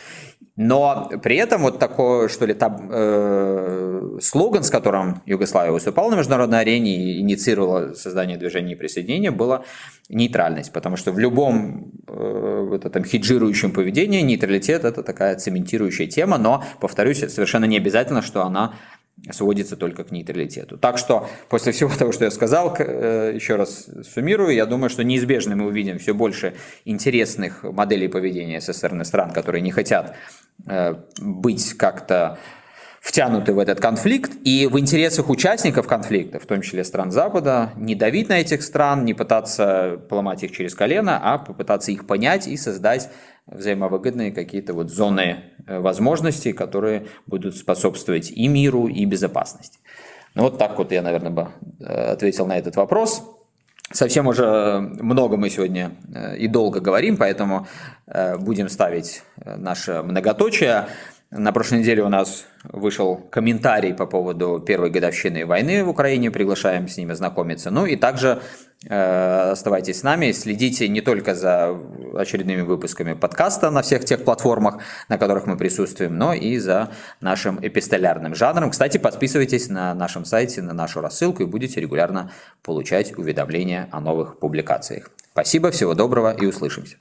Но 0.57 1.11
при 1.23 1.37
этом 1.37 1.63
вот 1.63 1.79
такой, 1.79 2.29
что 2.29 2.47
ли, 2.47 2.55
там, 2.55 2.89
э, 2.91 4.19
слоган, 4.21 4.63
с 4.63 4.71
которым 4.71 5.23
Югославия 5.27 5.73
выступала 5.73 6.11
на 6.11 6.17
международной 6.17 6.61
арене 6.61 6.97
и 6.97 7.21
инициировала 7.21 7.95
создание 7.95 8.37
движения 8.37 8.77
присоединения, 8.77 9.31
была 9.31 9.65
нейтральность, 10.09 10.73
потому 10.73 10.97
что 10.97 11.11
в 11.11 11.19
любом 11.19 11.93
э, 12.07 12.67
вот 12.69 12.85
этом 12.85 13.05
хеджирующем 13.05 13.73
поведении 13.73 14.21
нейтралитет– 14.21 14.85
это 14.85 15.03
такая 15.03 15.37
цементирующая 15.37 16.07
тема, 16.07 16.39
но, 16.39 16.63
повторюсь, 16.81 17.21
совершенно 17.21 17.65
не 17.65 17.79
обязательно, 17.79 18.23
что 18.23 18.45
она 18.45 18.75
сводится 19.31 19.77
только 19.77 20.05
к 20.05 20.11
нейтралитету. 20.11 20.79
Так 20.79 20.99
что 20.99 21.29
после 21.49 21.73
всего 21.73 21.91
того, 21.97 22.13
что 22.13 22.25
я 22.25 22.31
сказал, 22.31 22.75
э, 22.79 23.33
еще 23.35 23.57
раз 23.57 23.89
суммирую, 24.13 24.55
я 24.55 24.67
думаю, 24.67 24.91
что 24.91 25.05
неизбежно 25.05 25.57
мы 25.57 25.67
увидим 25.67 25.99
все 25.99 26.15
больше 26.15 26.55
интересных 26.85 27.63
моделей 27.63 28.09
поведения 28.09 28.61
со 28.61 28.73
стороны 28.73 29.05
стран, 29.05 29.31
которые 29.31 29.63
не 29.63 29.71
хотят 29.71 30.17
э, 30.67 30.97
быть 31.21 31.75
как-то 31.75 32.39
втянуты 33.03 33.53
в 33.53 33.59
этот 33.59 33.81
конфликт, 33.81 34.31
и 34.45 34.69
в 34.71 34.79
интересах 34.79 35.29
участников 35.29 35.89
конфликта, 35.89 36.39
в 36.39 36.47
том 36.47 36.63
числе 36.63 36.85
стран 36.85 37.11
Запада, 37.11 37.73
не 37.77 37.97
давить 37.97 38.29
на 38.29 38.41
этих 38.41 38.63
стран, 38.63 39.05
не 39.05 39.13
пытаться 39.13 40.01
поломать 40.09 40.45
их 40.45 40.53
через 40.53 40.73
колено, 40.77 41.19
а 41.21 41.39
попытаться 41.39 41.91
их 41.91 42.07
понять 42.07 42.47
и 42.47 42.57
создать 42.57 43.11
взаимовыгодные 43.47 44.33
какие-то 44.33 44.75
вот 44.75 44.91
зоны 44.91 45.45
э, 45.67 45.79
возможностей, 45.79 46.53
которые 46.53 47.07
будут 47.27 47.57
способствовать 47.57 48.31
и 48.31 48.49
миру, 48.49 48.87
и 48.87 49.05
безопасности. 49.05 49.79
Ну 50.35 50.43
вот 50.45 50.59
так 50.59 50.79
вот 50.79 50.93
я, 50.93 51.03
наверное, 51.03 51.31
бы 51.31 51.49
э, 51.81 52.13
ответил 52.13 52.47
на 52.47 52.57
этот 52.57 52.77
вопрос. 52.77 53.23
Совсем 53.91 54.27
уже 54.27 54.81
много 54.81 55.37
мы 55.37 55.51
сегодня 55.51 55.93
э, 56.15 56.39
и 56.39 56.49
долго 56.49 56.81
говорим, 56.81 57.17
поэтому 57.17 57.67
будем 58.39 58.69
ставить 58.69 59.23
наше 59.37 60.03
многоточие. 60.03 60.87
На 61.35 61.51
прошлой 61.51 61.79
неделе 61.79 62.03
у 62.03 62.11
нас 62.11 62.45
вышел 62.63 63.17
комментарий 63.17 63.95
по 63.95 64.05
поводу 64.05 64.61
первой 64.61 64.91
годовщины 64.91 65.47
войны 65.47 65.83
в 65.83 65.89
Украине, 65.89 66.31
приглашаем 66.31 66.89
с 66.89 66.99
ними 66.99 67.15
знакомиться. 67.15 67.71
Ну 67.71 67.87
и 67.87 67.97
также 67.97 68.29
э, 68.29 68.41
оставайтесь 68.89 70.01
с 70.01 70.03
нами, 70.03 70.33
следите 70.33 70.89
не 70.89 71.01
только 71.01 71.35
за 71.35 71.79
очередными 72.15 72.63
выпусками 72.63 73.13
подкаста 73.13 73.71
на 73.71 73.83
всех 73.83 74.05
тех 74.05 74.25
платформах, 74.25 74.79
на 75.09 75.19
которых 75.19 75.47
мы 75.47 75.57
присутствуем, 75.57 76.17
но 76.17 76.33
и 76.33 76.59
за 76.59 76.91
нашим 77.21 77.59
эпистолярным 77.63 78.35
жанром. 78.35 78.71
Кстати, 78.71 78.99
подписывайтесь 78.99 79.69
на 79.69 79.95
нашем 79.95 80.25
сайте 80.25 80.63
на 80.63 80.73
нашу 80.73 81.01
рассылку 81.01 81.43
и 81.43 81.47
будете 81.47 81.81
регулярно 81.81 82.31
получать 82.63 83.17
уведомления 83.17 83.89
о 83.93 84.01
новых 84.01 84.39
публикациях. 84.39 85.11
Спасибо, 85.33 85.71
всего 85.71 85.95
доброго 85.95 86.33
и 86.33 86.47
услышимся. 86.47 86.97